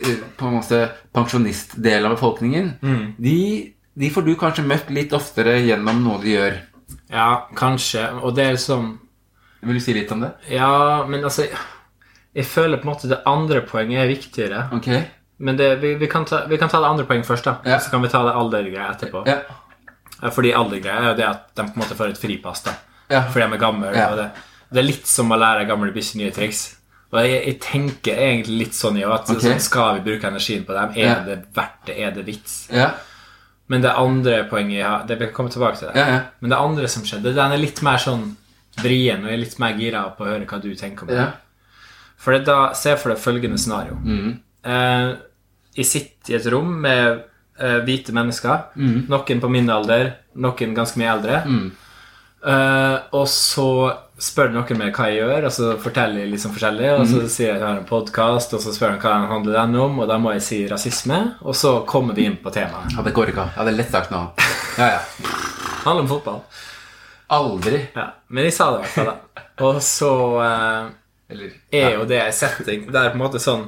eh, 0.03 0.21
på 0.37 0.47
en 0.47 0.55
måte 0.59 0.83
pensjonistdelen 1.15 2.07
av 2.07 2.15
befolkningen, 2.15 2.71
de, 3.17 3.39
de 3.99 4.11
får 4.13 4.27
du 4.29 4.35
kanskje 4.39 4.67
møtt 4.69 4.93
litt 4.95 5.15
oftere 5.17 5.57
gjennom 5.65 5.99
noe 6.05 6.21
de 6.23 6.37
gjør. 6.37 6.55
Ja, 7.11 7.29
kanskje. 7.57 8.05
Og 8.21 8.35
det 8.37 8.45
er 8.45 8.55
liksom 8.55 8.93
Vil 9.61 9.75
du 9.75 9.83
si 9.83 9.93
litt 9.93 10.11
om 10.15 10.21
det? 10.23 10.29
Ja, 10.53 11.03
men 11.09 11.25
altså 11.27 11.49
Jeg 12.35 12.45
føler 12.45 12.77
på 12.77 12.85
en 12.87 12.91
måte 12.93 13.09
det 13.09 13.21
andre 13.25 13.61
poenget 13.65 14.03
er 14.03 14.11
viktigere. 14.11 14.65
Okay. 14.77 15.01
Men 15.39 15.57
det, 15.57 15.69
vi, 15.81 15.93
vi, 15.95 16.07
kan 16.11 16.25
ta, 16.27 16.43
vi 16.49 16.57
kan 16.61 16.69
ta 16.69 16.81
det 16.83 16.87
andre 16.91 17.05
poenget 17.07 17.27
først, 17.27 17.47
da. 17.47 17.55
Ja. 17.65 17.79
Så 17.79 17.89
kan 17.93 18.03
vi 18.03 18.11
ta 18.11 18.21
det 18.27 18.35
aldergreia 18.35 18.91
etterpå. 18.91 19.23
Ja. 19.27 19.39
Ja, 20.19 20.29
Fordi 20.35 20.51
aldergreia 20.53 20.99
er 20.99 21.09
jo 21.13 21.17
det 21.17 21.27
at 21.29 21.45
de 21.55 21.63
på 21.63 21.77
en 21.77 21.83
måte 21.83 21.95
får 21.95 22.13
et 22.13 22.21
fripass. 22.21 22.63
da 22.67 22.75
Ja. 23.09 23.23
Fordi 23.31 23.45
de 23.47 23.53
er 23.55 23.61
gamle. 23.61 23.93
Ja. 23.95 24.09
Det, 24.15 24.29
det 24.69 24.81
er 24.83 24.87
litt 24.89 25.07
som 25.07 25.31
å 25.31 25.39
lære 25.39 25.65
gamle 25.69 25.93
bikkjer 25.95 26.21
nye 26.21 26.33
triks. 26.35 26.63
Og 27.09 27.21
jeg, 27.25 27.39
jeg 27.47 27.59
tenker 27.63 28.19
egentlig 28.21 28.57
litt 28.65 28.75
sånn 28.77 28.99
i 28.99 29.05
at 29.07 29.29
okay. 29.31 29.41
sånn, 29.47 29.61
skal 29.63 29.95
vi 29.97 30.05
bruke 30.11 30.27
energien 30.29 30.65
på 30.67 30.75
dem? 30.77 30.91
Er 30.95 31.07
Ja. 31.07 31.15
det 31.25 31.39
verdt 31.55 31.87
det? 31.87 31.95
Er 31.97 32.11
det 32.13 32.25
vits? 32.27 32.59
Ja. 32.69 32.91
Men 33.69 33.81
det 33.81 33.91
andre 33.97 34.43
poenget 34.49 34.85
har 34.85 35.03
Det 35.07 35.19
vil 35.19 35.31
komme 35.33 35.49
tilbake 35.49 35.77
til 35.77 35.87
det. 35.87 35.95
Ja, 35.97 36.07
ja. 36.09 36.19
Men 36.41 36.49
det 36.53 36.57
andre 36.59 36.87
som 36.87 37.03
skjedde, 37.05 37.33
den 37.33 37.51
er 37.51 37.57
litt 37.57 37.81
mer 37.85 37.97
sånn 37.97 38.35
vrien, 38.79 39.23
og 39.23 39.29
jeg 39.31 39.33
er 39.39 39.41
litt 39.43 39.59
mer 39.59 39.73
gira 39.77 40.03
på 40.17 40.25
å 40.25 40.29
høre 40.29 40.45
hva 40.45 40.59
du 40.61 40.69
tenker 40.75 41.07
om 41.07 41.09
det. 41.15 41.27
For 42.19 42.35
da 42.35 42.39
da, 42.43 42.57
Se 42.75 42.95
for 42.99 43.13
deg 43.13 43.21
følgende 43.23 43.57
scenario. 43.61 43.95
Mm. 44.03 44.39
Eh, 44.65 45.11
jeg 45.79 45.85
sitter 45.87 46.33
i 46.33 46.37
et 46.39 46.49
rom 46.51 46.73
med 46.83 47.21
eh, 47.59 47.79
hvite 47.87 48.11
mennesker. 48.15 48.65
Mm. 48.75 49.05
Noen 49.11 49.39
på 49.43 49.49
min 49.53 49.69
alder, 49.71 50.11
noen 50.35 50.75
ganske 50.75 50.99
mye 50.99 51.13
eldre. 51.13 51.39
Eh, 52.39 52.97
og 53.15 53.25
så 53.31 53.65
spør 54.19 54.51
noen 54.51 54.77
meg 54.79 54.95
hva 54.95 55.07
jeg 55.11 55.21
gjør, 55.21 55.45
og 55.47 55.53
så 55.55 55.69
forteller 55.79 56.25
jeg 56.25 56.39
sånn 56.43 56.53
forskjellig. 56.55 56.89
Og 56.97 57.05
Mm. 57.05 57.09
så 57.13 57.29
sier 57.31 57.47
jeg 57.47 57.55
at 57.55 57.61
jeg 57.61 57.67
har 57.69 57.77
en 57.79 57.85
podkast, 57.87 58.53
og 58.53 58.61
så 58.63 58.73
spør 58.75 58.91
han 58.95 58.99
hva 58.99 59.13
den 59.15 59.31
handler 59.31 59.53
den 59.59 59.75
om, 59.79 59.99
og 59.99 60.07
da 60.11 60.17
må 60.17 60.33
jeg 60.35 60.41
si 60.43 60.59
rasisme. 60.67 61.35
Og 61.41 61.55
så 61.55 61.85
kommer 61.87 62.13
vi 62.15 62.25
inn 62.27 62.37
på 62.43 62.51
temaet. 62.51 62.95
ja, 62.95 63.01
det 63.01 63.13
går 63.13 63.27
ikke. 63.31 63.47
Ja, 63.55 63.63
det 63.63 63.73
er 63.73 63.77
lett 63.77 63.91
sagt 63.91 64.11
nå. 64.11 64.25
Ja, 64.77 64.87
ja. 64.97 64.99
Handler 65.85 66.01
om 66.03 66.07
fotball. 66.11 66.41
Aldri. 67.31 67.87
Ja, 67.95 68.09
Men 68.29 68.43
jeg 68.43 68.53
sa 68.53 68.71
det 68.71 68.79
i 68.79 68.83
hvert 68.83 68.95
fall, 68.97 69.05
da. 69.05 69.43
Og 69.65 69.81
så 69.81 70.11
eh, 70.43 70.89
Eller 71.29 71.51
er 71.71 71.91
jo 71.99 72.05
det 72.09 72.17
en 72.23 72.33
setting 72.33 72.87
Det 72.91 72.95
er 72.97 73.11
på 73.11 73.17
en 73.19 73.21
måte 73.21 73.39
sånn 73.43 73.67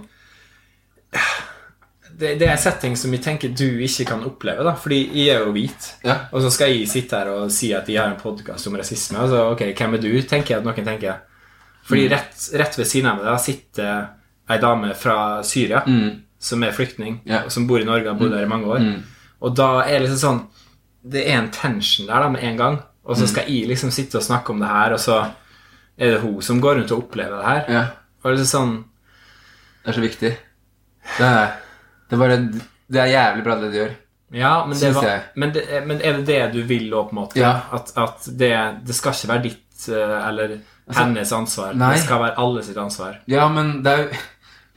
det, 2.21 2.36
det 2.39 2.45
er 2.47 2.54
en 2.54 2.62
setting 2.62 2.95
som 3.00 3.13
jeg 3.15 3.24
tenker 3.24 3.52
du 3.58 3.80
ikke 3.82 4.06
kan 4.12 4.24
oppleve, 4.28 4.63
da. 4.67 4.74
Fordi 4.78 4.97
jeg 5.15 5.32
er 5.36 5.45
jo 5.45 5.54
hvit. 5.56 5.88
Ja. 6.06 6.17
Og 6.36 6.43
så 6.43 6.52
skal 6.54 6.74
jeg 6.74 6.89
sitte 6.91 7.17
her 7.17 7.32
og 7.34 7.52
si 7.54 7.71
at 7.74 7.88
jeg 7.89 7.97
har 8.02 8.12
en 8.12 8.19
podkast 8.19 8.67
om 8.69 8.76
rasisme. 8.78 9.17
Altså, 9.24 9.39
ok, 9.56 9.63
hvem 9.80 9.95
er 9.97 10.04
du? 10.04 10.10
tenker 10.30 10.54
jeg 10.56 10.62
at 10.62 10.67
noen 10.67 10.86
tenker. 10.86 11.21
Fordi 11.88 12.04
rett, 12.12 12.43
rett 12.62 12.78
ved 12.78 12.86
siden 12.89 13.10
av 13.10 13.17
meg 13.21 13.26
da 13.32 13.38
sitter 13.41 14.04
ei 14.52 14.60
dame 14.62 14.91
fra 15.00 15.15
Syria 15.47 15.82
som 16.41 16.63
er 16.65 16.76
flyktning, 16.76 17.21
Ja. 17.26 17.43
og 17.45 17.52
som 17.54 17.65
bor 17.69 17.82
i 17.82 17.88
Norge 17.88 18.06
og 18.10 18.13
har 18.15 18.19
bodd 18.19 18.36
her 18.38 18.45
i 18.45 18.50
mange 18.52 18.69
år. 18.69 18.86
Og 19.41 19.56
da 19.58 19.71
er 19.86 20.00
det 20.00 20.10
liksom 20.10 20.21
sånn 20.21 20.41
Det 21.02 21.24
er 21.26 21.39
en 21.39 21.50
tension 21.50 22.06
der 22.06 22.21
da 22.21 22.30
med 22.30 22.43
en 22.45 22.58
gang. 22.58 22.76
Og 23.06 23.17
så 23.17 23.26
skal 23.26 23.47
jeg 23.50 23.65
liksom 23.71 23.89
sitte 23.89 24.19
og 24.19 24.24
snakke 24.24 24.52
om 24.54 24.60
det 24.62 24.67
her, 24.69 24.93
og 24.93 25.00
så 25.02 25.15
er 26.02 26.16
det 26.16 26.22
hun 26.24 26.42
som 26.46 26.62
går 26.64 26.80
rundt 26.82 26.94
og 26.96 27.04
opplever 27.06 27.38
det 27.38 27.48
her. 27.48 27.66
ja. 27.78 27.84
Og 28.22 28.36
det 28.36 28.44
er 28.44 28.50
sånn 28.52 28.74
Det 29.82 29.90
er 29.90 29.96
så 29.98 30.02
viktig. 30.04 30.30
Det 31.18 31.26
er, 31.26 31.54
det 32.10 32.18
er 32.18 32.20
bare 32.22 32.36
Det 32.92 33.00
er 33.02 33.10
jævlig 33.10 33.46
bra 33.48 33.56
det 33.62 33.72
du 33.72 33.78
gjør. 33.80 33.96
Ja, 34.32 34.52
men, 34.66 34.78
det 34.80 34.92
var, 34.96 35.08
men, 35.36 35.52
det, 35.56 35.64
men 35.90 36.02
er 36.06 36.20
det 36.20 36.26
det 36.28 36.44
du 36.54 36.62
vil 36.64 36.94
òg, 36.94 37.10
på 37.10 37.16
en 37.16 37.20
måte? 37.20 37.40
Ja. 37.42 37.56
At, 37.76 37.90
at 38.00 38.30
det, 38.40 38.52
det 38.88 38.96
skal 38.96 39.18
ikke 39.18 39.32
være 39.34 39.44
ditt 39.50 39.88
eller 39.90 40.54
eller 40.56 40.60
hennes 40.94 41.32
ansvar. 41.34 41.74
nei. 41.74 41.96
Det 41.96 42.04
skal 42.06 42.22
være 42.22 42.38
alle 42.44 42.62
sitt 42.64 42.78
ansvar. 42.78 43.18
Ja, 43.32 43.48
men 43.50 43.82
det 43.84 43.92
er 43.92 44.04
jo 44.06 44.22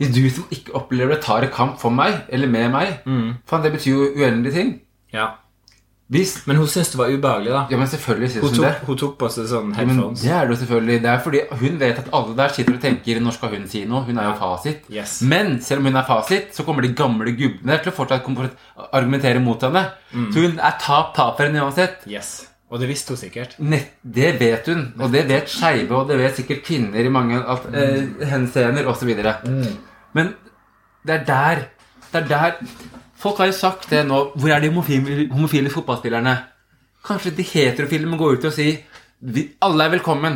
Hvis 0.00 0.10
du 0.10 0.22
som 0.30 0.48
ikke 0.50 0.74
opplever 0.74 1.14
det, 1.14 1.22
tar 1.22 1.44
en 1.46 1.52
kamp 1.54 1.76
for 1.78 1.94
meg, 1.94 2.24
eller 2.28 2.50
med 2.50 2.72
meg 2.72 2.96
Faen, 3.46 3.62
det 3.62 3.70
betyr 3.76 3.92
jo 3.92 4.08
uendelige 4.16 4.56
ting. 4.56 4.72
Ja. 5.14 5.28
Hvis 6.12 6.46
Men 6.46 6.58
hun 6.60 6.68
syntes 6.68 6.90
det 6.92 6.98
var 6.98 7.08
ubehagelig, 7.08 7.50
da. 7.50 7.62
Ja, 7.70 7.76
men 7.80 7.88
selvfølgelig 7.88 8.32
Hun 8.34 8.42
hun 8.42 8.54
hun 8.54 8.64
det. 8.64 8.72
hun 8.86 8.96
tok 9.00 9.14
på 9.18 9.28
seg 9.32 9.46
sånn 9.48 9.70
Ja, 9.72 9.84
men 9.88 10.00
det 10.20 10.32
er 10.36 10.48
det 10.48 10.58
selvfølgelig. 10.60 11.02
Det 11.02 11.10
er 11.10 11.20
fordi 11.24 11.40
hun 11.60 11.78
vet 11.80 12.00
at 12.02 12.08
alle 12.12 12.36
der 12.36 12.48
sitter 12.52 12.74
og 12.74 12.80
tenker 12.82 13.20
Når 13.20 13.36
skal 13.36 13.54
hun 13.54 13.68
si 13.68 13.84
noe? 13.88 14.04
Hun 14.04 14.18
er 14.18 14.28
jo 14.28 14.34
fasit. 14.40 14.82
Yes. 14.92 15.22
Men 15.22 15.60
selv 15.64 15.80
om 15.80 15.88
hun 15.88 15.96
er 15.96 16.04
fasit, 16.08 16.50
så 16.52 16.64
kommer 16.66 16.84
de 16.84 16.92
gamle 16.92 17.32
gubbene 17.32 17.78
til 17.80 17.92
å 17.92 17.96
fortsatt 17.96 18.28
argumentere 18.92 19.40
mot 19.40 19.62
henne. 19.64 19.86
Mm. 20.12 20.32
Så 20.32 20.44
hun 20.44 20.58
er 20.58 20.76
tap-tap 20.82 21.38
for 21.38 21.46
henne 21.46 21.64
uansett. 21.64 22.04
Yes. 22.06 22.34
Og 22.68 22.80
det 22.82 22.88
visste 22.90 23.14
hun 23.14 23.20
sikkert. 23.20 23.56
Nett, 23.62 23.94
det 24.02 24.34
vet 24.40 24.68
hun, 24.68 24.86
og 24.98 25.12
det 25.14 25.24
vet 25.28 25.48
skeive, 25.48 25.94
og 25.94 26.08
det 26.10 26.18
vet 26.18 26.36
sikkert 26.40 26.64
kvinner 26.66 27.00
i 27.00 27.12
mange 27.12 27.40
mm. 27.40 27.76
eh, 27.80 28.26
henseender 28.28 28.88
osv. 28.90 29.14
Men 30.12 30.34
det 31.06 31.20
er 31.20 31.24
der 31.28 31.64
Det 32.12 32.22
er 32.22 32.28
der 32.28 32.52
Folk 33.24 33.38
har 33.40 33.48
jo 33.48 33.56
sagt 33.56 33.88
det 33.92 34.02
nå. 34.04 34.18
Hvor 34.37 34.52
er 34.52 34.60
de 34.60 34.68
homofile, 34.68 35.28
homofile 35.32 35.72
fotballspillerne? 35.72 36.34
Kanskje 37.04 37.32
de 37.37 37.44
heterofile 37.48 38.08
må 38.08 38.18
gå 38.20 38.34
ut 38.37 38.44
og 38.48 38.52
si 38.52 38.68
vi, 39.24 39.46
alle 39.64 39.87
er 39.87 39.94
velkommen. 39.94 40.34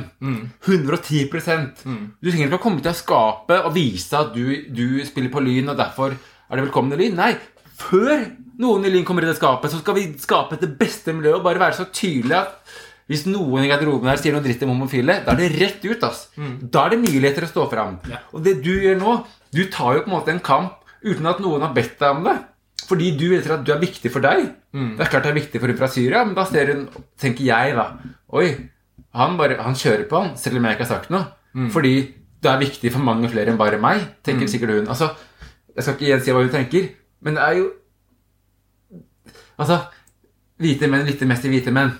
110% 0.64 1.82
Du 1.84 2.30
trenger 2.30 2.46
ikke 2.48 2.56
å 2.60 2.62
komme 2.62 2.80
til 2.84 2.96
skapet 2.96 3.66
og 3.68 3.74
vise 3.76 4.16
at 4.16 4.32
du, 4.32 4.44
du 4.72 5.00
spiller 5.04 5.32
på 5.32 5.42
Lyn, 5.44 5.68
og 5.68 5.76
derfor 5.76 6.14
er 6.16 6.56
det 6.56 6.64
velkommen 6.64 6.96
i 6.96 7.02
Lyn. 7.02 7.18
Nei, 7.18 7.34
før 7.76 8.24
noen 8.62 8.88
i 8.88 8.92
Lyn 8.94 9.04
kommer 9.04 9.26
i 9.26 9.28
det 9.28 9.36
skapet, 9.36 9.72
så 9.72 9.82
skal 9.82 9.98
vi 9.98 10.06
skape 10.22 10.56
det 10.62 10.70
beste 10.80 11.12
miljøet 11.12 11.42
og 11.42 11.44
bare 11.44 11.60
være 11.66 11.76
så 11.82 11.88
tydelige 11.92 12.40
at 12.40 12.78
hvis 13.08 13.24
noen 13.28 13.64
i 13.64 13.68
garderoben 13.70 14.08
her 14.10 14.20
sier 14.20 14.34
noe 14.36 14.44
dritt 14.44 14.64
om 14.64 14.72
homofile, 14.74 15.20
da 15.24 15.32
er 15.32 15.38
det 15.40 15.52
rett 15.60 15.84
ut. 15.88 16.02
ass. 16.08 16.26
Da 16.36 16.86
er 16.86 16.94
det 16.96 17.02
mye 17.04 17.22
lettere 17.24 17.48
å 17.48 17.52
stå 17.52 17.68
fram. 17.72 17.94
Ja. 18.08 18.18
Og 18.36 18.44
det 18.44 18.58
du 18.64 18.72
gjør 18.74 18.98
nå, 19.00 19.14
du 19.52 19.62
tar 19.72 19.96
jo 19.96 20.02
på 20.04 20.10
en 20.10 20.16
måte 20.18 20.32
en 20.34 20.42
kamp 20.44 20.82
uten 21.04 21.28
at 21.30 21.40
noen 21.40 21.64
har 21.64 21.72
bedt 21.76 21.96
deg 22.00 22.16
om 22.16 22.24
det. 22.28 22.34
Fordi 22.88 23.10
du 23.20 23.26
vet 23.34 23.46
at 23.52 23.64
du 23.66 23.72
er 23.74 23.80
viktig 23.82 24.10
for 24.12 24.24
deg. 24.24 24.46
Det 24.96 25.04
er 25.04 25.10
klart 25.12 25.26
det 25.26 25.30
er 25.34 25.40
viktig 25.40 25.60
for 25.60 25.68
hun 25.68 25.76
fra 25.80 25.88
Syria, 25.92 26.24
men 26.24 26.34
da 26.36 26.44
ser 26.48 26.70
hun, 26.72 26.86
tenker 27.20 27.44
jeg 27.44 27.74
da 27.76 27.84
Oi, 28.32 28.46
han, 29.16 29.36
bare, 29.36 29.56
han 29.64 29.76
kjører 29.76 30.06
på, 30.08 30.20
han, 30.22 30.36
selv 30.40 30.56
om 30.60 30.64
jeg 30.68 30.76
ikke 30.76 30.86
har 30.86 30.92
sagt 30.94 31.10
noe. 31.12 31.26
Fordi 31.72 31.92
det 32.42 32.50
er 32.50 32.60
viktig 32.60 32.92
for 32.94 33.02
mange 33.02 33.28
flere 33.32 33.50
enn 33.50 33.58
bare 33.58 33.80
meg, 33.82 34.02
tenker 34.24 34.46
sikkert 34.48 34.70
hun. 34.76 34.88
Altså, 34.88 35.10
Jeg 35.74 35.84
skal 35.84 35.94
ikke 35.94 36.06
igjen 36.08 36.22
si 36.24 36.32
hva 36.34 36.42
hun 36.42 36.50
tenker, 36.52 36.88
men 37.22 37.34
det 37.38 37.42
er 37.44 37.58
jo 37.60 37.68
Altså, 39.58 39.78
hvite 40.62 40.86
menn 40.90 41.06
lytter 41.06 41.26
mest 41.26 41.42
til 41.42 41.50
hvite 41.50 41.72
menn. 41.74 41.90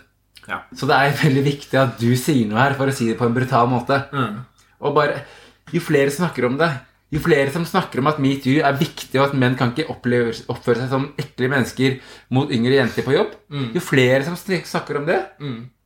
Ja. 0.48 0.60
Så 0.74 0.86
det 0.88 0.94
er 0.96 1.16
veldig 1.24 1.42
viktig 1.44 1.78
at 1.80 1.98
du 2.00 2.12
sier 2.16 2.46
noe 2.48 2.60
her, 2.62 2.76
for 2.78 2.88
å 2.88 2.94
si 2.94 3.08
det 3.10 3.18
på 3.18 3.26
en 3.26 3.34
brutal 3.34 3.68
måte. 3.70 3.98
Mm. 4.14 4.38
Og 4.80 4.94
bare, 4.94 5.24
Jo 5.68 5.82
flere 5.84 6.08
snakker 6.08 6.46
om 6.46 6.54
det, 6.56 6.70
jo 7.12 7.20
flere 7.24 7.50
som 7.54 7.64
snakker 7.64 8.02
om 8.02 8.06
at 8.10 8.18
metoo 8.20 8.58
er 8.60 8.76
viktig, 8.76 9.16
og 9.20 9.30
at 9.30 9.34
menn 9.40 9.54
kan 9.56 9.70
ikke 9.72 9.88
oppleve, 9.94 10.34
oppføre 10.52 10.82
seg 10.82 10.90
som 10.92 11.06
ekle 11.18 11.48
mennesker 11.48 11.98
mot 12.36 12.50
yngre 12.52 12.74
jenter 12.80 13.06
på 13.06 13.14
jobb, 13.16 13.32
jo 13.74 13.80
flere 13.80 14.24
som 14.26 14.36
snakker 14.36 14.98
om 15.00 15.06
det, 15.08 15.20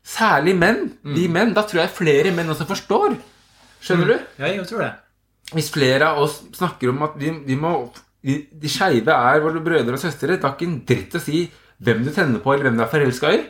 særlig 0.02 0.56
menn, 0.58 0.88
vi 1.04 1.28
menn, 1.30 1.52
da 1.54 1.62
tror 1.62 1.84
jeg 1.84 1.94
flere 1.94 2.32
menn 2.34 2.50
også 2.50 2.66
forstår. 2.66 3.14
Skjønner 3.82 4.06
du? 4.12 4.16
Ja, 4.38 4.46
jeg 4.50 4.66
tror 4.66 4.82
det. 4.82 4.92
Hvis 5.52 5.70
flere 5.70 6.08
av 6.10 6.18
oss 6.22 6.40
snakker 6.56 6.90
om 6.90 7.02
at 7.02 7.14
vi, 7.18 7.30
vi 7.46 7.56
må 7.56 7.92
De, 8.22 8.36
de 8.54 8.68
skeive 8.70 9.10
er 9.10 9.40
våre 9.42 9.58
brødre 9.60 9.96
og 9.96 9.98
søstre, 9.98 10.36
det 10.36 10.44
har 10.46 10.52
ikke 10.54 10.66
en 10.68 10.76
dritt 10.86 11.14
å 11.18 11.20
si 11.20 11.40
hvem 11.82 12.04
du 12.06 12.10
tenner 12.14 12.38
på, 12.38 12.52
eller 12.54 12.68
hvem 12.68 12.76
du 12.78 12.82
er 12.84 12.90
forelska 12.92 13.32
i. 13.34 13.40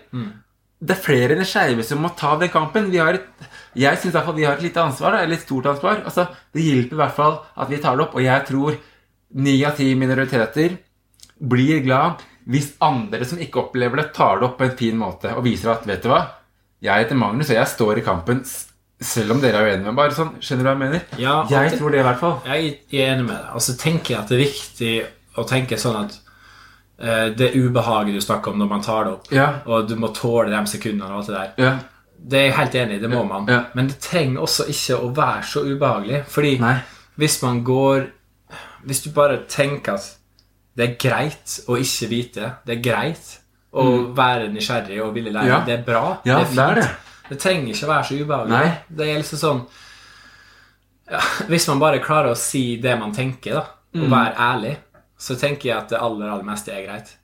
Det 0.81 0.95
er 0.97 1.03
flere 1.05 1.35
enn 1.35 1.43
de 1.43 1.45
skeive 1.45 1.85
som 1.85 2.01
må 2.01 2.09
ta 2.17 2.31
den 2.41 2.49
kampen. 2.49 2.89
Vi 2.91 2.97
har 2.97 3.13
et, 3.19 3.27
jeg 3.75 3.99
syns 3.99 4.15
vi 4.37 4.45
har 4.45 4.57
et 4.57 4.63
lite 4.63 4.83
ansvar, 4.83 5.13
da, 5.17 5.23
eller 5.25 5.35
et 5.39 5.45
stort 5.47 5.67
ansvar. 5.67 6.03
Altså, 6.05 6.27
det 6.53 6.63
hjelper 6.67 6.97
i 6.97 7.01
hvert 7.03 7.15
fall 7.17 7.39
at 7.57 7.71
vi 7.71 7.79
tar 7.79 7.97
det 7.97 8.05
opp, 8.07 8.15
og 8.15 8.23
jeg 8.25 8.45
tror 8.49 8.77
ni 9.35 9.55
av 9.65 9.77
ti 9.77 9.95
minoriteter 9.97 10.75
blir 11.41 11.81
glad 11.83 12.21
hvis 12.53 12.73
andre 12.83 13.25
som 13.25 13.39
ikke 13.39 13.61
opplever 13.63 13.97
det, 14.01 14.09
tar 14.17 14.41
det 14.41 14.49
opp 14.49 14.57
på 14.59 14.65
en 14.67 14.77
fin 14.77 14.97
måte 14.99 15.31
og 15.37 15.45
viser 15.47 15.71
at 15.73 15.85
vet 15.87 16.03
du 16.03 16.09
hva, 16.11 16.25
jeg 16.83 17.05
heter 17.05 17.15
Magnus, 17.19 17.51
og 17.53 17.57
jeg 17.57 17.71
står 17.71 18.01
i 18.01 18.05
kampen 18.07 18.41
selv 19.03 19.31
om 19.35 19.41
dere 19.43 19.61
er 19.61 19.69
uenige 19.71 19.87
med. 19.87 19.95
Bare 19.99 20.15
sånn, 20.15 20.33
Skjønner 20.43 20.63
du 20.65 20.69
hva 20.69 20.73
jeg 20.75 20.81
mener? 20.83 21.05
Ja, 21.23 21.37
jeg 21.51 21.77
tror 21.79 21.91
det, 21.95 22.01
i 22.03 22.07
hvert 22.07 22.19
fall. 22.21 22.35
Jeg 22.47 22.73
er 22.91 23.13
enig 23.13 23.25
med 23.29 23.35
deg. 23.37 23.49
Og 23.55 23.63
så 23.63 23.75
tenker 23.79 24.15
jeg 24.15 24.19
at 24.21 24.31
det 24.31 24.37
er 24.37 24.43
viktig 24.43 24.93
å 25.39 25.45
tenke 25.49 25.79
sånn 25.79 25.99
at 26.05 26.19
eh, 26.99 27.29
det 27.39 27.53
ubehaget 27.55 28.19
du 28.19 28.23
snakker 28.23 28.53
om 28.53 28.59
når 28.63 28.71
man 28.75 28.83
tar 28.83 29.07
det 29.07 29.13
opp, 29.17 29.31
Ja. 29.35 29.49
og 29.67 29.89
du 29.89 29.95
må 29.99 30.11
tåle 30.15 30.51
de 30.51 30.61
sekundene 30.71 31.11
og 31.11 31.23
alt 31.23 31.31
det 31.31 31.39
der, 31.39 31.53
Ja. 31.63 31.73
Det 32.29 32.39
er 32.39 32.45
jeg 32.47 32.55
helt 32.57 32.75
enig 32.75 32.97
i. 32.97 33.01
Det 33.03 33.11
må 33.11 33.25
man. 33.27 33.47
Ja. 33.51 33.61
Men 33.75 33.89
det 33.89 33.99
trenger 34.01 34.41
også 34.45 34.67
ikke 34.71 34.99
å 35.03 35.09
være 35.17 35.42
så 35.42 35.63
ubehagelig. 35.67 36.25
Fordi 36.31 36.59
Nei. 36.61 36.77
hvis 37.19 37.42
man 37.42 37.63
går 37.65 38.07
Hvis 38.85 39.03
du 39.05 39.11
bare 39.15 39.40
tenker 39.49 39.94
at 39.94 40.17
det 40.77 40.85
er 40.88 40.96
greit 40.99 41.61
å 41.69 41.77
ikke 41.79 42.09
vite, 42.11 42.53
det 42.67 42.79
er 42.79 42.83
greit 42.83 43.38
å 43.73 43.85
være 44.17 44.49
nysgjerrig 44.53 45.01
og 45.05 45.15
ville 45.15 45.31
lære, 45.31 45.44
Mm. 45.44 45.49
Ja. 45.53 45.61
det 45.65 45.79
er 45.79 45.83
bra, 45.87 46.19
Ja, 46.25 46.38
det 46.38 46.49
er 46.49 46.55
det 46.55 46.59
er 46.59 46.75
fint. 46.75 46.83
det. 46.83 47.29
Det 47.29 47.38
trenger 47.40 47.69
ikke 47.75 47.85
å 47.87 47.88
være 47.88 48.05
så 48.05 48.15
ubehagelig. 48.25 48.49
Nei. 48.51 48.79
Det 48.90 49.07
er 49.09 49.19
liksom 49.23 49.38
sånn 49.38 49.67
ja, 51.11 51.21
Hvis 51.49 51.69
man 51.69 51.79
bare 51.79 51.99
klarer 52.03 52.33
å 52.33 52.37
si 52.37 52.77
det 52.81 52.99
man 52.99 53.13
tenker, 53.13 53.55
da, 53.55 53.65
Mm. 53.94 54.03
og 54.05 54.11
være 54.11 54.35
ærlig, 54.38 54.77
så 55.19 55.35
tenker 55.38 55.69
jeg 55.69 55.77
at 55.77 55.88
det 55.90 55.99
aller, 56.01 56.27
aller 56.31 56.44
meste 56.44 56.73
er 56.73 56.87
greit. 56.87 57.17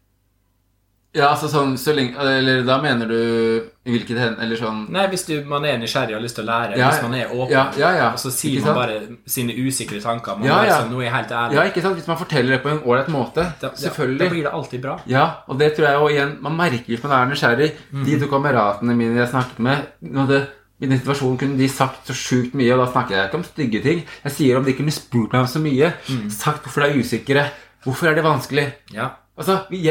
Ja, 1.16 1.30
altså 1.30 1.48
sånn 1.48 1.70
så 1.80 1.94
lenge 1.96 2.20
Eller 2.20 2.60
da 2.68 2.74
mener 2.82 3.08
du 3.08 3.14
i 3.16 3.92
hvilket 3.94 4.18
hen 4.20 4.34
Eller 4.44 4.58
sånn 4.60 4.82
Nei, 4.92 5.06
hvis 5.08 5.22
du, 5.24 5.32
man 5.48 5.64
er 5.64 5.78
nysgjerrig 5.80 6.12
og 6.12 6.18
har 6.18 6.24
lyst 6.26 6.36
til 6.36 6.44
å 6.44 6.48
lære, 6.50 6.76
Ja, 6.76 6.90
hvis 6.92 7.00
man 7.06 7.14
er 7.16 7.30
åpen, 7.32 7.54
ja, 7.54 7.62
ja, 7.80 7.92
ja. 7.96 8.08
og 8.12 8.20
så 8.20 8.32
sier 8.34 8.60
man 8.66 8.76
bare 8.76 8.98
sine 9.24 9.54
usikre 9.56 10.02
tanker 10.04 10.36
Man 10.36 10.50
Ja, 10.50 10.58
ja. 10.68 10.74
sånn, 10.82 10.90
nå 10.92 11.00
er 11.00 11.06
jeg 11.06 11.14
helt 11.14 11.32
ærlig. 11.38 11.56
Ja, 11.56 11.64
ikke 11.70 11.84
sant? 11.84 11.96
Hvis 11.96 12.10
man 12.10 12.18
forteller 12.20 12.56
det 12.56 12.60
på 12.64 12.72
en 12.74 12.82
ålreit 12.84 13.08
måte. 13.14 13.46
da, 13.62 13.70
da, 13.72 13.94
da 14.04 14.28
blir 14.28 14.44
det 14.44 14.52
alltid 14.52 14.82
bra. 14.84 14.98
Ja, 15.08 15.24
og 15.48 15.58
det 15.62 15.70
tror 15.78 15.88
jeg 15.88 15.96
jo 16.02 16.10
igjen 16.12 16.34
Man 16.44 16.58
merker 16.58 16.92
hvis 16.92 17.02
man 17.06 17.14
er 17.16 17.30
nysgjerrig. 17.32 17.70
Mm. 17.92 18.02
De 18.04 18.18
to 18.20 18.28
kameratene 18.34 18.96
mine 18.98 19.16
jeg 19.22 19.30
snakket 19.32 19.62
med 19.64 20.12
hadde 20.18 20.42
I 20.78 20.90
den 20.90 21.00
situasjonen 21.00 21.38
kunne 21.40 21.56
de 21.58 21.70
sagt 21.72 22.10
så 22.10 22.14
sjukt 22.16 22.52
mye, 22.58 22.74
og 22.76 22.84
da 22.84 22.90
snakker 22.92 23.16
jeg 23.16 23.30
ikke 23.30 23.40
om 23.40 23.46
stygge 23.48 23.80
ting. 23.86 24.04
Jeg 24.26 24.36
sier 24.36 24.60
om 24.60 24.68
de 24.68 24.76
kunne 24.76 24.94
spurt 24.94 25.32
meg 25.32 25.46
om 25.46 25.48
så 25.50 25.62
mye. 25.64 25.88
Sagt 26.36 26.68
hvorfor 26.68 26.84
de 26.84 26.92
er 26.92 27.00
usikre. 27.00 27.46
Hvorfor 27.86 28.12
er 28.12 28.20
det 28.20 28.26
vanskelig? 28.28 28.66
Ja. 28.92 29.08
Altså, 29.38 29.60
vi, 29.70 29.86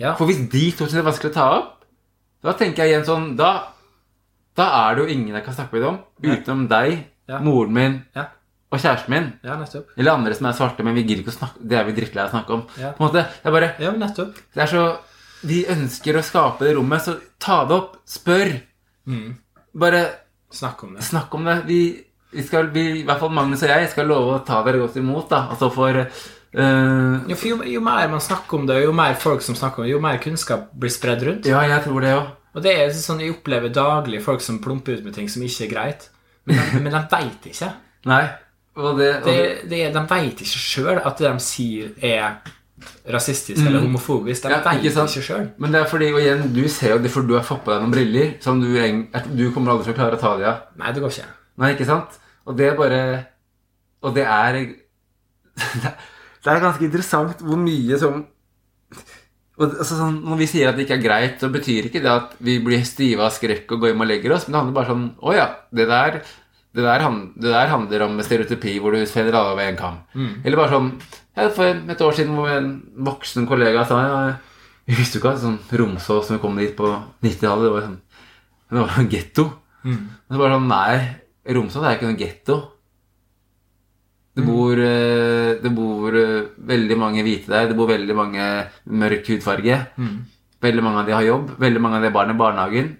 Ja. 0.00 0.14
For 0.16 0.26
hvis 0.30 0.40
de 0.50 0.64
to 0.72 0.86
er 0.88 1.04
vanskelig 1.04 1.30
å 1.30 1.36
ta 1.36 1.46
opp, 1.58 1.84
da 2.42 2.54
tenker 2.56 2.84
jeg 2.86 2.94
igjen 2.94 3.04
sånn 3.04 3.36
Da, 3.36 3.50
da 4.56 4.66
er 4.88 4.94
det 4.96 5.02
jo 5.04 5.12
ingen 5.14 5.34
jeg 5.36 5.44
kan 5.44 5.54
snakke 5.58 5.76
med 5.76 5.84
om, 5.90 5.98
utenom 6.24 6.68
deg, 6.70 7.04
Ja. 7.28 7.38
moren 7.44 7.72
min 7.72 7.98
Ja. 8.16 8.24
og 8.72 8.78
kjæresten 8.80 9.08
min. 9.12 9.32
Ja, 9.44 9.56
nettopp. 9.56 9.86
Eller 9.98 10.12
andre 10.12 10.34
som 10.34 10.46
er 10.46 10.52
svarte, 10.56 10.82
men 10.82 10.94
vi 10.94 11.02
gidder 11.04 11.22
ikke 11.22 11.34
å 11.34 11.38
snakke 11.38 11.68
Det 11.68 11.78
er 11.78 11.84
vi 11.84 11.92
drittlei 11.92 12.24
av 12.24 12.30
å 12.30 12.34
snakke 12.34 12.50
om. 12.56 12.66
Ja. 12.78 12.92
På 12.92 13.04
en 13.04 13.08
måte, 13.10 13.26
det 13.42 13.46
er 13.46 13.50
bare 13.52 13.74
Ja, 13.78 13.90
nettopp. 13.92 14.34
Det 14.54 14.62
er 14.62 14.66
så 14.66 14.98
Vi 15.44 15.64
ønsker 15.64 16.16
å 16.18 16.22
skape 16.22 16.58
det 16.66 16.74
rommet, 16.76 17.00
så 17.00 17.18
ta 17.38 17.64
det 17.64 17.72
opp. 17.76 17.96
Spør. 18.06 18.60
Mm. 19.06 19.36
Bare 19.74 20.02
Snakk 20.52 20.82
om 20.84 20.94
det. 20.94 21.02
snakk 21.02 21.32
om 21.34 21.44
det. 21.44 21.64
Vi, 21.66 22.04
vi 22.32 22.42
skal, 22.42 22.66
vi, 22.74 23.00
i 23.00 23.04
hvert 23.06 23.20
fall 23.20 23.30
Magnus 23.30 23.62
og 23.62 23.68
jeg, 23.70 23.88
skal 23.90 24.06
love 24.06 24.34
å 24.40 24.44
ta 24.44 24.62
dere 24.64 24.78
godt 24.80 24.96
imot, 24.96 25.28
da. 25.30 25.48
Altså 25.48 25.70
for 25.72 25.92
eh, 26.54 27.30
Jo, 27.30 27.36
jo, 27.52 27.58
jo 27.76 27.80
mer 27.84 28.10
man 28.12 28.22
snakker 28.22 28.58
om 28.58 28.66
det, 28.68 28.82
jo 28.84 28.92
mer 28.96 29.14
folk 29.20 29.42
som 29.44 29.58
snakker 29.58 29.82
om 29.82 29.88
det, 29.88 29.94
jo 29.94 30.02
mer 30.02 30.20
kunnskap 30.22 30.70
blir 30.72 30.92
spredd 30.92 31.24
rundt. 31.26 31.48
Ja, 31.50 31.62
jeg 31.68 31.84
tror 31.86 32.00
det 32.04 32.14
også. 32.16 32.36
Og 32.50 32.64
det 32.64 32.72
er 32.74 32.94
sånn 32.94 33.20
jeg 33.22 33.36
opplever 33.36 33.70
daglig 33.70 34.22
folk 34.24 34.42
som 34.42 34.58
plumper 34.62 34.98
ut 34.98 35.04
med 35.06 35.14
ting 35.14 35.28
som 35.30 35.42
ikke 35.46 35.68
er 35.68 35.74
greit. 35.74 36.08
Men 36.48 36.58
de, 36.58 36.80
men 36.82 36.96
de 36.96 37.02
veit 37.12 37.50
ikke. 37.52 37.68
Nei. 38.10 38.24
Og 38.80 38.96
det, 38.98 39.10
og 39.20 39.28
Det, 39.28 39.36
det 39.70 39.82
de 39.94 40.02
veit 40.10 40.42
ikke 40.42 40.62
sjøl 40.64 40.98
at 40.98 41.20
det 41.20 41.28
de 41.28 41.44
sier, 41.44 41.92
er 42.02 42.40
rasistisk 43.12 43.60
eller 43.60 43.84
homofobisk. 43.84 44.42
De 44.42 44.48
Mm. 44.48 44.52
Ja, 44.52 44.60
vet 44.64 44.84
ikke 44.84 45.04
ikke 45.04 45.22
sjøl. 45.22 45.48
Men 45.58 45.72
det 45.72 45.80
er 45.80 45.88
fordi, 45.90 46.12
og 46.12 46.20
igjen, 46.20 46.54
du 46.54 46.68
ser 46.68 46.96
jo 46.96 46.98
det, 46.98 47.10
fordi 47.10 47.28
du 47.28 47.34
har 47.34 47.44
fått 47.44 47.64
på 47.64 47.72
deg 47.72 47.82
noen 47.82 47.92
briller 47.92 48.32
som 48.40 48.60
du, 48.60 48.70
du 49.36 49.50
kommer 49.52 49.72
aldri 49.72 49.84
til 49.84 49.94
å 49.94 49.98
klare 49.98 50.16
å 50.16 50.20
ta 50.20 50.32
av. 50.34 50.62
Nei, 50.80 50.92
det 50.92 51.02
går 51.02 51.12
ikke. 51.14 51.28
Nei, 51.60 51.72
ikke 51.74 51.86
sant? 51.86 52.18
Og 52.46 52.56
det 52.56 52.70
er 52.70 52.76
bare 52.78 53.00
Og 54.02 54.14
det 54.16 54.24
er 54.24 54.56
Det 56.40 56.52
er 56.52 56.62
ganske 56.62 56.86
interessant 56.86 57.42
hvor 57.44 57.58
mye 57.60 57.98
som 58.00 58.22
og, 59.60 59.74
altså, 59.76 59.96
sånn, 59.98 60.22
Når 60.24 60.38
vi 60.40 60.46
sier 60.48 60.70
at 60.70 60.78
det 60.78 60.86
ikke 60.86 60.96
er 60.96 61.04
greit, 61.04 61.34
så 61.42 61.50
betyr 61.52 61.90
ikke 61.90 62.00
det 62.00 62.10
at 62.10 62.36
vi 62.40 62.54
blir 62.64 62.80
stive 62.88 63.26
av 63.26 63.34
skrekk 63.34 63.74
og 63.74 63.82
går 63.82 63.92
hjem 63.92 64.04
og 64.06 64.08
legger 64.08 64.32
oss, 64.32 64.46
men 64.46 64.54
det 64.54 64.60
handler 64.62 64.78
bare 64.78 64.92
sånn 64.94 65.08
Å 65.20 65.34
ja, 65.36 65.48
det 65.76 65.88
der 65.90 66.22
det 66.70 66.84
der, 66.86 67.02
det 67.34 67.50
der 67.50 67.66
handler 67.66 68.04
om 68.04 68.20
stereotypi 68.22 68.76
hvor 68.78 68.94
du 68.94 69.02
feller 69.10 69.34
alle 69.34 69.56
over 69.56 69.66
en 69.66 69.78
kam. 69.78 69.96
Eller 70.44 70.56
bare 70.60 70.70
sånn 70.70 70.90
ja, 71.34 71.48
For 71.50 71.66
et 71.66 72.04
år 72.06 72.14
siden 72.14 72.36
hvor 72.38 72.48
en 72.52 72.68
voksen 72.94 73.48
kollega 73.50 73.82
sa 73.88 73.98
ja, 74.04 74.20
Vi 74.86 74.94
visste 74.94 75.18
jo 75.18 75.24
ikke 75.24 75.32
at 75.34 75.42
sånn 75.42 75.58
Romsås 75.80 76.28
som 76.28 76.36
vi 76.36 76.42
kom 76.44 76.56
dit 76.56 76.76
på 76.78 76.86
90-tallet, 77.26 77.66
det 77.66 77.72
var 77.74 77.88
sånn 77.88 77.98
Det 78.70 78.84
var 78.84 79.00
en 79.02 79.10
getto. 79.10 79.48
Og 80.30 80.36
så 80.36 80.38
bare 80.44 80.54
sånn 80.60 80.70
Nei, 80.70 80.94
Romsås 81.58 81.82
er 81.82 81.96
ikke 81.98 82.06
noen 82.06 82.20
getto. 82.22 82.60
Det 84.40 84.46
bor, 84.48 84.80
eh, 84.80 85.50
det 85.62 85.72
bor 85.76 86.16
eh, 86.16 86.48
veldig 86.72 86.96
mange 86.98 87.22
hvite 87.26 87.52
der. 87.52 87.68
Det 87.70 87.76
bor 87.78 87.90
veldig 87.90 88.16
mange 88.16 88.46
mørk 88.88 89.28
hudfarge. 89.34 89.76
Veldig 90.60 90.82
mange 90.84 91.02
av 91.04 91.06
de 91.08 91.14
har 91.16 91.24
jobb. 91.28 91.52
Veldig 91.60 91.80
mange 91.84 91.96
av 92.00 92.02
de 92.04 92.10
har 92.10 92.16
barn 92.16 92.32
i 92.34 92.38
barnehagen. 92.40 92.90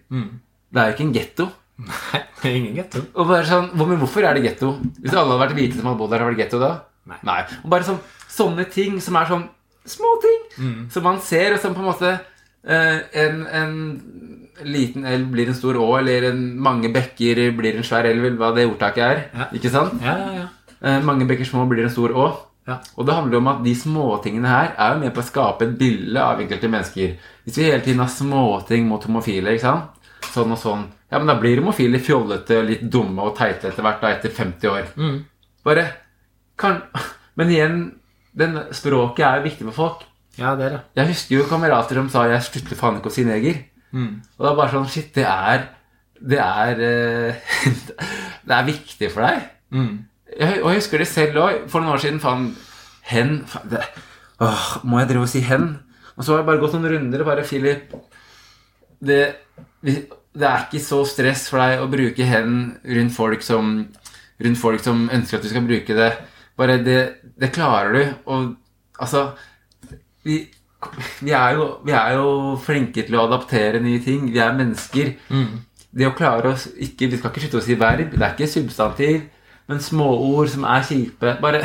Det 0.70 0.80
er 0.80 0.90
jo 0.92 0.96
ikke 0.96 1.06
en 1.08 1.16
getto. 1.16 1.48
Nei, 1.80 2.20
det 2.42 2.48
er 2.50 2.56
ingen 2.58 2.76
getto. 2.76 3.00
Sånn, 3.48 3.70
hvorfor 3.80 4.24
er 4.28 4.36
det 4.36 4.44
getto? 4.44 4.74
Hvis 5.00 5.14
alle 5.16 5.32
hadde 5.32 5.42
vært 5.46 5.56
hvite 5.56 5.78
som 5.80 5.88
hadde 5.88 5.98
bodd 6.02 6.12
der, 6.12 6.20
hadde 6.22 6.34
det 6.34 6.36
vært 6.36 6.44
getto 6.46 6.60
da? 6.60 6.72
Nei. 7.26 7.40
Og 7.64 7.70
bare 7.72 7.86
sånn, 7.88 7.98
sånne 8.30 8.66
ting 8.70 9.00
som 9.02 9.16
er 9.16 9.30
sånn 9.30 9.46
små 9.88 10.10
ting 10.22 10.88
som 10.92 11.02
man 11.06 11.20
ser, 11.24 11.54
og 11.56 11.62
som 11.62 11.72
på 11.74 11.80
en 11.80 11.88
måte 11.88 12.10
eh, 12.68 12.98
en, 13.24 13.40
en 13.48 13.72
liten 14.68 15.06
elv 15.08 15.30
blir 15.32 15.48
en 15.48 15.56
stor 15.56 15.78
å, 15.80 15.86
eller 15.98 16.28
en, 16.30 16.42
mange 16.60 16.90
bekker 16.92 17.40
blir 17.56 17.78
en 17.80 17.86
svær 17.86 18.04
elv, 18.10 18.28
hva 18.38 18.52
det 18.56 18.66
ordtaket 18.68 19.04
er. 19.06 19.22
Ja. 19.32 19.48
Ikke 19.56 19.72
sant? 19.72 19.96
Ja, 20.04 20.16
ja, 20.20 20.32
ja. 20.42 20.48
Eh, 20.82 21.00
mange 21.04 21.26
bekker 21.28 21.44
små 21.48 21.66
blir 21.68 21.84
en 21.84 21.92
stor 21.92 22.14
å. 22.16 22.28
Ja. 22.68 22.78
Og 22.96 23.06
det 23.06 23.14
handler 23.16 23.40
om 23.40 23.48
at 23.50 23.62
de 23.64 23.72
småtingene 23.74 24.48
her 24.48 24.74
er 24.76 24.94
jo 24.94 25.00
med 25.00 25.14
på 25.14 25.22
å 25.22 25.26
skape 25.26 25.64
et 25.66 25.78
bilde 25.80 26.20
av 26.22 26.40
enkelte 26.40 26.68
mennesker. 26.70 27.16
Hvis 27.44 27.56
vi 27.58 27.64
hele 27.66 27.82
tiden 27.84 28.02
har 28.04 28.08
småting 28.12 28.86
mot 28.88 29.04
homofile, 29.04 29.56
ikke 29.56 29.66
sant? 29.66 29.96
sånn 30.30 30.52
og 30.54 30.58
sånn, 30.60 30.82
ja, 31.10 31.18
men 31.18 31.26
da 31.26 31.34
blir 31.40 31.58
homofile 31.58 31.98
fjollete 31.98 32.60
og 32.60 32.68
litt 32.68 32.82
dumme 32.92 33.24
og 33.26 33.32
teite 33.38 33.70
etter 33.70 33.82
hvert, 33.82 34.02
da, 34.02 34.10
etter 34.14 34.30
50 34.30 34.68
år. 34.70 34.90
Bare 35.66 35.86
kan, 36.60 36.82
Men 37.34 37.50
igjen, 37.50 37.80
den 38.36 38.58
språket 38.76 39.24
er 39.26 39.40
jo 39.40 39.46
viktig 39.48 39.66
for 39.70 39.78
folk. 39.80 40.04
ja, 40.38 40.54
det 40.56 40.64
er 40.66 40.70
det. 40.76 40.80
Jeg 41.00 41.08
husker 41.08 41.36
jo 41.36 41.48
kamerater 41.48 41.94
som 41.98 42.08
sa 42.08 42.26
'jeg 42.28 42.42
slutter 42.42 42.76
faen 42.76 42.96
ikke 43.00 43.10
å 43.10 43.16
si 43.16 43.24
neger'. 43.24 43.64
Og 44.38 44.44
det 44.46 44.50
er 44.52 44.56
bare 44.56 44.70
sånn 44.70 44.88
Shit, 44.88 45.14
det 45.14 45.24
er 45.26 45.68
Det 46.22 46.38
er 46.38 46.80
eh, 46.80 47.34
Det 48.46 48.54
er 48.54 48.64
viktig 48.64 49.10
for 49.10 49.22
deg. 49.22 49.42
Jeg, 50.40 50.62
og 50.62 50.70
jeg 50.72 50.80
husker 50.80 51.02
det 51.02 51.08
selv 51.10 51.38
òg. 51.42 51.66
For 51.68 51.82
noen 51.82 51.94
år 51.94 52.02
siden 52.02 52.20
faen 52.22 52.50
Hen 53.10 53.40
faen, 53.48 53.68
det, 53.72 53.80
åh, 54.40 54.66
Må 54.88 55.00
jeg 55.00 55.10
drive 55.12 55.26
og 55.26 55.32
si 55.32 55.42
hen? 55.44 55.70
Og 56.16 56.24
så 56.24 56.32
har 56.34 56.42
jeg 56.42 56.48
bare 56.50 56.60
gått 56.62 56.74
noen 56.76 56.90
runder 56.94 57.22
og 57.22 57.28
bare 57.30 57.44
Philip 57.48 57.92
det, 59.00 59.20
det 59.80 60.44
er 60.44 60.66
ikke 60.66 60.82
så 60.84 60.98
stress 61.08 61.46
for 61.48 61.62
deg 61.62 61.80
å 61.80 61.86
bruke 61.88 62.26
hen 62.28 62.58
rundt 62.84 63.14
folk 63.16 63.44
som 63.46 63.86
Rundt 64.40 64.56
folk 64.60 64.80
som 64.80 65.02
ønsker 65.12 65.36
at 65.36 65.44
du 65.44 65.50
skal 65.52 65.64
bruke 65.66 65.92
det. 65.96 66.10
Bare 66.56 66.78
det, 66.80 67.00
det 67.36 67.50
klarer 67.52 67.92
du. 67.92 68.14
Og 68.32 68.46
altså 68.96 69.26
vi, 70.24 70.38
vi, 71.20 71.32
er 71.36 71.58
jo, 71.58 71.66
vi 71.84 71.92
er 71.92 72.14
jo 72.16 72.54
flinke 72.64 73.04
til 73.04 73.18
å 73.18 73.26
adaptere 73.26 73.82
nye 73.84 74.00
ting. 74.00 74.30
Vi 74.32 74.40
er 74.40 74.56
mennesker. 74.56 75.10
Det 75.92 76.08
å 76.08 76.14
klare 76.16 76.54
oss 76.54 76.70
ikke, 76.72 77.10
Vi 77.12 77.18
skal 77.20 77.34
ikke 77.34 77.42
slutte 77.44 77.60
å 77.60 77.66
si 77.66 77.76
verb. 77.76 78.14
Det 78.16 78.24
er 78.24 78.32
ikke 78.32 78.48
substantiv. 78.48 79.28
Men 79.70 79.82
småord 79.84 80.50
som 80.52 80.64
er 80.66 80.82
kjipe. 80.88 81.36
Bare 81.42 81.62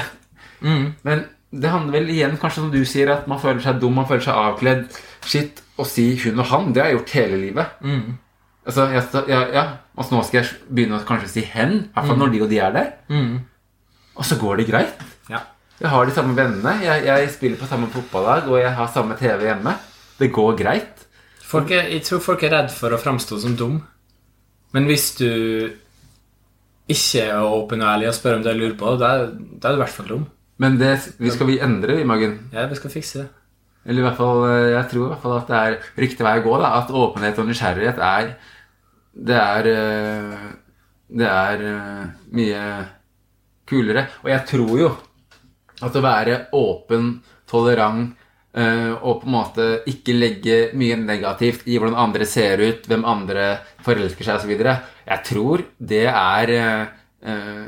Men 1.06 1.26
det 1.56 1.72
handler 1.72 2.00
vel 2.00 2.10
igjen 2.14 2.38
kanskje 2.42 2.62
som 2.64 2.72
du 2.74 2.82
sier, 2.88 3.10
at 3.14 3.28
man 3.32 3.40
føler 3.42 3.62
seg 3.64 3.80
dum, 3.82 3.96
man 3.96 4.08
føler 4.10 4.24
seg 4.26 4.38
avkledd. 4.40 4.86
Shit, 5.26 5.62
å 5.82 5.86
si 5.88 6.12
hun 6.24 6.40
og 6.44 6.48
han, 6.52 6.72
det 6.74 6.82
har 6.84 6.90
jeg 6.92 6.98
gjort 7.00 7.14
hele 7.18 7.40
livet. 7.42 7.82
Altså, 8.66 8.88
jeg, 8.94 9.04
ja, 9.30 9.42
ja. 9.54 9.64
Altså, 9.96 10.16
nå 10.16 10.24
skal 10.26 10.42
jeg 10.42 10.58
begynne 10.74 11.00
å 11.00 11.06
kanskje 11.08 11.30
si 11.36 11.44
hen. 11.52 11.76
I 11.86 11.94
hvert 11.96 12.10
fall 12.10 12.20
når 12.22 12.34
de 12.34 12.42
og 12.46 12.50
de 12.52 12.60
er 12.66 12.76
der. 12.76 12.90
Og 14.16 14.26
så 14.28 14.38
går 14.42 14.62
det 14.62 14.68
greit. 14.70 15.06
Ja. 15.30 15.42
Jeg 15.80 15.92
har 15.92 16.08
de 16.08 16.14
samme 16.16 16.36
vennene. 16.38 16.76
Jeg, 16.84 17.06
jeg 17.08 17.32
spiller 17.36 17.60
på 17.60 17.68
samme 17.70 17.90
fotballag, 17.92 18.48
og 18.52 18.60
jeg 18.62 18.72
har 18.78 18.92
samme 18.96 19.18
TV 19.20 19.48
hjemme. 19.50 19.76
Det 20.20 20.32
går 20.36 20.56
greit. 20.62 21.04
Folk 21.46 21.72
er, 21.72 21.90
jeg 21.94 22.04
tror 22.08 22.24
folk 22.26 22.44
er 22.44 22.56
redd 22.56 22.72
for 22.74 22.96
å 22.96 23.00
framstå 23.00 23.40
som 23.44 23.56
dum. 23.60 23.82
Men 24.76 24.88
hvis 24.90 25.12
du 25.20 25.30
ikke 26.92 27.24
er 27.26 27.46
åpen 27.48 27.82
og 27.82 27.90
ærlig 27.96 28.10
og 28.12 28.18
spør 28.18 28.38
om 28.38 28.44
det 28.46 28.54
jeg 28.54 28.62
lurer 28.62 28.76
på, 28.80 28.92
da 29.02 29.12
er, 29.16 29.32
det 29.34 29.70
er 29.70 29.78
i 29.78 29.82
hvert 29.82 29.96
fall 29.96 30.12
rom. 30.12 30.26
Men 30.62 30.78
det 30.80 30.92
vi 31.20 31.32
skal 31.34 31.50
vi 31.50 31.58
endre, 31.64 32.00
i 32.00 32.08
Magen. 32.08 32.38
Ja, 32.54 32.68
vi 32.72 32.78
skal 32.80 32.94
fikse 32.94 33.24
det. 33.24 33.30
Eller 33.86 34.02
i 34.02 34.06
hvert 34.08 34.18
fall, 34.18 34.44
eh, 34.50 34.74
jeg 34.74 34.90
tror 34.92 35.06
i 35.06 35.10
hvert 35.12 35.24
fall 35.24 35.38
at 35.38 35.50
det 35.50 35.58
er 35.62 35.90
riktig 36.02 36.26
vei 36.26 36.36
å 36.40 36.46
gå. 36.46 36.54
da, 36.62 36.72
At 36.80 36.94
åpenhet 36.94 37.42
og 37.42 37.50
nysgjerrighet 37.50 38.00
er 38.02 38.32
Det 39.16 39.36
er 39.38 39.68
eh, 39.72 40.46
Det 41.08 41.28
er 41.30 41.66
eh, 41.70 42.06
mye 42.34 42.64
kulere. 43.70 44.08
Og 44.24 44.30
jeg 44.32 44.46
tror 44.50 44.80
jo 44.80 44.90
at 45.84 45.96
å 45.96 46.02
være 46.02 46.38
åpen, 46.56 47.20
tolerant 47.50 48.16
og 48.56 49.22
på 49.22 49.28
en 49.28 49.34
måte 49.36 49.64
ikke 49.92 50.14
legge 50.16 50.58
mye 50.80 50.96
negativt 51.02 51.66
i 51.68 51.76
hvordan 51.76 51.98
andre 52.06 52.26
ser 52.30 52.62
ut, 52.64 52.86
hvem 52.88 53.04
andre 53.06 53.48
forelsker 53.84 54.24
seg 54.24 54.38
osv. 54.40 54.54
Jeg 55.06 55.26
tror 55.28 55.64
det 55.78 56.06
er 56.08 56.54
eh, 56.56 56.86
eh, 57.28 57.66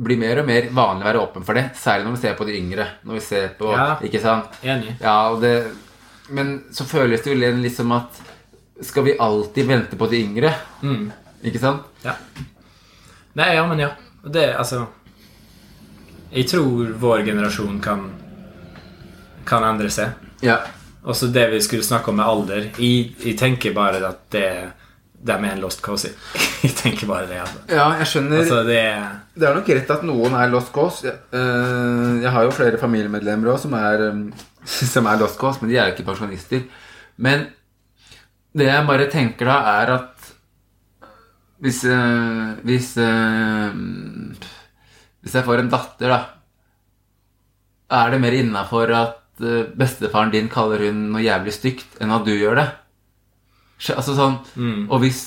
blir 0.00 0.16
mer 0.22 0.40
og 0.40 0.46
mer 0.48 0.70
vanlig 0.72 1.04
å 1.04 1.08
være 1.10 1.20
åpen 1.26 1.44
for 1.44 1.58
det. 1.58 1.66
Særlig 1.76 2.06
når 2.08 2.16
vi 2.16 2.22
ser 2.22 2.38
på 2.38 2.46
de 2.48 2.56
yngre. 2.56 2.86
Når 3.04 3.18
vi 3.18 3.24
ser 3.26 3.48
på, 3.58 3.72
Ja. 3.74 3.98
ikke 4.00 4.22
sant? 4.22 4.56
Enig. 4.64 4.94
Ja, 5.02 5.16
det, 5.42 5.52
men 6.30 6.54
så 6.72 6.86
føles 6.88 7.20
det 7.22 7.34
jo 7.34 7.40
litt 7.40 7.60
liksom 7.60 7.90
som 7.90 7.98
at 7.98 8.86
skal 8.86 9.04
vi 9.04 9.18
alltid 9.20 9.66
vente 9.68 9.96
på 10.00 10.08
de 10.08 10.22
yngre? 10.24 10.54
Ikke 11.44 11.60
sant? 11.60 11.84
Ja. 12.04 12.14
Nei, 13.36 13.50
ja, 13.54 13.66
men 13.68 13.78
ja. 13.78 13.90
Det, 14.24 14.54
altså 14.56 14.86
Jeg 16.32 16.48
tror 16.48 16.90
vår 17.00 17.24
generasjon 17.26 17.80
kan 17.80 18.08
kan 19.44 19.64
endre 19.64 19.90
seg. 19.90 20.12
Ja. 20.44 20.60
Også 21.02 21.30
det 21.32 21.46
vi 21.54 21.62
skulle 21.64 21.86
snakke 21.86 22.12
om 22.12 22.18
med 22.20 22.28
alder. 22.28 22.68
Jeg, 22.78 23.14
jeg 23.24 23.38
tenker 23.40 23.74
bare 23.76 24.02
at 24.04 24.26
det 24.32 24.46
de 25.20 25.34
er 25.36 25.50
en 25.52 25.60
lost 25.60 25.82
cause. 25.84 26.08
jeg 26.64 26.72
tenker 26.78 27.08
bare 27.08 27.26
det. 27.28 27.40
Altså. 27.42 27.60
ja, 27.68 27.86
jeg 28.00 28.08
skjønner. 28.08 28.38
Altså, 28.40 28.62
det 28.64 28.78
er 28.80 29.02
Det 29.34 29.48
er 29.48 29.58
nok 29.58 29.68
rett 29.76 29.92
at 29.92 30.06
noen 30.08 30.36
er 30.36 30.52
lost 30.52 30.72
cause. 30.72 31.04
Jeg, 31.04 31.18
eh, 31.36 32.30
har 32.32 32.46
jo 32.46 32.54
flere 32.56 32.80
familiemedlemmer 32.80 33.52
òg 33.52 33.60
som 33.60 33.76
er, 33.76 34.06
eh, 34.08 34.46
som 34.94 35.08
er 35.10 35.20
lost 35.20 35.38
cause, 35.40 35.60
men 35.60 35.72
de 35.72 35.76
er 35.76 35.90
jo 35.90 35.96
ikke 35.96 36.08
pensjonister. 36.08 36.64
Men 37.20 37.50
det 38.56 38.66
jeg 38.70 38.88
bare 38.88 39.10
tenker 39.12 39.50
da, 39.50 39.60
er 39.82 39.94
at 39.98 40.16
hvis 41.60 41.82
eh, 41.84 42.56
Hvis 42.64 42.94
Hvis 45.20 45.34
jeg 45.36 45.44
får 45.44 45.60
en 45.60 45.68
datter, 45.68 46.08
da, 46.08 46.20
er 47.92 48.10
det 48.10 48.20
mer 48.22 48.32
innafor 48.32 48.88
at 48.96 49.19
eh, 49.42 49.66
bestefaren 49.76 50.30
din 50.32 50.48
kaller 50.52 50.78
hun 50.86 51.12
noe 51.12 51.22
jævlig 51.24 51.52
stygt, 51.56 51.98
enn 52.00 52.12
at 52.14 52.24
du 52.26 52.32
gjør 52.34 52.56
det? 52.60 52.68
Altså 53.96 54.12
sånn 54.12 54.34
Og 54.90 55.00
hvis 55.00 55.20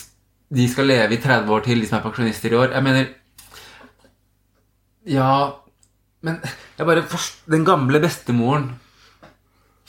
de 0.53 0.67
skal 0.69 0.85
leve 0.85 1.15
i 1.15 1.21
30 1.21 1.49
år 1.49 1.63
til, 1.65 1.79
de 1.81 1.87
som 1.89 1.97
er 1.97 2.03
pensjonister 2.03 2.53
i 2.53 2.57
år. 2.59 2.73
Jeg 2.75 2.83
mener 2.85 3.07
Ja, 5.09 5.53
men 6.21 6.37
jeg 6.77 6.85
bare 6.87 7.01
forst- 7.03 7.41
Den 7.49 7.65
gamle 7.65 7.99
bestemoren 7.99 8.75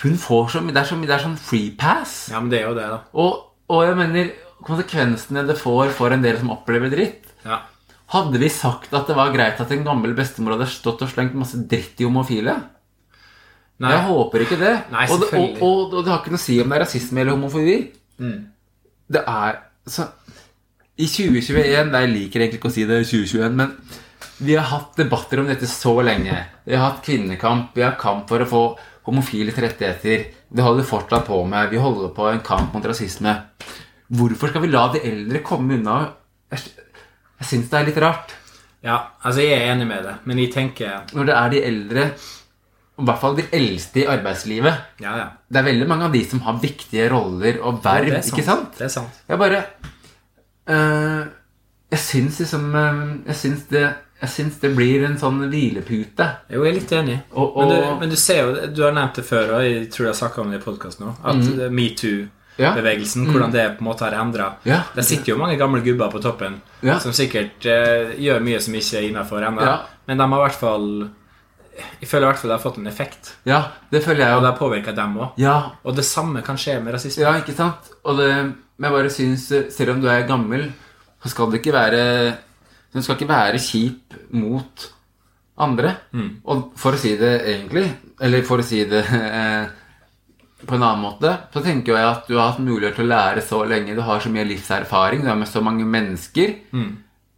Hun 0.03 0.16
får 0.16 0.49
så 0.51 0.61
mye 0.62 0.72
Det 0.75 0.89
det 1.07 1.11
er 1.11 1.22
sånn 1.25 1.37
free 1.39 1.70
pass. 1.79 2.29
Ja, 2.31 2.41
men 2.41 2.51
det 2.51 2.61
er 2.62 2.68
jo 2.68 2.75
det, 2.75 2.89
da. 2.91 2.99
Og, 3.14 3.45
og 3.70 3.85
jeg 3.87 3.97
mener 3.97 4.33
konsekvensene 4.64 5.47
det 5.47 5.57
får 5.61 5.91
for 5.93 6.11
en 6.11 6.22
del 6.22 6.39
som 6.39 6.51
opplever 6.51 6.91
dritt. 6.91 7.25
Ja. 7.45 7.61
Hadde 8.09 8.39
vi 8.41 8.49
sagt 8.49 8.93
at 8.93 9.07
det 9.07 9.16
var 9.16 9.33
greit 9.33 9.61
at 9.61 9.70
en 9.70 9.85
gammel 9.85 10.14
bestemor 10.16 10.57
hadde 10.57 10.68
stått 10.68 11.03
og 11.03 11.09
slengt 11.12 11.35
masse 11.35 11.57
dritt 11.68 12.01
i 12.01 12.05
homofile? 12.05 12.57
Nei. 13.83 13.91
Jeg 13.91 14.05
håper 14.07 14.45
ikke 14.45 14.59
det. 14.61 14.72
Nei, 14.93 15.05
og, 15.11 15.22
det 15.25 15.29
og, 15.35 15.62
og, 15.66 15.95
og 15.99 16.05
det 16.05 16.12
har 16.12 16.20
ikke 16.22 16.35
noe 16.35 16.41
å 16.41 16.45
si 16.45 16.61
om 16.62 16.70
det 16.70 16.77
er 16.77 16.85
rasisme 16.85 17.22
eller 17.22 17.35
homofili. 17.35 17.79
Mm. 18.22 18.37
Det 19.14 19.22
er 19.29 19.59
så 19.91 20.07
I 20.97 21.09
2021 21.11 21.91
nei, 21.91 22.01
Jeg 22.05 22.12
liker 22.12 22.45
egentlig 22.45 22.61
ikke 22.61 22.70
å 22.70 22.75
si 22.75 22.85
det 22.89 23.01
i 23.03 23.09
2021, 23.09 23.57
men 23.59 23.75
vi 24.45 24.55
har 24.57 24.66
hatt 24.70 24.97
debatter 24.99 25.43
om 25.43 25.49
dette 25.51 25.66
så 25.70 25.95
lenge. 26.07 26.37
Vi 26.66 26.75
har 26.75 26.89
hatt 26.89 27.03
kvinnekamp, 27.07 27.75
vi 27.77 27.85
har 27.85 27.99
kamp 27.99 28.31
for 28.31 28.43
å 28.43 28.49
få 28.51 28.62
homofiles 29.07 29.59
rettigheter. 29.62 30.25
Det 30.49 30.64
holder 30.64 30.87
fortsatt 30.87 31.27
på 31.29 31.41
med. 31.49 31.70
Vi 31.70 31.83
holder 31.83 32.14
på 32.14 32.29
en 32.31 32.43
kamp 32.47 32.75
mot 32.75 32.87
rasisme. 32.89 33.35
Hvorfor 34.14 34.51
skal 34.51 34.64
vi 34.64 34.72
la 34.72 34.87
de 34.95 35.03
eldre 35.07 35.43
komme 35.47 35.79
unna? 35.79 35.99
Jeg, 36.55 36.72
jeg 37.41 37.51
syns 37.51 37.70
det 37.70 37.79
er 37.79 37.89
litt 37.91 38.01
rart. 38.03 38.35
ja, 38.85 38.99
altså 39.22 39.43
jeg 39.45 39.59
er 39.59 39.72
enig 39.72 39.87
med 39.89 40.05
det, 40.05 40.14
men 40.29 40.39
jeg 40.39 40.53
tenker 40.53 41.07
Når 41.16 41.29
det 41.31 41.35
er 41.35 41.53
de 41.55 41.62
eldre, 41.70 42.03
i 42.99 43.05
hvert 43.09 43.18
fall 43.20 43.34
de 43.36 43.45
eldste 43.53 44.05
i 44.05 44.07
arbeidslivet 44.07 45.01
Ja, 45.03 45.16
ja. 45.18 45.24
Det 45.51 45.59
er 45.59 45.64
veldig 45.66 45.88
mange 45.90 46.05
av 46.07 46.12
de 46.14 46.20
som 46.30 46.40
har 46.47 46.61
viktige 46.62 47.09
roller 47.11 47.57
og 47.66 47.80
verv, 47.84 48.12
er 48.14 48.22
ikke 48.22 48.45
sant? 48.47 48.76
Det 48.78 48.84
er 48.86 48.92
sant. 48.95 49.22
Jeg 49.28 49.38
bare 49.38 49.64
øh, 50.68 51.24
Jeg 51.90 51.99
syns 51.99 52.38
liksom 52.40 52.74
øh, 52.74 53.03
Jeg 53.26 53.36
syns 53.36 53.64
det, 53.70 53.84
jeg 54.22 54.30
syns 54.30 54.61
det 54.62 54.70
blir 54.76 55.03
en 55.05 55.18
sånn 55.20 55.42
hvilepute. 55.51 56.24
Jo, 56.49 56.62
jeg 56.64 56.70
er 56.70 56.78
litt 56.78 56.92
enig. 56.97 57.16
Og- 57.36 57.59
Men, 57.59 57.68
du, 57.68 57.88
men 58.01 58.09
du 58.11 58.16
ser 58.16 58.38
jo, 58.47 58.55
du 58.72 58.82
har 58.86 58.92
nevnt 58.97 59.18
det 59.18 59.24
før, 59.26 59.51
og 59.59 59.64
jeg 59.66 59.90
tror 59.92 60.07
jeg 60.07 60.14
har 60.14 60.20
snakka 60.28 60.40
om 60.40 60.51
det 60.55 60.61
i 60.61 60.64
podkasten 60.64 61.07
òg, 61.11 61.18
at 61.24 61.42
mm. 61.42 61.74
metoo-bevegelsen, 61.76 63.26
hvordan 63.28 63.53
det 63.53 63.66
på 63.76 63.84
en 63.84 63.88
måte 63.90 64.07
har 64.07 64.16
endra 64.22 64.47
Ja. 64.64 64.78
Det 64.95 65.05
sitter 65.05 65.32
jo 65.34 65.36
mange 65.42 65.59
gamle 65.61 65.82
gubber 65.84 66.09
på 66.14 66.22
toppen 66.22 66.61
Ja. 66.82 66.99
som 67.01 67.12
sikkert 67.12 67.66
eh, 67.66 68.14
gjør 68.22 68.40
mye 68.40 68.61
som 68.61 68.74
ikke 68.74 68.97
er 69.03 69.09
innafor 69.11 69.42
ennå, 69.45 69.61
Ja. 69.66 69.76
men 70.07 70.16
de 70.18 70.22
har 70.30 70.38
i 70.40 70.49
hvert 70.49 70.61
fall 70.61 71.11
Jeg 71.75 72.09
føler 72.09 72.27
i 72.27 72.31
hvert 72.31 72.39
fall 72.41 72.51
det 72.53 72.57
har 72.59 72.62
fått 72.62 72.79
en 72.79 72.87
effekt, 72.87 73.33
Ja, 73.49 73.61
det 73.91 74.03
føler 74.05 74.27
jeg 74.29 74.37
og 74.37 74.43
det 74.45 74.51
har 74.53 74.59
påvirka 74.59 74.93
dem 74.95 75.16
òg. 75.18 75.33
Ja, 75.43 75.72
Og 75.85 75.97
det 75.97 76.05
samme 76.07 76.43
kan 76.47 76.57
skje 76.61 76.77
med 76.83 76.95
rasisme. 76.95 77.22
ja, 77.25 77.33
ikke 77.41 77.55
sant? 77.57 77.91
Og 78.05 78.18
det, 78.18 78.31
men 78.79 78.89
jeg 78.91 78.93
bare 78.95 79.11
syns 79.11 79.51
øh, 79.53 79.70
Selv 79.70 79.91
om 79.95 80.01
du 80.01 80.07
er 80.09 80.27
gammel, 80.29 80.72
så 81.22 81.29
skal 81.33 81.51
det 81.51 81.61
ikke 81.62 81.72
være 81.75 82.37
Du 82.95 83.03
skal 83.03 83.16
ikke 83.16 83.29
være 83.29 83.59
kjip 83.59 84.14
mot 84.31 84.91
andre. 85.59 85.95
Mm. 86.12 86.31
Og 86.51 86.72
for 86.77 86.95
å 86.95 86.99
si 86.99 87.16
det 87.18 87.33
egentlig, 87.47 87.89
eller 88.20 88.43
for 88.47 88.59
å 88.62 88.66
si 88.66 88.85
det 88.91 89.05
eh, 89.39 89.66
på 90.64 90.75
en 90.75 90.83
annen 90.83 91.03
måte, 91.03 91.31
så 91.53 91.61
tenker 91.62 91.93
jeg 91.95 92.07
at 92.09 92.29
du 92.29 92.37
har 92.39 92.53
hatt 92.53 92.62
mulighet 92.64 92.97
til 92.97 93.05
å 93.05 93.11
lære 93.12 93.43
så 93.45 93.64
lenge. 93.68 93.95
Du 93.95 94.01
har 94.03 94.20
så 94.22 94.31
mye 94.33 94.47
livserfaring, 94.49 95.22
du 95.22 95.29
har 95.29 95.37
med 95.37 95.49
så 95.51 95.61
mange 95.62 95.85
mennesker. 95.85 96.55
Mm. 96.72 96.93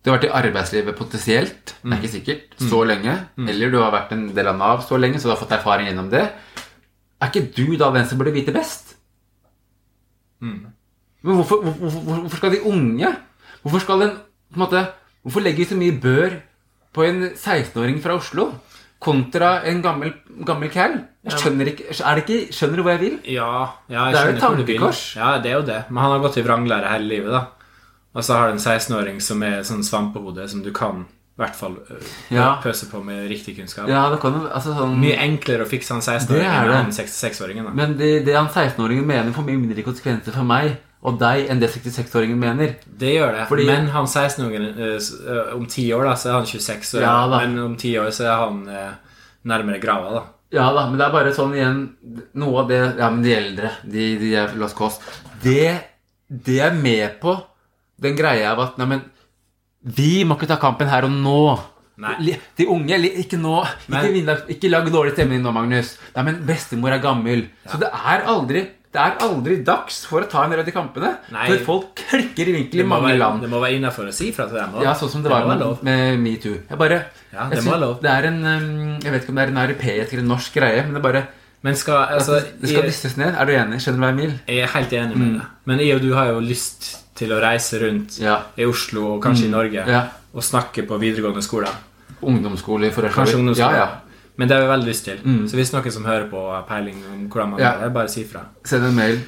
Du 0.06 0.12
har 0.12 0.20
vært 0.20 0.28
i 0.28 0.34
arbeidslivet 0.38 0.94
potensielt, 0.94 1.72
det 1.82 1.90
er 1.90 1.98
ikke 1.98 2.12
sikkert, 2.12 2.52
så 2.62 2.84
lenge. 2.86 3.10
Eller 3.50 3.72
du 3.74 3.80
har 3.82 3.90
vært 3.90 4.12
en 4.14 4.28
del 4.36 4.50
av 4.52 4.54
Nav 4.60 4.84
så 4.86 5.00
lenge, 5.02 5.18
så 5.18 5.26
du 5.26 5.32
har 5.32 5.40
fått 5.40 5.56
erfaring 5.56 5.88
gjennom 5.90 6.12
det. 6.12 6.22
Er 7.18 7.32
ikke 7.32 7.48
du 7.56 7.74
da 7.80 7.88
den 7.90 8.06
som 8.06 8.20
burde 8.20 8.30
vite 8.36 8.54
best? 8.54 8.94
Mm. 10.38 10.68
Men 11.26 11.40
hvorfor, 11.40 11.64
hvorfor, 11.64 12.04
hvorfor 12.06 12.38
skal 12.38 12.52
de 12.52 12.60
unge 12.68 13.08
Hvorfor 13.64 13.82
skal 13.82 14.02
en 14.04 14.10
på 14.52 14.58
en 14.60 14.62
måte, 14.62 14.82
Hvorfor 15.24 15.42
legger 15.42 15.64
vi 15.64 15.68
så 15.70 15.78
mye 15.80 15.96
bør 15.98 16.36
på 16.94 17.02
en 17.02 17.22
16-åring 17.32 17.98
fra 18.04 18.18
Oslo 18.20 18.50
kontra 19.02 19.64
en 19.66 19.80
gammel, 19.82 20.12
gammel? 20.46 20.70
Jeg 20.70 21.40
skjønner 21.40 21.72
ikke, 21.72 21.88
er 21.90 22.20
det 22.20 22.24
ikke 22.28 22.54
Skjønner 22.54 22.78
du 22.78 22.84
hvor 22.84 22.94
jeg 22.94 23.02
vil? 23.02 23.18
Ja, 23.32 23.50
ja 23.90 24.06
jeg 24.06 24.14
Det 24.14 24.20
er 24.20 24.30
jo 24.30 24.36
et 24.36 24.44
tankekors. 24.44 25.02
Ja, 25.18 25.32
det 25.42 25.50
er 25.50 25.58
jo 25.58 25.66
det. 25.66 25.82
Men 25.90 26.04
han 26.04 26.14
har 26.14 26.22
gått 26.28 26.38
i 26.38 26.46
vranglære 26.46 26.92
hele 26.94 27.10
livet, 27.10 27.34
da. 27.34 27.55
Og 28.16 28.24
så 28.24 28.32
har 28.38 28.48
du 28.48 28.54
en 28.56 28.62
16-åring 28.62 29.18
som 29.20 29.42
er 29.44 29.60
sånn 29.68 29.82
svampehode, 29.84 30.46
som 30.48 30.62
du 30.64 30.70
kan 30.72 31.02
i 31.04 31.42
hvert 31.42 31.56
fall 31.58 31.74
øh, 31.92 32.04
Ja. 32.32 32.46
pøse 32.62 32.86
på 32.88 33.02
med 33.04 33.26
riktig 33.28 33.58
kunnskap. 33.58 33.90
Ja, 33.92 34.06
det 34.08 34.22
kan 34.22 34.38
altså 34.48 34.72
sånn 34.72 34.94
Mye 35.02 35.18
enklere 35.20 35.66
å 35.66 35.68
fikse 35.68 35.92
han 35.92 36.00
16-åringen 36.00 36.48
er 36.48 36.70
enn 36.70 36.86
han 36.86 36.94
66-åringen. 36.96 37.66
Men 37.76 37.92
det, 37.98 38.24
det 38.24 38.36
han 38.38 38.48
16-åringen 38.48 39.04
mener, 39.04 39.34
får 39.36 39.44
mye 39.44 39.60
mindre 39.60 39.84
konsekvenser 39.84 40.32
for 40.32 40.48
meg 40.48 40.78
og 41.06 41.18
deg 41.20 41.50
enn 41.52 41.60
det 41.60 41.68
66-åringen 41.74 42.40
mener. 42.40 42.72
Det 42.88 43.10
gjør 43.18 43.34
det. 43.36 43.42
Fordi- 43.50 43.66
Men 43.68 43.90
han 43.92 44.06
16-åringen 44.08 44.78
øh, 44.80 44.96
øh, 45.28 45.52
Om 45.58 45.66
ti 45.70 45.84
år 45.92 46.04
da, 46.08 46.14
så 46.16 46.30
er 46.30 46.38
han 46.38 46.46
26, 46.46 46.94
og, 46.96 47.02
Ja 47.04 47.18
men 47.36 47.58
om 47.66 47.76
ti 47.76 47.92
år 48.00 48.08
så 48.16 48.24
er 48.30 48.40
han 48.46 48.62
nærmere 49.44 49.78
grava, 49.82 50.14
da. 50.16 50.22
Ja 50.56 50.70
da, 50.72 50.86
men 50.88 50.96
det 50.98 51.04
er 51.06 51.12
bare 51.12 51.34
sånn 51.36 51.52
igjen 51.58 51.78
Noe 52.38 52.62
av 52.62 52.68
det 52.70 52.80
Ja, 52.98 53.10
men 53.10 53.22
de 53.26 53.34
eldre, 53.34 53.70
de, 53.84 54.04
de 54.22 54.32
er 54.38 54.52
lost 54.56 54.76
Cos 54.78 54.98
Det, 55.42 55.74
det 56.30 56.58
er 56.62 56.72
med 56.78 57.20
på 57.20 57.34
den 58.02 58.18
greia 58.18 58.52
av 58.52 58.60
at 58.66 58.78
Nei, 58.80 58.90
men 58.90 59.04
vi 59.96 60.24
må 60.26 60.36
ikke 60.36 60.50
ta 60.50 60.58
kampen 60.60 60.90
her 60.90 61.06
og 61.06 61.14
nå. 61.14 61.40
Nei. 62.02 62.36
De 62.58 62.66
unge 62.68 62.98
Ikke 63.22 63.38
nå. 63.40 63.60
Ikke, 63.88 64.08
vinne, 64.12 64.34
ikke 64.52 64.70
lag 64.72 64.88
dårlig 64.92 65.14
stemning 65.14 65.44
nå, 65.44 65.52
Magnus. 65.54 65.94
Nei, 66.16 66.26
men 66.28 66.42
bestemor 66.48 66.92
er 66.92 67.00
gammel. 67.04 67.46
Så 67.70 67.80
det 67.80 67.92
er 67.92 68.26
aldri 68.28 68.66
det 68.96 69.02
er 69.02 69.18
aldri 69.26 69.56
dags 69.66 69.98
for 70.08 70.24
å 70.24 70.28
ta 70.30 70.46
en 70.46 70.54
rød 70.56 70.68
i 70.70 70.72
kampene. 70.72 71.10
Nei. 71.34 71.46
For 71.50 71.64
folk 71.66 72.00
klikker 72.00 72.48
i 72.48 72.54
vinkel 72.54 72.80
i 72.80 72.86
mange 72.88 73.10
være, 73.10 73.20
land. 73.20 73.42
det 73.44 73.50
må 73.52 73.60
være 73.60 73.76
innafor 73.76 74.08
å 74.08 74.14
si 74.14 74.30
fra 74.32 74.46
til 74.48 74.56
dem. 74.56 74.78
Ja, 74.86 74.94
sånn 74.96 75.10
som 75.12 75.24
det, 75.24 75.32
var 75.32 75.44
med, 75.50 75.82
med 75.84 76.22
metoo. 76.22 76.54
Jeg 76.62 76.80
bare 76.80 77.02
Ja, 77.28 77.44
jeg 77.50 77.58
det 77.58 77.64
må 77.66 77.74
synes 77.74 77.82
lov. 77.82 77.96
Det 78.00 78.12
er 78.14 78.28
en 78.30 78.38
Jeg 78.46 79.12
vet 79.12 79.26
ikke 79.26 79.34
om 79.34 79.40
det 79.40 79.44
er 79.44 79.52
en 79.52 79.62
europeisk 79.66 80.14
eller 80.16 80.28
norsk 80.30 80.56
greie, 80.56 80.86
men 80.86 80.96
det 80.96 81.02
er 81.02 81.06
bare 81.10 81.24
Men 81.66 81.76
skal, 81.76 82.14
altså, 82.16 82.40
Det 82.60 82.70
skal 82.70 82.88
jeg, 82.88 83.16
ned. 83.20 83.34
Er 83.34 83.44
du 83.48 83.52
enig? 83.56 83.82
Skjønner 83.84 84.00
du 84.00 84.06
hva 84.06 84.12
jeg 84.12 84.20
vil? 84.22 84.38
jeg 84.46 84.64
er 84.64 84.72
helt 84.76 84.96
enig 85.02 85.18
med 85.20 85.34
deg. 85.40 85.52
Men 85.66 85.84
jeg 85.84 85.98
og 85.98 86.06
du 86.06 86.10
har 86.14 86.32
jo 86.32 86.40
lyst 86.46 86.88
til 87.16 87.32
å 87.32 87.40
reise 87.42 87.80
rundt 87.82 88.18
Ja. 88.20 88.38
i 88.56 88.64
Oslo 88.68 89.14
og 89.16 89.22
kanskje 89.24 89.46
i 89.46 89.50
Norge 89.52 89.82
Mm. 89.84 89.88
Ja. 89.92 90.02
og 90.34 90.42
snakke 90.42 90.86
på 90.86 90.98
videregående 91.00 91.42
skoler. 91.42 91.72
Ungdomsskole 92.22 92.90
for 92.92 93.02
Kanskje 93.08 93.36
ungdomsskole. 93.40 93.72
Ja, 93.72 93.86
ja. 93.86 93.88
Men 94.38 94.48
det 94.48 94.56
har 94.56 94.62
vi 94.66 94.68
veldig 94.68 94.88
lyst 94.88 95.04
til. 95.04 95.18
Så 95.48 95.56
hvis 95.56 95.72
noen 95.72 95.90
som 95.92 96.04
hører 96.04 96.28
på 96.30 96.40
har 96.52 96.62
peiling 96.68 96.96
om 97.12 97.28
hvordan 97.28 97.50
man 97.50 97.60
Ja. 97.60 97.72
gjør 97.72 97.82
det, 97.84 97.92
bare 97.94 98.08
si 98.08 98.24
fra. 98.24 98.40
Send 98.64 98.84
en 98.84 98.94
mail. 98.94 99.20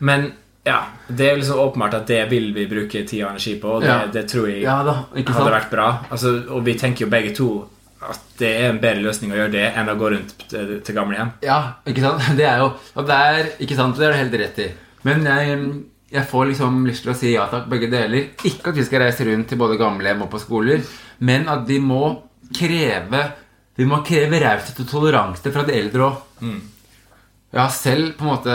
Men 0.00 0.32
ja, 0.66 0.80
det 1.08 1.30
er 1.30 1.36
liksom 1.36 1.58
åpenbart 1.58 1.94
at 1.94 2.06
det 2.06 2.28
vil 2.30 2.52
vi 2.54 2.66
bruke 2.66 3.06
tid 3.06 3.22
og 3.24 3.30
energi 3.30 3.58
på, 3.60 3.76
og 3.76 3.82
det, 3.82 4.12
det 4.12 4.26
tror 4.28 4.48
jeg 4.48 4.62
da, 4.64 5.04
hadde 5.14 5.50
vært 5.52 5.70
bra. 5.70 6.04
Altså, 6.10 6.32
og 6.50 6.64
vi 6.64 6.74
tenker 6.74 7.04
jo 7.06 7.10
begge 7.10 7.34
to 7.36 7.68
at 8.02 8.18
det 8.38 8.50
er 8.60 8.70
en 8.70 8.78
bedre 8.80 9.02
løsning 9.02 9.32
å 9.32 9.36
gjøre 9.36 9.52
det 9.52 9.72
enn 9.74 9.88
å 9.88 9.96
gå 9.98 10.10
rundt 10.12 10.34
til, 10.48 10.94
gamlehjem. 10.94 11.30
Ja, 11.42 11.74
ikke 11.86 12.00
sant? 12.04 12.20
Det 12.36 12.44
er 12.46 12.58
jo 12.58 12.72
det 13.02 13.14
er 13.16 13.44
Ikke 13.60 13.76
sant? 13.76 13.96
Det 13.96 14.06
er 14.06 14.12
du 14.12 14.18
helt 14.18 14.40
rett 14.42 14.58
i. 14.58 14.68
Men 15.04 15.24
jeg, 15.24 15.84
jeg 16.10 16.26
får 16.30 16.50
liksom 16.52 16.84
lyst 16.86 17.02
til 17.02 17.12
å 17.12 17.16
si 17.18 17.32
ja 17.32 17.48
takk, 17.50 17.66
begge 17.70 17.88
deler. 17.90 18.30
Ikke 18.46 18.70
at 18.70 18.78
vi 18.78 18.84
skal 18.86 19.02
reise 19.02 19.26
rundt 19.26 19.48
til 19.50 19.58
både 19.58 19.78
gamlehjem 19.80 20.22
og 20.26 20.30
på 20.30 20.40
skoler, 20.42 20.84
men 21.26 21.48
at 21.50 21.66
vi 21.68 21.80
må 21.82 22.04
kreve 22.54 23.24
Vi 23.76 23.84
må 23.84 23.98
kreve 24.06 24.38
raushet 24.40 24.78
og 24.80 24.86
toleranse 24.88 25.50
fra 25.52 25.64
de 25.66 25.74
eldre 25.76 26.04
òg. 26.06 26.20
Jeg 27.52 27.60
har 27.60 27.72
selv 27.74 28.14
på 28.16 28.24
en 28.24 28.30
måte 28.30 28.54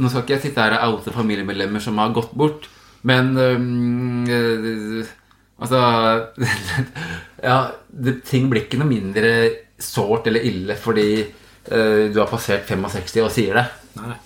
Nå 0.00 0.08
skal 0.08 0.24
ikke 0.24 0.34
jeg 0.34 0.42
sitte 0.46 0.64
her 0.64 0.78
og 0.80 0.96
oute 0.96 1.12
familiemedlemmer 1.12 1.82
som 1.84 1.98
har 2.00 2.14
gått 2.16 2.32
bort, 2.32 2.64
men 3.04 3.36
øhm, 3.36 4.24
øh, 4.24 5.10
Altså 5.60 5.80
Ja, 7.48 7.58
det, 7.92 8.22
ting 8.24 8.48
blir 8.50 8.64
ikke 8.64 8.80
noe 8.80 8.88
mindre 8.88 9.32
sårt 9.78 10.26
eller 10.30 10.48
ille 10.48 10.76
fordi 10.80 11.08
øh, 11.20 12.08
du 12.14 12.18
har 12.18 12.30
passert 12.30 12.64
65 12.66 13.20
og 13.22 13.32
sier 13.34 13.58
det. 13.60 13.66
Nei, 14.00 14.16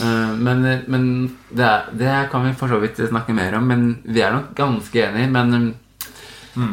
men 0.00 0.64
men 0.90 1.04
det, 1.50 1.64
er, 1.64 1.90
det 1.94 2.14
kan 2.32 2.46
vi 2.46 2.54
for 2.58 2.72
så 2.72 2.80
vidt 2.82 2.98
snakke 2.98 3.34
mer 3.36 3.54
om, 3.58 3.68
men 3.70 3.84
vi 4.04 4.22
er 4.24 4.32
nok 4.34 4.54
ganske 4.58 5.04
enige. 5.04 5.30
Men 5.30 5.74
mm. 6.54 6.72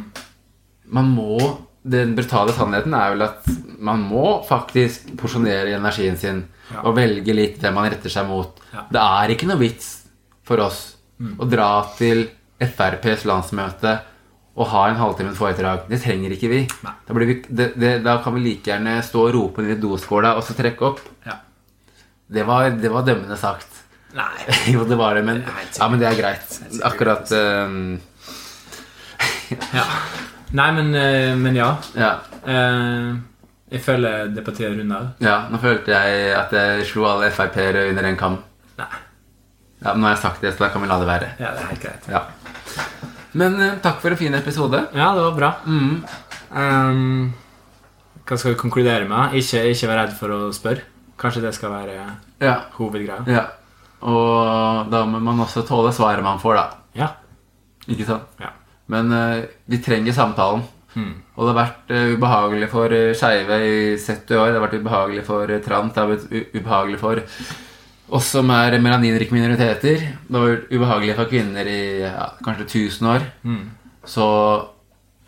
man 0.98 1.12
må 1.18 1.58
Den 1.82 2.12
brutale 2.14 2.54
sannheten 2.54 2.94
er 2.94 3.16
vel 3.16 3.24
at 3.26 3.48
man 3.82 4.04
må 4.06 4.44
faktisk 4.46 5.16
porsjonere 5.18 5.74
energien 5.74 6.18
sin 6.18 6.44
Ja. 6.72 6.86
og 6.86 6.94
velge 6.96 7.34
litt 7.34 7.58
det 7.60 7.72
man 7.74 7.90
retter 7.90 8.08
seg 8.14 8.30
mot. 8.30 8.62
Ja. 8.72 8.86
Det 8.88 9.02
er 9.02 9.32
ikke 9.34 9.48
noe 9.50 9.60
vits 9.60 9.88
for 10.48 10.62
oss 10.64 10.96
å 11.20 11.48
dra 11.50 11.84
til 11.98 12.30
FrPs 12.62 13.26
landsmøte 13.26 13.96
og 14.56 14.68
ha 14.68 14.84
en 14.90 15.00
halvtimes 15.00 15.38
foredrag. 15.40 15.86
Det 15.90 16.02
trenger 16.04 16.34
ikke 16.36 16.50
vi. 16.52 16.62
Da, 16.84 17.16
blir 17.16 17.30
vi 17.30 17.36
det, 17.48 17.72
det, 17.80 17.92
da 18.06 18.18
kan 18.24 18.36
vi 18.36 18.44
like 18.44 18.68
gjerne 18.72 18.98
stå 19.06 19.26
og 19.28 19.34
rope 19.36 19.64
ned 19.64 19.78
i 19.78 19.82
doskåla 19.82 20.36
og 20.38 20.44
så 20.46 20.56
trekke 20.58 20.88
opp. 20.90 21.02
Ja. 21.26 21.38
Det 22.32 22.46
var, 22.48 22.70
det 22.80 22.92
var 22.92 23.04
dømmende 23.08 23.38
sagt. 23.40 23.68
Nei. 24.16 24.46
jo, 24.74 24.86
det 24.88 24.98
var 25.00 25.16
det, 25.16 25.24
men, 25.28 25.42
ja, 25.44 25.88
men 25.92 26.00
det 26.00 26.08
er 26.10 26.20
greit. 26.20 26.60
Akkurat 26.88 27.32
um... 27.36 28.00
Ja. 29.76 29.84
Nei, 30.56 30.70
men, 30.76 30.94
eh, 30.96 31.34
men 31.40 31.56
ja. 31.56 31.74
ja, 31.96 32.16
Eh, 32.42 33.10
jeg 33.70 33.84
føler 33.86 34.32
det 34.34 34.42
på 34.42 34.54
tide 34.56 34.72
å 34.72 34.78
runde 34.80 34.98
av. 34.98 35.10
ja, 35.22 35.36
nå 35.52 35.60
følte 35.62 35.94
jeg 35.94 36.32
at 36.34 36.56
jeg 36.58 36.88
slo 36.90 37.06
alle 37.06 37.30
Frp-ere 37.32 37.84
under 37.92 38.08
en 38.10 38.18
kam. 38.18 38.40
Nei. 38.80 38.88
Ja, 39.82 39.94
Nå 39.94 40.08
har 40.08 40.16
jeg 40.16 40.22
sagt 40.24 40.42
det, 40.42 40.56
så 40.56 40.66
da 40.66 40.72
kan 40.74 40.82
vi 40.82 40.90
la 40.90 40.98
det 41.02 41.08
være. 41.10 41.30
Ja, 41.38 41.52
det 41.54 41.62
er 41.62 41.70
helt 41.70 41.86
greit. 41.86 42.10
Ja. 42.10 42.24
Men 43.38 43.56
takk 43.82 44.02
for 44.02 44.14
en 44.14 44.20
fin 44.20 44.36
episode. 44.38 44.82
Ja, 44.98 45.12
det 45.18 45.24
var 45.28 45.38
bra. 45.38 45.52
Mm. 45.66 46.02
Um, 46.52 47.32
hva 48.26 48.38
skal 48.38 48.54
vi 48.56 48.60
konkludere 48.62 49.08
med? 49.10 49.38
Ikke, 49.40 49.64
ikke 49.72 49.90
vær 49.90 50.02
redd 50.04 50.18
for 50.18 50.36
å 50.36 50.42
spørre. 50.56 50.86
Kanskje 51.22 51.44
det 51.46 51.54
skal 51.56 51.70
være 51.76 51.98
Ja. 52.42 52.56
hovedgreia. 52.78 53.24
ja. 53.30 53.46
Og 54.02 54.90
da 54.90 55.04
må 55.06 55.20
man 55.22 55.40
også 55.44 55.62
tåle 55.68 55.92
svaret 55.94 56.24
man 56.26 56.40
får, 56.42 56.56
da. 56.58 56.64
Ja. 56.98 57.10
Ikke 57.88 58.06
sant? 58.08 58.24
ja. 58.42 58.50
Men 58.90 59.12
uh, 59.14 59.44
vi 59.70 59.78
trenger 59.78 60.12
samtalen. 60.18 60.64
Mm. 60.96 61.12
Og 61.38 61.46
det 61.48 61.52
har 61.54 61.60
vært 61.62 61.92
uh, 61.94 62.16
ubehagelig 62.18 62.70
for 62.74 62.92
uh, 62.92 63.14
skeive 63.16 63.60
i 63.64 63.76
70 64.02 64.36
år. 64.42 64.48
Det 64.52 64.58
har 64.58 64.66
vært 64.66 64.80
ubehagelig 64.82 65.24
for 65.30 65.54
uh, 65.54 65.60
trans. 65.64 65.94
Det 65.94 66.02
har 66.02 66.10
vært 66.10 66.56
ubehagelig 66.58 67.00
for 67.00 67.22
oss 68.12 68.32
som 68.34 68.50
er 68.52 68.76
melaninrike 68.84 69.32
minoriteter. 69.32 70.02
Det 70.28 70.36
har 70.36 70.50
vært 70.50 70.74
ubehagelig 70.74 71.16
for 71.22 71.30
kvinner 71.32 71.70
i 71.72 71.80
ja, 72.02 72.26
kanskje 72.44 72.66
1000 72.90 73.08
år. 73.14 73.30
Mm. 73.46 73.62
Så 74.04 74.28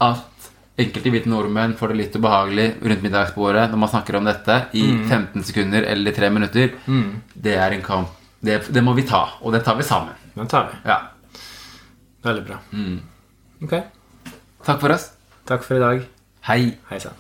at 0.02 0.33
enkelte 0.78 1.12
hvite 1.14 1.30
nordmenn 1.30 1.76
får 1.78 1.92
det 1.94 1.98
litt 2.00 2.16
ubehagelig 2.18 2.68
rundt 2.82 3.04
middagsbordet 3.06 3.68
når 3.72 3.78
man 3.84 3.90
snakker 3.92 4.16
om 4.18 4.26
dette 4.26 4.56
i 4.74 4.84
15 5.10 5.44
sekunder 5.46 5.84
eller 5.86 6.12
3 6.12 6.30
minutter, 6.34 6.72
Mm. 6.88 7.22
det 7.36 7.56
er 7.58 7.72
en 7.76 7.82
kamp. 7.86 8.10
Det, 8.44 8.58
det 8.74 8.84
må 8.84 8.94
vi 8.98 9.04
ta, 9.08 9.22
og 9.42 9.54
det 9.54 9.64
tar 9.64 9.76
vi 9.78 9.84
sammen. 9.84 10.14
Den 10.36 10.48
tar 10.48 10.70
vi. 10.72 10.80
Ja. 10.90 10.98
Veldig 12.24 12.46
bra. 12.48 12.58
Mm. 12.74 13.00
Ok. 13.64 13.76
Takk 14.66 14.80
for 14.82 14.92
oss. 14.92 15.12
Takk 15.46 15.64
for 15.64 15.76
i 15.76 15.80
dag. 15.80 16.04
Hei. 16.48 16.78
Hei 16.90 17.00
sann. 17.00 17.14